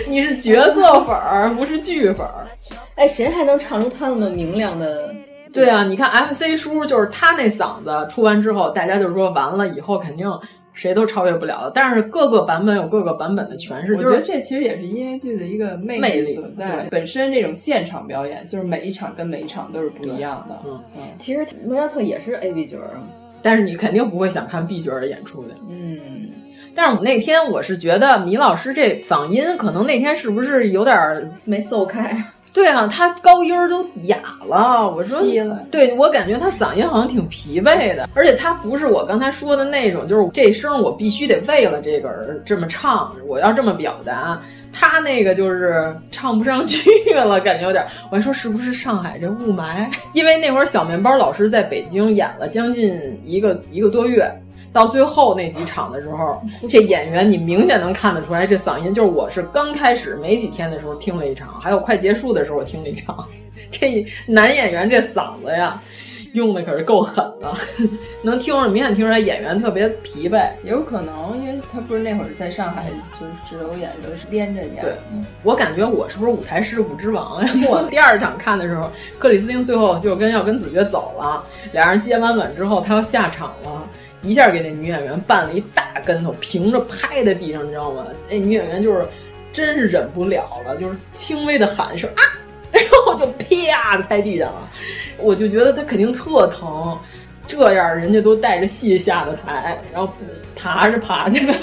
[0.06, 2.46] 你是角色粉儿，不是剧粉儿。
[2.94, 5.12] 哎，谁还能唱出他那么明亮的？
[5.52, 10.30] 对啊，你看 MC 叔就是他那嗓子出完之后，大家就说完了以后肯定。
[10.78, 11.72] 谁都超越不了的。
[11.74, 16.86] 但是各个版本有各个版本的诠释，就是我觉得这其实也是音乐剧的一个魅魅力所在。
[16.88, 20.56] 本身这种现场表演，就是每一场跟每一场都是不一样的。
[20.64, 23.02] 嗯嗯，其实莫扎特也是 A B 角啊，
[23.42, 25.54] 但是你肯定不会想看 B 角的演出的。
[25.68, 26.28] 嗯，
[26.74, 32.16] 但是我那天我是觉得米老师这嗓音可能那天是不是有点儿没奏开？
[32.58, 34.90] 对啊，他高音儿都哑了。
[34.90, 35.22] 我说，
[35.70, 44.40] 对我感觉他嗓音好像挺疲惫的，而且他不是我刚才说的那种，就是这声我必须得为了这个而这么唱，我要这么表达。
[44.72, 47.86] 他那个就是唱不上去了，感觉有点。
[48.10, 49.86] 我还说是不是上海这雾霾？
[50.12, 54.28] 因为那会儿小面包老师在北京演了将近一个一个多月。
[54.72, 63.26] 到最后那几场的时候，这演员你明显能看得出来，这嗓音就是我是刚开始没几天的时候听了一场，还有快结束的时候我听了一场。
[63.70, 65.82] 这男演员这嗓子呀，
[66.32, 67.52] 用的可是够狠的，
[68.22, 70.48] 能听着明显听出来演员特别疲惫。
[70.62, 72.86] 有可能，因为他不是那会儿在上海
[73.20, 74.80] 就是只有演，就是连着演。
[74.80, 74.94] 对，
[75.42, 77.50] 我感觉我是不是舞台事故之王呀？
[77.68, 83.88] 我第二场看的时候，克里斯汀最后就跟要跟子爵走了，俩人接完吻之后，他要下场了。
[84.22, 88.06] 一下给那女演员绊了一大跟头，平着拍在地上，你知道吗？
[88.28, 89.06] 那女演员就是
[89.52, 92.22] 真是忍不了了，就是轻微的喊一声啊，
[92.72, 94.68] 然后就啪的拍地上了。
[95.18, 96.98] 我就觉得她肯定特疼，
[97.46, 100.12] 这样人家都带着戏下的台，然后
[100.54, 101.54] 爬着爬去的。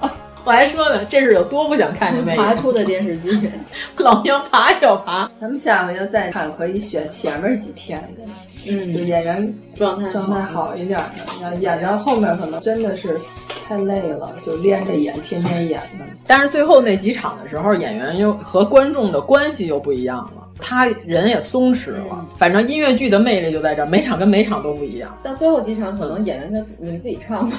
[0.42, 3.50] 我还说呢，这是有多不想看见魅影爬出的电视机，
[3.98, 5.28] 老娘爬也要爬。
[5.38, 8.24] 咱们下回就再看，可以选前面几天的。
[8.68, 13.18] 嗯，就演员状态状态好一点的，然后演到后面可能真的是
[13.66, 16.04] 太累了，就连着演，天天演的。
[16.26, 22.26] 但是最后那几场的时候，演员又和观众的关系又不一样了，他人也松弛了。
[22.36, 25.16] 反正音乐剧的魅力就在这儿，每场跟每场都不一样。
[25.22, 27.56] 到最后几场，可能演员他你自己唱吧，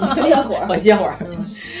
[0.00, 1.14] 你 歇会儿，我歇会儿。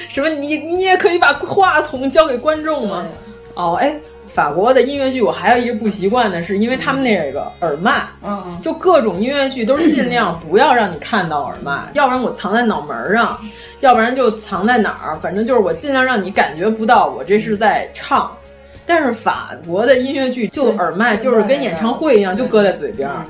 [0.08, 0.28] 什么？
[0.28, 3.06] 你你也可以把话筒交给观众吗？
[3.54, 3.94] 哦，哎。
[4.28, 13.38] 法国的音乐剧，我还有一个不习惯的是，因为他们那个耳麦，嗯，就各种音乐剧都是尽量不要让你看到耳麦，要不然我藏在脑门上，
[13.80, 18.30] 要不然就藏在哪儿，反正就是我尽量让你感觉不到我这是在唱。
[18.86, 23.24] 但是法国的音乐剧就耳麦就是跟演唱会一样，就搁在嘴边儿，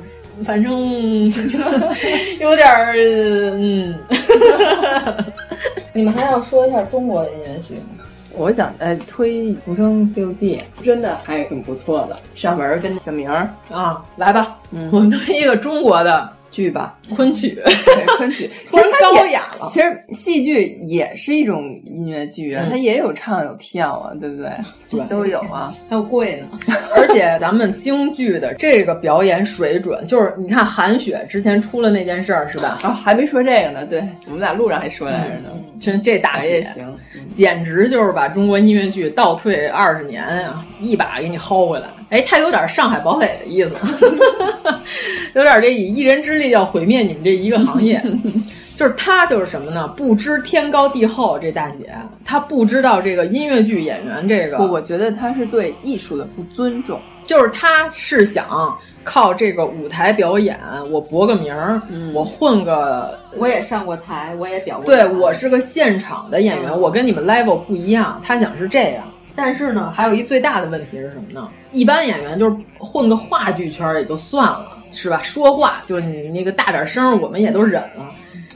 [0.45, 0.73] 反正
[2.39, 3.99] 有点儿嗯。
[5.93, 7.98] 你们还要说一下中国的音乐剧吗？
[8.39, 12.17] 我想呃推《浮生六记》，真的还挺不错的。
[12.37, 19.69] 上文跟小明儿啊，来吧，嗯，我们推一个中国的剧吧，昆曲，对昆曲， 其实高雅了。
[19.71, 24.51] 其实戏剧也是一种音乐剧啊，嗯它也有唱有跳啊，对不对？
[24.91, 26.47] 对，都有啊，还有跪呢。
[26.97, 32.79] 而且咱们京剧的这个表演水准，就是你看韩雪之前出了那件事儿是吧？
[32.83, 35.51] 啊，还没说这个呢，对我们俩路上还说来着呢。
[35.81, 36.99] 真这大姐也行，
[37.33, 41.87] 简直就是把中国音乐剧倒退二十年啊，一把给你薅回来。
[42.11, 43.77] 哎，他有点上海堡垒的意思，
[45.35, 48.03] 有点这以一人之力要毁灭你们这一个行业。
[48.77, 49.89] 就是他就是什么呢？
[49.97, 51.91] 不知天高地厚，这大姐
[52.25, 54.57] 她不知道这个音乐剧演员这个。
[54.59, 57.01] 不，我觉得她是对艺术的不尊重。
[57.27, 60.59] 就是他是想靠这个舞台表演，
[60.91, 64.87] 我博个名儿，嗯、我混个，我也上过台，我也表过。
[64.87, 68.19] 对我是个现场的演员，嗯、我跟你们 level 不一样。
[68.25, 69.05] 他想是这样，
[69.37, 71.47] 但是呢，还有一最大的问题是什么呢？
[71.71, 75.23] 一般演员就是混个话剧圈也就算了，是吧？
[75.23, 78.09] 说话就是你那个大点声，我们也都忍了。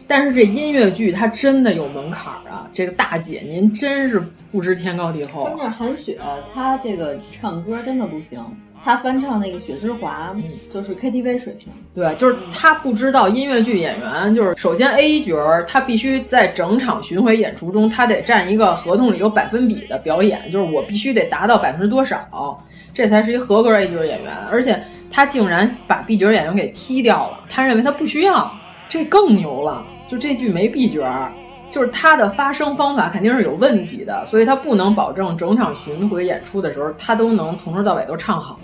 [0.06, 2.68] 但是这音乐剧它真的有门槛啊！
[2.72, 5.44] 这个大姐您真是不知天高地厚。
[5.44, 6.18] 关键韩雪
[6.52, 8.44] 她这个唱歌真的不行，
[8.84, 10.34] 她翻唱那个《雪之华》
[10.72, 11.72] 就是 KTV 水平。
[11.94, 24.30] 对，就是她不知道音乐剧演员就是首先 A 角儿，他必须在整场巡回演出中，他得占一个合同里有百分比的表演，就是我必须得达到百分之多少，这才是一合格 A 角演员。
[24.50, 24.78] 而且
[25.12, 28.51] 他竟然把 B 角演员给踢掉了，他认为他不需要，
[28.89, 29.84] 这更牛了。
[30.09, 31.30] 就这剧没 B 角，
[31.70, 38.59] 就是他的发声方法肯定是有问题的，所以他不能保证整场巡回演出的时候他都能从头到尾都唱好。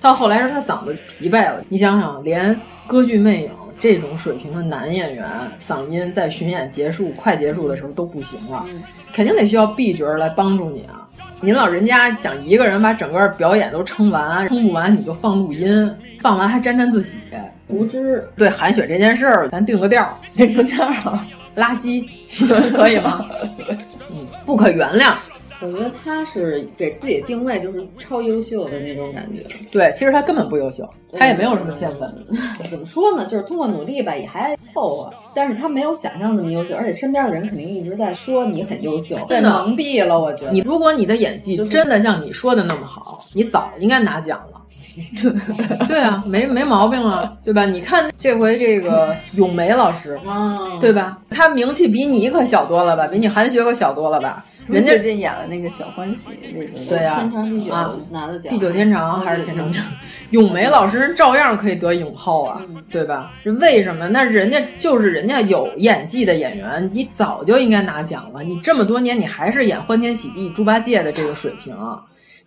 [0.00, 8.64] 到后来是他嗓子疲惫了，你想想，连歌剧魅影这种水平的男演员嗓音在巡演结束快结束的时候都不行了，
[9.12, 10.99] 肯定得需要 B 角来帮助你啊。
[11.42, 15.90] 您老人家想一个人把整个表演都撑完，撑不完你就放录音，
[16.20, 17.18] 放完还沾沾自喜。
[17.68, 20.86] 无知对韩雪这件事儿，咱定个调，定个调，
[21.56, 22.04] 垃圾
[22.76, 23.24] 可以吗？
[24.10, 25.14] 嗯，不可原谅。
[25.62, 29.46] 我觉得他是给自己定位就是超优秀的那种感觉。
[29.70, 32.12] 对，其实他根本不优秀，他也没有什么天分。
[32.70, 33.26] 怎么说呢？
[33.26, 35.12] 就是通过努力吧，也还凑合。
[35.34, 40.18] 但是他没有想象那么优秀，而且身边的人肯定一直在说你很优秀，被蒙蔽了。
[40.18, 44.59] 我觉得你如果你的演技真的像你说的那么好，你早应该拿奖了。
[45.86, 47.66] 对啊，没没毛病啊，对吧？
[47.66, 50.18] 你看这回这个咏梅老师，
[50.80, 51.18] 对吧？
[51.30, 53.06] 他名气比你可小多了吧？
[53.06, 54.42] 比你韩雪可小多了吧？
[54.66, 59.84] 人家最近演了那个小欢喜，那个对呀，天长地久啊拿的奖，地久天长还是天长地久？
[60.30, 63.32] 咏梅老师照样可以得影后啊，对吧？
[63.60, 64.06] 为什么？
[64.08, 68.44] 那人家就是人家有演技的演员，你早就应该拿奖了。
[68.44, 71.74] 你这么多年，你还是演欢天喜地猪八戒的这个水平，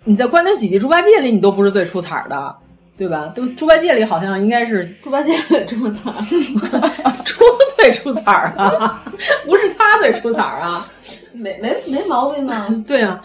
[0.04, 2.56] 你在欢天喜地猪八戒里，你都不是最出彩的。
[2.96, 3.32] 对吧？
[3.34, 6.12] 都猪八戒里好像应该是猪八戒最出彩，
[7.26, 7.44] 猪
[7.76, 9.04] 最出彩啊，
[9.48, 10.86] 不是他最出彩啊，
[11.34, 12.68] 没没没毛病吗。
[12.88, 13.20] 对啊，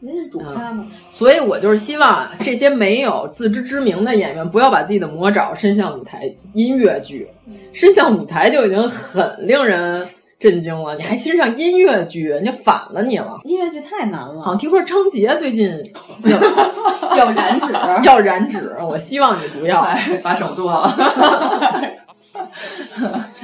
[0.00, 0.90] 那是主咖嘛、嗯。
[1.10, 7.28] 所以我就是希望这些没有自知之明的演员，不要把自己的魔爪伸向舞台音乐剧，
[7.74, 10.08] 伸向舞台就已经很令人
[10.38, 10.94] 震惊了。
[10.96, 13.40] 你还欣赏音乐剧，人家反了你了。
[13.44, 14.40] 音乐剧太难了。
[14.40, 15.70] 好像听说张杰最近
[16.24, 17.72] 要要燃脂，
[18.04, 19.86] 要染指，我希望你不要，
[20.22, 20.94] 把手剁了。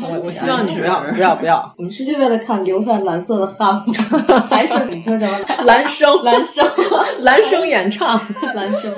[0.02, 1.74] 我 我希望你不要不要不要。
[1.76, 3.84] 我们是去为了看流传蓝色的汗吗？
[4.48, 6.64] 还是你说什么蓝生蓝生
[7.20, 8.20] 蓝生演唱
[8.54, 8.94] 蓝生？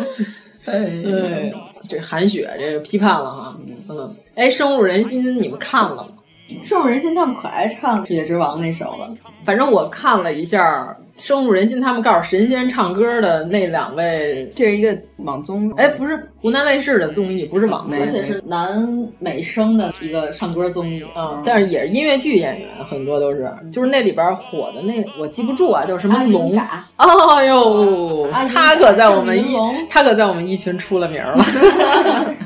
[0.66, 1.54] 哎，对，
[1.88, 3.56] 这韩雪这个批判了哈，
[3.88, 6.08] 嗯，哎，深入人心，你们看了吗？
[6.62, 9.12] 深入人心，他们可爱唱《世界之王》那首了。
[9.44, 18.86] 反正我看了一下，深入人心，他们告诉神仙唱歌的那两位，这是一个网综，哎，不是湖南卫视的综艺，不是网综，而且是南
[19.18, 21.02] 美声的一个唱歌综艺。
[21.14, 26.56] 啊、嗯，但是也是音乐剧演员，很多都是，就是那里边火的那我记不住啊，叫什么龙？
[26.98, 29.56] 哦呦，他可在我们一，
[29.88, 31.44] 他可在我们一群出了名了。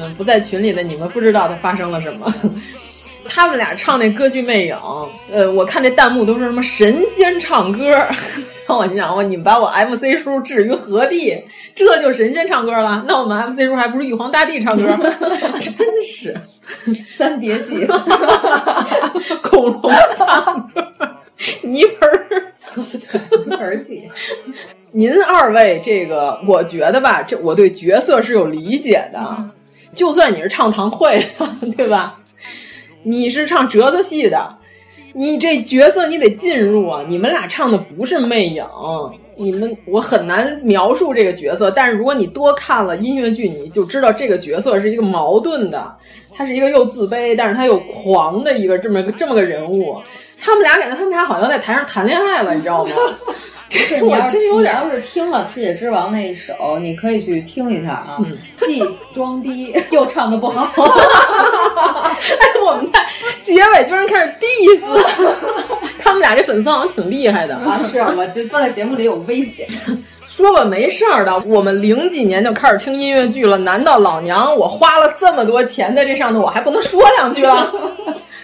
[0.00, 2.32] 嗯，不在群里的你们不知道他发生了什么。
[3.28, 4.74] 他们俩唱那歌剧《魅影》，
[5.30, 7.94] 呃，我看那弹幕都是什么神仙唱歌，
[8.66, 11.44] 我心想，我你们把我 MC 叔置于何地？
[11.74, 13.04] 这就神仙唱歌了？
[13.06, 14.96] 那我们 MC 叔还不如玉皇大帝唱歌？
[15.60, 16.34] 真是
[17.10, 17.86] 三叠纪，
[19.42, 20.82] 恐龙唱歌，
[21.62, 22.54] 泥盆儿，
[23.44, 24.10] 泥盆纪。
[24.92, 29.20] 您二位这个，我觉得吧，这我对角色是有理解的。
[29.20, 29.50] 嗯、
[29.92, 32.18] 就算你是唱堂会的，对吧？
[33.02, 34.56] 你是唱折子戏的，
[35.14, 37.02] 你这角色你得进入啊！
[37.08, 38.64] 你们俩唱的不是魅影，
[39.36, 41.70] 你们我很难描述这个角色。
[41.70, 45.96] 但是如果你多看了音乐剧，你就知道这个角色是一个矛盾的，
[46.34, 49.98] 他是一个又自卑，但是他又狂的一个这么个这么个人物。
[50.38, 52.92] 他们俩感觉他们俩好像在台上谈恋爱了，你知道吗？
[53.70, 54.74] 这是我真有点。
[54.74, 58.82] 你要是听了《世界之王》那一首，你可以去听一下啊，嗯、既
[59.14, 60.62] 装逼又唱的不好。
[62.20, 63.06] 哎，我们在
[63.42, 64.80] 结尾居然开始 diss，
[65.98, 67.80] 他们俩这粉丝好像挺厉害的啊！
[67.90, 69.66] 是，我就放在节目里有危险。
[70.20, 71.38] 说吧，没事儿的。
[71.46, 77.72] 我们零几年就开始听音乐剧了，难道老娘我花了这么多钱在这上头，我还不能说两句了？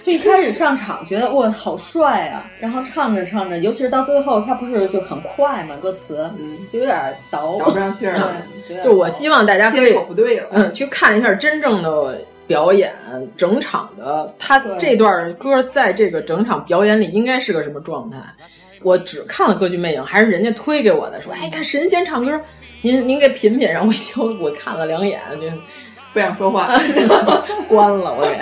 [0.07, 8.37] 就一开始上场觉得哇好帅啊，然后唱着唱着，尤其是到最后，他不是就很快嘛，歌词，嗯，就有点倒倒不上气儿了。
[8.85, 12.93] 就我希望大家可以不对了，嗯，去看一下真正的表演，
[13.37, 18.19] 整场的他这段歌在这个整场表演里应该是个什么状态。
[18.83, 22.41] 我只看了歌剧《魅影》，还是人家推给我的，说哎，看神仙唱歌，
[22.83, 23.69] 您您给品品。
[23.69, 25.49] 然后我就我看了两眼，就
[26.17, 26.73] 不想说话，
[27.69, 28.41] 关了我给。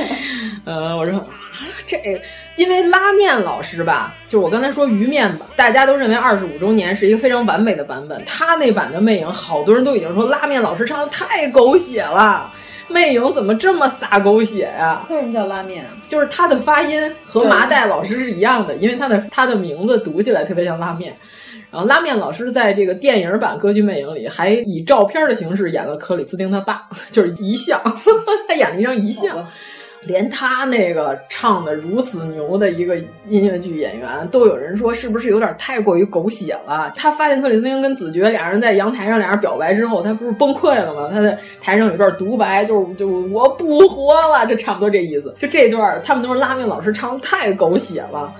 [0.64, 1.26] 呃，我说啊，
[1.86, 1.98] 这
[2.56, 8.24] 因为拉面老师吧，就是我刚才说鱼面吧，大家都认为二十五周年是一个非常完美的版本。
[8.24, 12.50] 他那版的《魅影》，好多人都已经说拉面老师唱的太狗血了，
[12.90, 15.06] 《魅影》怎么这么撒狗血呀、啊？
[15.10, 15.84] 为什么叫拉面？
[16.08, 21.14] 就是他的发音和麻袋老师是一样的，因为他的他的名字读起来特别像拉面。
[21.72, 27.80] 然后拉面老师在这个电影版《歌剧魅影》里，还以照片的形式演了克里斯汀他爸，就是遗像，
[28.46, 29.44] 他演了一张遗像。
[30.04, 32.96] 连他那个唱的如此牛的一个
[33.28, 36.90] 音乐剧演员，都有人说是不是有点太过于狗血了？
[36.96, 41.08] 他发现克里斯汀跟子爵俩人在阳台上俩人表白之后，他不是崩溃了吗？
[41.12, 45.32] 他在台上有一段独白，就是就我不活了，就差不多这意思。
[45.38, 48.34] 就这段，他们都是拉面老师唱的太狗血了。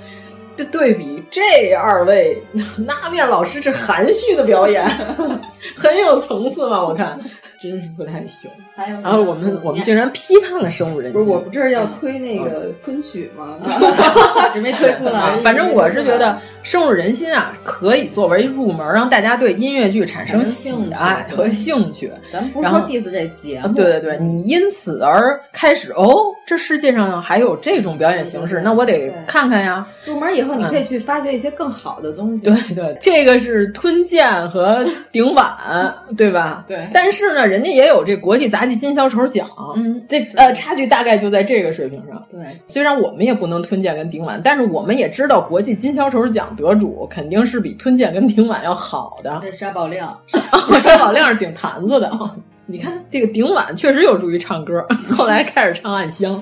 [0.64, 2.42] 对比这二位
[2.86, 4.88] 拉面老师这含蓄的表演，
[5.76, 6.82] 很有层次嘛？
[6.84, 7.18] 我看
[7.60, 8.50] 真是不太行。
[8.74, 11.20] 还有然后我们我们竟然批判了深入人心。
[11.20, 13.58] 不是，我不这是要推那个昆曲吗？
[14.54, 15.36] 只没推出来。
[15.42, 22.10] 反正我是觉得深入人心啊，可以作为入门，让大家对音乐剧产生喜爱和兴趣。
[22.32, 29.86] 咱不是说 diss 这节目，对对对，你因此而开始哦，这世界上还有这种表演形式，那我得看看呀。
[30.06, 32.42] 入门以后，你可以去发掘一些更好的东西。
[32.44, 35.54] 对对，这个是吞剑和顶碗，
[36.16, 36.64] 对吧？
[36.66, 36.88] 对。
[36.92, 39.46] 但是呢，人家也有这国际杂技金小丑奖，
[39.76, 42.22] 嗯，这呃差距大概就在这个水平上。
[42.30, 49.40] 对，虽然我们也不能吞剑跟顶碗，但是我们也知道国际金小丑奖得主肯定是比吞剑跟顶碗要好的。
[49.42, 50.18] 这沙宝亮，
[50.80, 52.10] 沙宝亮是顶坛子的。
[52.64, 56.36] 你看这个顶碗确实有助于唱歌，后来开始唱《暗香》。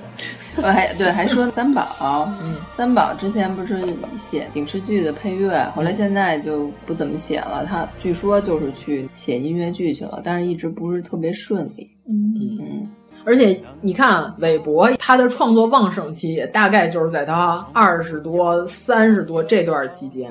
[0.57, 3.83] 我还对还说三宝，嗯，三宝之前不是
[4.17, 7.65] 写影视剧的配乐，后来现在就不怎么写了。
[7.65, 11.89] 他据说就是去写音乐剧去了，但是一直不是特别顺利。
[12.11, 12.89] 嗯，
[13.25, 20.29] 而且你看韦伯他的创作旺盛期也大概就是在他二十多、三十多这段期间。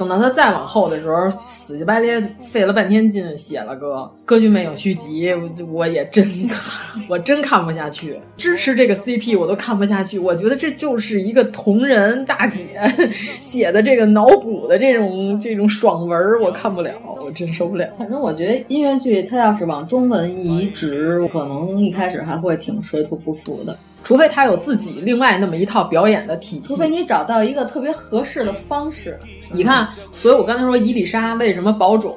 [0.00, 2.18] 等到他再往后的时候，死乞白赖
[2.50, 8.18] 费了半天劲写了个歌剧魅影续集，我我也真看，我真看不下去。
[8.38, 12.80] 支持这个 CP 我都看不下去，我觉得这就是一个同人大姐
[13.42, 17.86] 写的这个脑补的这种这种爽文，我看不了，我真受不了。
[17.98, 23.76] 反正我觉得音乐剧它要是往中文移植，可能一开始还会挺水土不服的。
[24.02, 29.18] 除非他有自己另外那么一套表演的体系，除非你找到一个特别合适的方式。
[29.52, 32.16] 你看，所以我刚才说伊丽莎为什么保种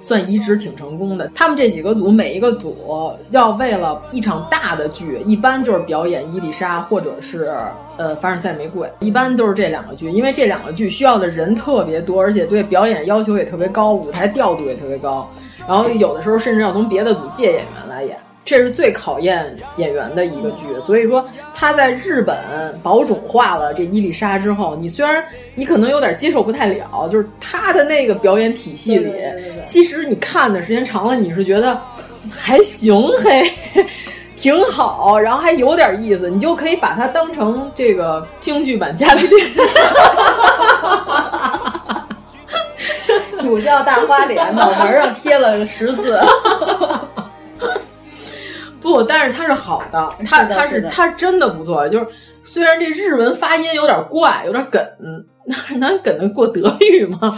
[0.00, 1.30] 算移植挺成功的？
[1.34, 7.54] 他们这几个组每一个组要为了一场大的剧，一般就是表演伊丽莎或者是
[7.96, 15.30] 呃凡尔赛玫瑰，一般都是这两个剧，因为这两个剧需要的人特别多，而且对表演要求也特别高，舞台调度也特别高，
[15.66, 18.18] 然后有的时候甚至要从别的组借演员来演。
[18.44, 22.36] 这是最考验演员的一个剧，所以说他在日本
[22.82, 29.10] 保种化了这伊丽莎之后，你虽然你可能有点接受不太了，就是他的那个表演体系里，
[29.64, 31.80] 其实你看的时间长了，你是觉得
[32.30, 33.50] 还行嘿，
[34.36, 39.42] 挺好，然后还有点意思，你就可以把它当成这个京剧版伽利略，
[43.40, 46.20] 主教大花脸，脑门上贴了个十字。
[48.84, 51.88] 不，但是它是好的，它它是它真的不错。
[51.88, 52.06] 就是
[52.44, 54.86] 虽然这日文发音有点怪，有点梗，
[55.46, 57.36] 那能梗得过德语吗？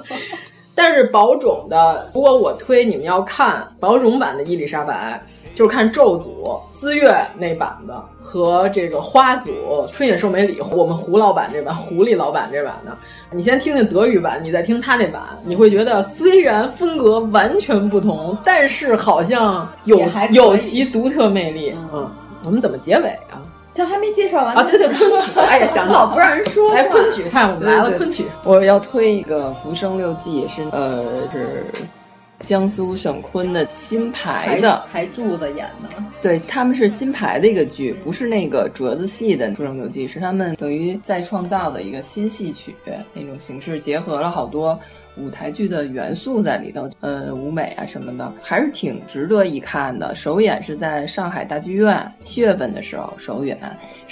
[0.76, 5.18] 但是宝冢的，如果我推你们要看宝冢版的伊丽莎白，
[5.56, 9.50] 就是看咒组资月那版的和这个花组
[9.90, 12.94] 春野寿美里，我们胡老板这版，狐狸老板这版的，
[13.30, 19.98] 你先听听德语版，你再听他那版，你会觉得虽然风格完全不同，但是好像有
[20.30, 21.74] 有其独特魅力。
[21.90, 22.06] 嗯，
[22.44, 23.40] 我们怎么结尾啊？
[23.74, 24.62] 他还没介绍完啊！
[24.62, 26.72] 对对，昆曲，哎呀，想 老不让人说。
[26.74, 28.26] 来昆曲，看我们来了昆曲。
[28.44, 31.66] 我要推一个《浮生六记》，是呃是
[32.44, 35.90] 江苏省昆的新排的台柱子演的。
[36.22, 42.74] 对，他们是新排的一个剧，不是那个折子戏的《出生六记》，是他们等于再创造的一个新戏曲
[43.12, 44.78] 那种形式，结合了好多
[45.16, 50.14] 舞台剧的元素在里头，呃，舞美啊什么的，还是挺值得一看的。
[50.14, 53.58] 首演是在上海大剧院，七月份的时候首演。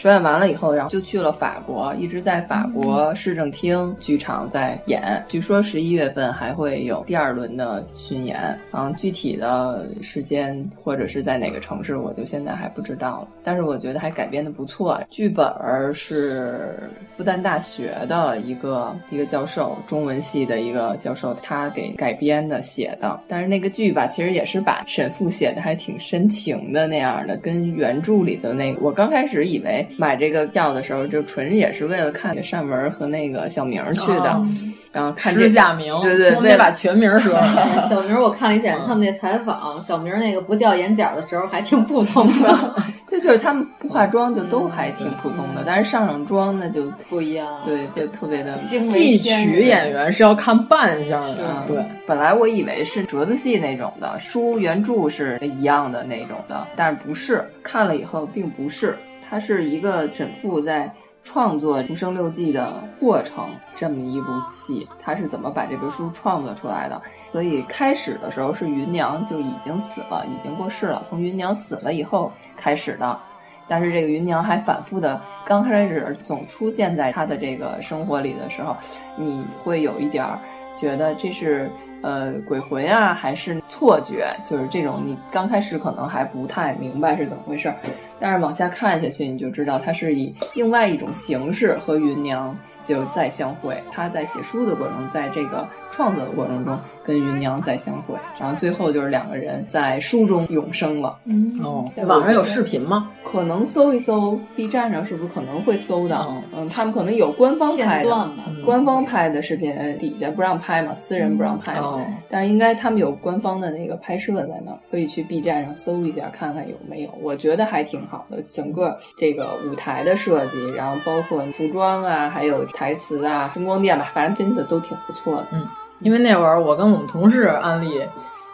[0.04, 5.24] 首演完了以后，然后就去了法国，一直在法国市政厅剧场在演。
[5.26, 8.38] 据说十一月份还会有第二轮的巡演，
[8.72, 13.28] 嗯，具体的时间或者是在哪个城市，我就现在还不知道了。
[13.42, 15.50] 但是我觉得还改编的不错，剧本
[15.94, 16.78] 是
[17.16, 23.18] 复旦大学的一个一个教授，中文系的一个教授，他给改编的写的。
[23.26, 29.82] 但是那个剧吧，其实也是把沈复写的还挺深情的那样的，跟原著里的那个，我刚开始以为。
[29.96, 34.46] 买这个票的时候，就纯也是为了看单文和那个小明去的，哦、
[34.92, 37.34] 然后看石下明，对对，得把全名说。
[37.88, 42.74] 小明，我看了一下他们那采访，小明那个不掉眼角的时候还挺普通的，
[43.08, 48.56] 对，就是他们不化妆就都还挺普通的，但是上上妆那就不一样，对，就特别的。
[48.56, 51.76] 戏曲演员是要看扮相的，对。
[52.06, 58.96] 本来我以为是折子戏那种的，书原著是一样的那种的，但是不是，看了以后并不是。
[59.28, 60.92] 它是一个沈复在
[61.22, 67.00] 创作《浮生六记》的过程，这么一部戏，他是怎么把这本书创作出来的？
[67.32, 73.18] 所以开始的时候是芸娘就已经死了，已经过世了，从芸娘死了以后开始的。
[73.66, 78.76] 但是这个芸娘还反复的，刚开始总出现在他的这个生活里的时候，
[79.16, 80.38] 你会有一点儿
[80.76, 81.70] 觉得这是
[82.02, 87.76] 呃鬼魂啊、还是错觉，就是这种你刚开始可能还不太明白是怎么回事儿，
[88.18, 93.82] 但是往下看下去，你就知道它是以另外一种形式和芸娘就再相会。
[93.90, 101.16] 他在写书的过程，在这个创作的过程中跟芸娘再相会，然后最后就是两个人在书中永生了。
[101.24, 103.08] 嗯哦，网上有视频吗？
[103.22, 106.34] 可能搜一搜 B 站上是不是可能会搜到？
[106.52, 108.30] 嗯，他们可能有官方拍的，
[108.64, 111.86] 官方拍的视频底下不让拍嘛，私人不让拍嘛。
[111.86, 117.10] 哦、但是应该他们有官方的那个拍摄在那儿，可以去 B 站上搜一下看看有没有。
[117.22, 125.46] 我觉得还挺好的，整个这个舞台的设计，然后包括服装啊，还有台词啊，声光电吧，反正真的都挺不错的。
[125.52, 125.66] 嗯，
[126.04, 128.00] 因为那会儿我跟我们同事安利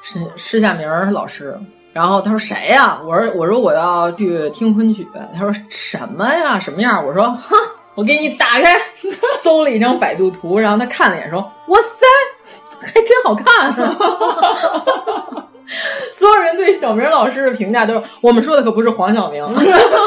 [0.00, 1.54] 施施夏明老师。
[1.92, 3.00] 然后他说谁呀？
[3.04, 5.06] 我说我说我要去听昆曲。
[5.36, 6.56] 他说什么呀？
[6.60, 7.04] 什么样？
[7.04, 7.56] 我说哈，
[7.96, 8.80] 我给你打开，
[9.42, 12.06] 搜了一张百度图，然后他看了一眼，说哇塞，
[12.80, 15.46] 还真好看、啊。
[16.12, 19.44] 所有人对小明老师的评价都是，我们说的可不是黄晓明，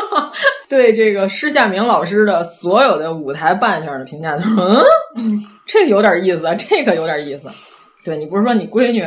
[0.70, 4.50] 对这个施夏明老师的所有的舞台扮相的评价都是，
[5.18, 7.50] 嗯，这个有点意思，这个有点意思。
[8.04, 9.06] 对你不是说你闺女？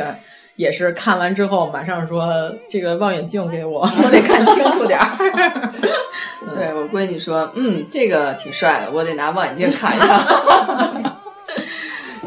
[0.55, 5.15] 也是看完之后马上说这个望远镜给我， 我得看清楚点儿。
[6.55, 11.16] 对我闺女说，嗯，这个挺帅的，我得拿望远镜看一下。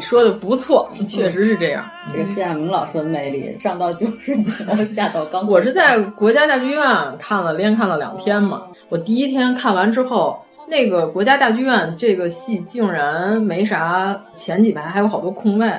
[0.01, 1.85] 说的不错，确实是这样。
[2.11, 5.47] 这个施亚明老师的魅力，上到九十九，下到刚。
[5.47, 6.83] 我是在国家大剧院
[7.17, 8.63] 看了，连看了两天嘛。
[8.89, 15.71] 我第一天看完之后，那个国家大剧院这个戏竟然没啥，前几排还有好多空位，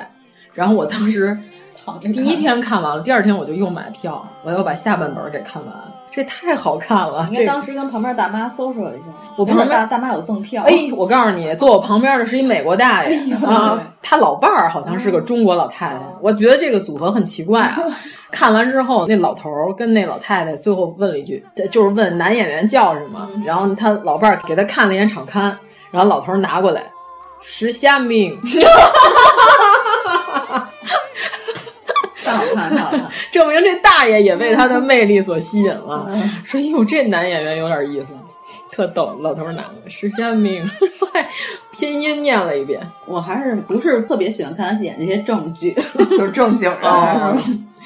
[0.53, 1.37] 然后我当时。
[2.13, 5.75] 第一天看完了，第二天我就又买票，我要把下半本给看完。
[6.13, 7.27] 这太好看了！
[7.31, 10.61] 你看当时跟旁边大妈搜索一下，我旁边大大妈有赠票。
[10.67, 15.99] 哎，我告诉你，坐我旁边的是一美国大爷、哎、啊，他老伴儿好像是个中国老太太。
[16.21, 17.79] 我觉得这个组合很奇怪啊。
[18.29, 25.57] 看完之后，那老头儿跟那老太太最后问了一句，就是问男演员叫什么，然后他老伴儿给他看了一眼场刊，
[25.89, 26.83] 然后老头儿拿过来，
[27.41, 28.39] 石夏明。
[32.37, 33.09] 太好看，太好看！
[33.31, 36.09] 证明这大爷也被他的魅力所吸引了。
[36.43, 38.13] 说：“哟，这男演员有点意思，
[38.71, 40.65] 特逗。”老头男的石先明，
[41.77, 42.79] 拼音念了一遍。
[43.05, 45.75] 我还是不是特别喜欢看他演这些正剧，
[46.11, 46.77] 就是正经的。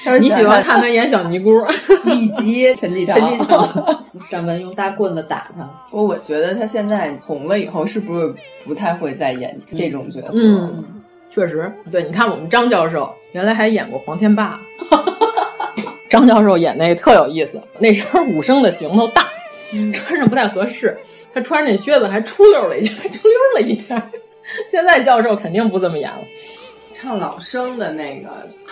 [0.06, 1.66] 哦、你喜欢看他演小尼姑，
[2.06, 3.98] 以及陈继陈继承
[4.30, 5.68] 上门用大棍子打他。
[5.90, 8.32] 我我觉得他现在红了以后，是不是
[8.64, 10.34] 不太会再演这种角色？
[10.36, 10.84] 嗯，
[11.32, 11.72] 确实。
[11.92, 13.12] 对，你看我们张教授。
[13.38, 14.60] 原来还演过黄天霸，
[16.10, 17.62] 张教授演那个特有意思。
[17.78, 19.28] 那时候武生的行头大，
[19.76, 20.98] 嗯、穿上不太合适，
[21.32, 24.02] 他穿着那靴子还出溜了一下，还 出溜了一下。
[24.68, 26.22] 现在教授肯定不这么演了。
[26.96, 28.28] 唱老生的那个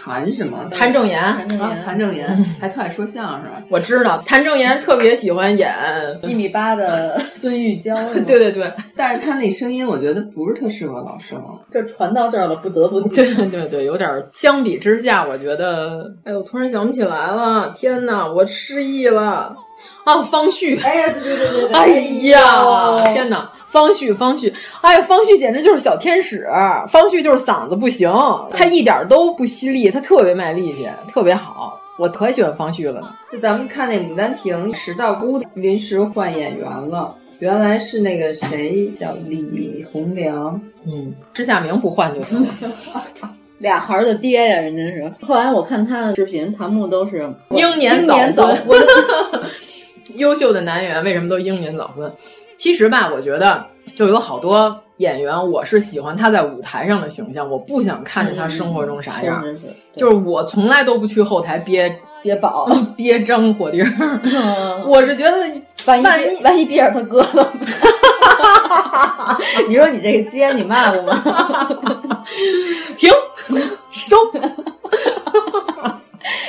[0.06, 0.64] 谭什么？
[0.72, 3.49] 谭正岩，谭正岩，啊、谭正岩还特爱说相声。
[3.69, 5.73] 我知道谭正岩特别喜欢演
[6.22, 7.95] 一米八的 孙玉娇。
[8.14, 11.41] 对对对，但是他那声音我觉得不是特适合老生。
[11.72, 19.56] 这传到这儿了，不得不对对对，有点相比之下，我觉得，哎呦，突然想不起来了，天哪，我失忆了。
[20.06, 20.80] 啊，方旭！
[20.82, 21.73] 哎呀，对对对对！
[21.73, 21.88] 哎
[22.30, 23.52] 呀，天哪！
[23.76, 26.47] 方旭，方旭，哎呀，方旭简直就是小天使！
[26.88, 28.10] 方旭就是嗓子不行，
[28.53, 33.14] 他一点都不犀利，他特别卖力气，特别好，我可喜欢方旭了呢。
[33.34, 40.57] 就咱们看那《牡丹亭》，石道姑临时换演员了，原来是那个谁叫李洪良，
[40.88, 42.47] 嗯，施夏明不换就行了。
[43.60, 45.11] 俩孩儿的爹呀，人家是。
[45.22, 48.81] 后来我看他的视频，弹幕都是英年早早婚。
[50.15, 52.10] 优秀的男演员为什么都英年早婚？
[52.65, 53.63] 其实吧，我觉得
[53.93, 59.39] 就有好多演员，我是喜欢他在舞台上的形象，我不想看见他生活中啥样。
[59.43, 59.65] 是是是，
[59.99, 62.67] 就是我从来都不去后台憋憋宝、
[62.97, 64.19] 憋张火丁儿。
[64.23, 65.37] 嗯 我是觉得
[65.85, 66.03] 万一
[66.41, 67.53] 万一憋着他哥了，
[69.69, 71.21] 你说你这个接你骂我吗？
[72.97, 73.11] 停
[73.91, 74.17] 收，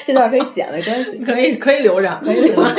[0.06, 2.70] 这段可以剪没关系，可以可以留着，可以留着。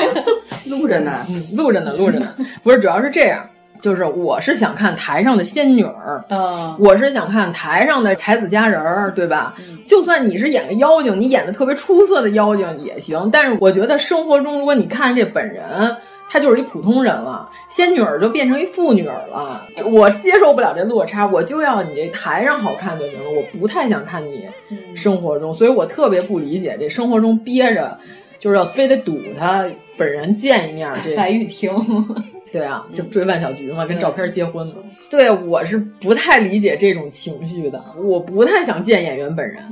[0.69, 1.25] 录着呢。
[1.29, 2.27] 嗯，录着呢，录着呢。
[2.63, 3.47] 不是，主要是这样，
[3.81, 9.53] 就是我是想看台上的仙女儿，嗯，我是想看台上的才子佳人儿，对吧？
[9.87, 13.29] 就算你是演个妖精，你演的特别出色的妖精也行。
[13.31, 15.95] 但是我觉得生活中，如果你看这本人，
[16.29, 19.65] 她就是一普通人了，仙女儿就变成一妇女儿了。
[19.85, 24.45] 我接受不了这落差，我就要你这台上好看就行了，我不太想看你
[24.93, 27.97] 生活中，所以我特别不理解这生活中憋着，
[28.39, 29.65] 就是要非得堵他
[29.97, 30.91] 本人见一面。
[31.03, 31.71] 这白玉婷，
[32.51, 34.75] 对啊，就追万小菊嘛，跟照片结婚嘛。
[35.09, 39.63] 对，我是不太理解这种情绪的，我不太想见演员本人。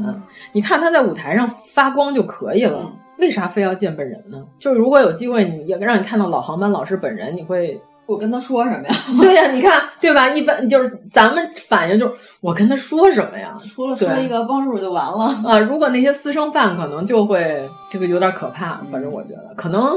[0.51, 4.45] 你看他在舞台上发光就可以了，为啥非要见本人呢？
[4.59, 7.79] 就是如果有机会，你让你看到老航班老师本人，你会。
[8.07, 8.95] 我跟他说什么呀？
[9.19, 10.30] 对呀，你看，对吧？
[10.30, 13.57] 一般就是咱们反应就是我跟他说什么呀？
[13.73, 15.57] 除了说一个帮助就完了啊！
[15.60, 19.95] 如果那些私生饭可能就会这个有点可怕，反正我觉得可能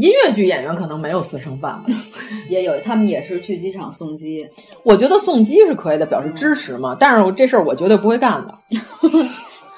[0.00, 1.84] 音乐剧演员可能没有私生饭吧，
[2.48, 4.48] 也有他们也是去机场送机。
[4.84, 6.96] 我觉得送机是可以的，表示支持嘛。
[6.98, 8.54] 但是这事儿我绝对不会干的。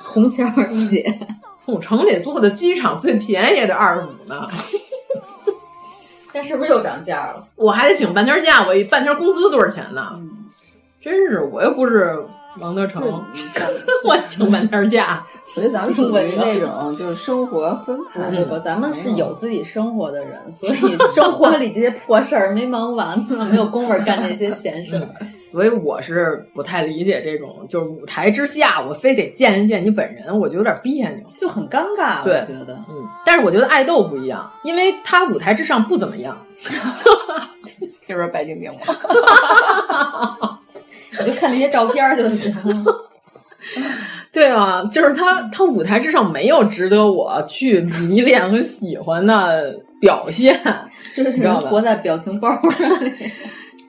[0.04, 1.18] 红旗儿一姐，
[1.56, 4.46] 从城里坐的机场最便宜也得二十五呢。
[6.32, 7.46] 但是不是又涨价了？
[7.56, 10.18] 我还得请半天假，我一半天工资多少钱呢？
[11.00, 12.16] 真是，我又不是
[12.60, 13.02] 王德成，
[14.04, 15.22] 我请半天假。
[15.52, 18.58] 所以咱们属于那种就是生活分开，对吧？
[18.58, 25.06] 咱们是有自己生活的人，所以生活里这些破事儿没忙完呢，没有功夫干这些闲事儿。
[25.52, 32.24] 所以我是不太理解这种，就是舞台之下我非得见一见你本人，我就有点别扭，就很尴尬。
[32.24, 33.06] 对，我觉得，嗯。
[33.26, 36.34] 但是我觉得爱豆不一样，因为他舞台之上不怎么样。
[38.08, 38.78] 这不是白敬亭吗？
[41.18, 42.54] 我就看那些照片就行。
[44.32, 50.58] 对啊，就是他，他舞台之上没有值得我去迷恋和喜欢的表现，
[51.14, 53.12] 就是活在表情包里。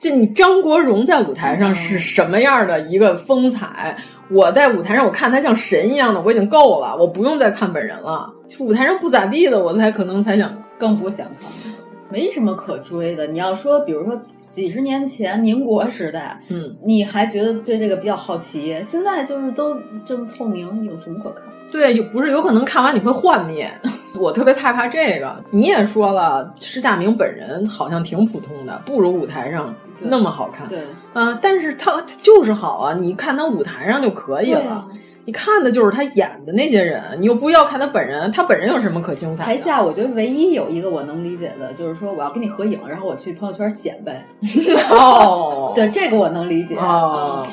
[0.04, 3.96] 就你张国荣在舞台上是什么样的一个风采？
[4.28, 8.30] 我在舞台上我看他像神一样的，我已经够了，我不用再看本人了。
[8.58, 11.34] 舞台上不咋地的，我才可能才想，更不想看。
[12.10, 13.26] 没什么可追的。
[13.26, 18.80] 你要说，比如说几十年前民国时代，嗯，你还觉得对这个比较好奇。
[18.84, 21.44] 现在就是都这么透明，有什么可看？
[21.72, 23.70] 对，有不是有可能看完你会幻灭。
[24.20, 25.36] 我特别害怕这个。
[25.50, 30.68] 你也说了，施夏明本人好像挺普通的，不如舞台上那么好看。
[30.68, 30.80] 对，
[31.12, 34.86] 啊，但是他就是好啊，你看他舞台上就可以了。
[35.26, 39.44] 你看的就是他演的那些人，你又不要看他本人，他本人有什么可精彩？
[39.44, 44.22] 台下我觉得唯一有一个我能理解的，就是说我要跟你合影，然后我去朋友圈显摆。
[44.90, 46.76] 哦， 对，这个我能理解。
[46.76, 47.46] 哦，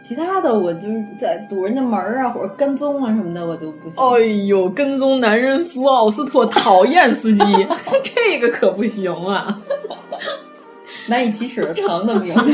[0.00, 4.00] 其他的我就是在堵人家门啊，或者跟踪啊什么的，我就不行。
[4.00, 7.44] 哎呦，跟踪男人夫奥斯特，讨厌司机，
[8.04, 9.60] 这个可不行啊！
[11.08, 12.52] 难以启齿的长的名字，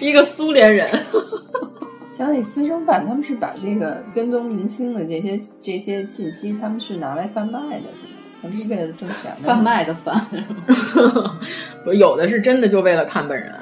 [0.00, 0.88] 一个苏联人。
[2.16, 8.14] 想起私生饭，他们是把这个跟踪明星的这些这些信息，他们是拿来贩卖的，是吗？
[8.40, 9.48] 他们是为了挣钱的。
[9.48, 10.14] 贩卖的贩，
[11.82, 13.52] 不是有的是真的就为了看本人，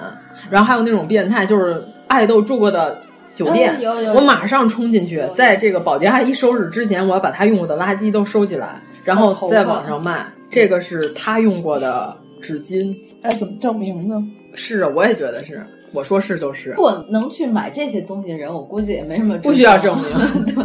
[0.51, 3.01] 然后还有那种变态，就是爱豆住过的
[3.35, 3.75] 酒店，
[4.15, 10.27] 我马上冲进去，在这个保洁阿姨收拾之前，我要把她用过的垃圾都收起来，然后在网上卖。
[10.51, 14.23] 这个是她用过的纸巾，哎，怎么证明呢？
[14.55, 15.65] 是啊，我也觉得是。
[15.93, 20.07] 我说是就是，如果能去买这些东西的人，我估计也没什么不需要证明。
[20.55, 20.65] 对，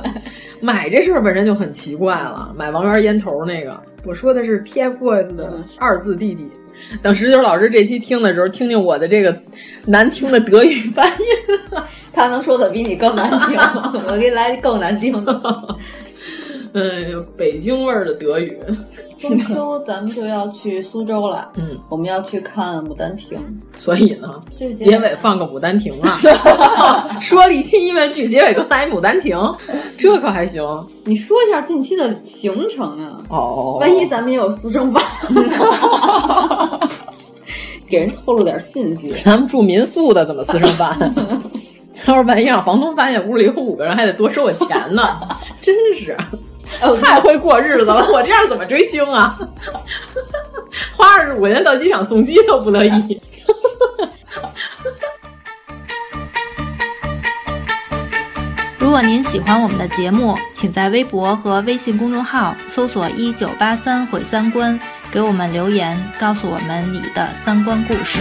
[0.60, 2.54] 买这事儿本身就很奇怪了。
[2.56, 6.48] 买王源烟头那个，我说的是 TFBOYS 的二字弟弟。
[7.02, 9.36] 等十九老师这期听的时候，听听我的这个
[9.86, 11.26] 难听的德语发音，
[12.14, 13.58] 他能说的比你更难听，
[14.08, 15.78] 我给你来更难听的。
[16.74, 18.56] 嗯，北京味儿的德语。
[19.20, 23.36] 中秋咱们就要去苏州了，嗯，我们要去看《牡丹亭》，
[23.76, 26.20] 所以呢，结尾放个《牡丹亭》啊，
[27.20, 29.36] 说了一期音乐剧，结尾给我来《牡丹亭》，
[29.98, 30.64] 这可还行？
[31.04, 33.18] 你说一下近期的行程啊？
[33.30, 35.04] 哦，万一咱们也有私生饭，
[37.90, 39.10] 给人透露点信息。
[39.26, 40.96] 咱们住民宿的怎么私生饭？
[42.06, 45.18] 要是万一让房东发现屋里有五个人，还得多收我钱呢，
[45.60, 46.16] 真是。
[47.02, 49.38] 太会过日子了，我这样怎么追星啊？
[50.96, 53.20] 花二十五块钱到机场送机都不乐意。
[58.78, 64.80] 如果您喜欢我们的节目，请在微博和微信公众号搜索“一九八三毁三观”，
[65.12, 68.18] 给我们留言，告诉我们你的三观故事。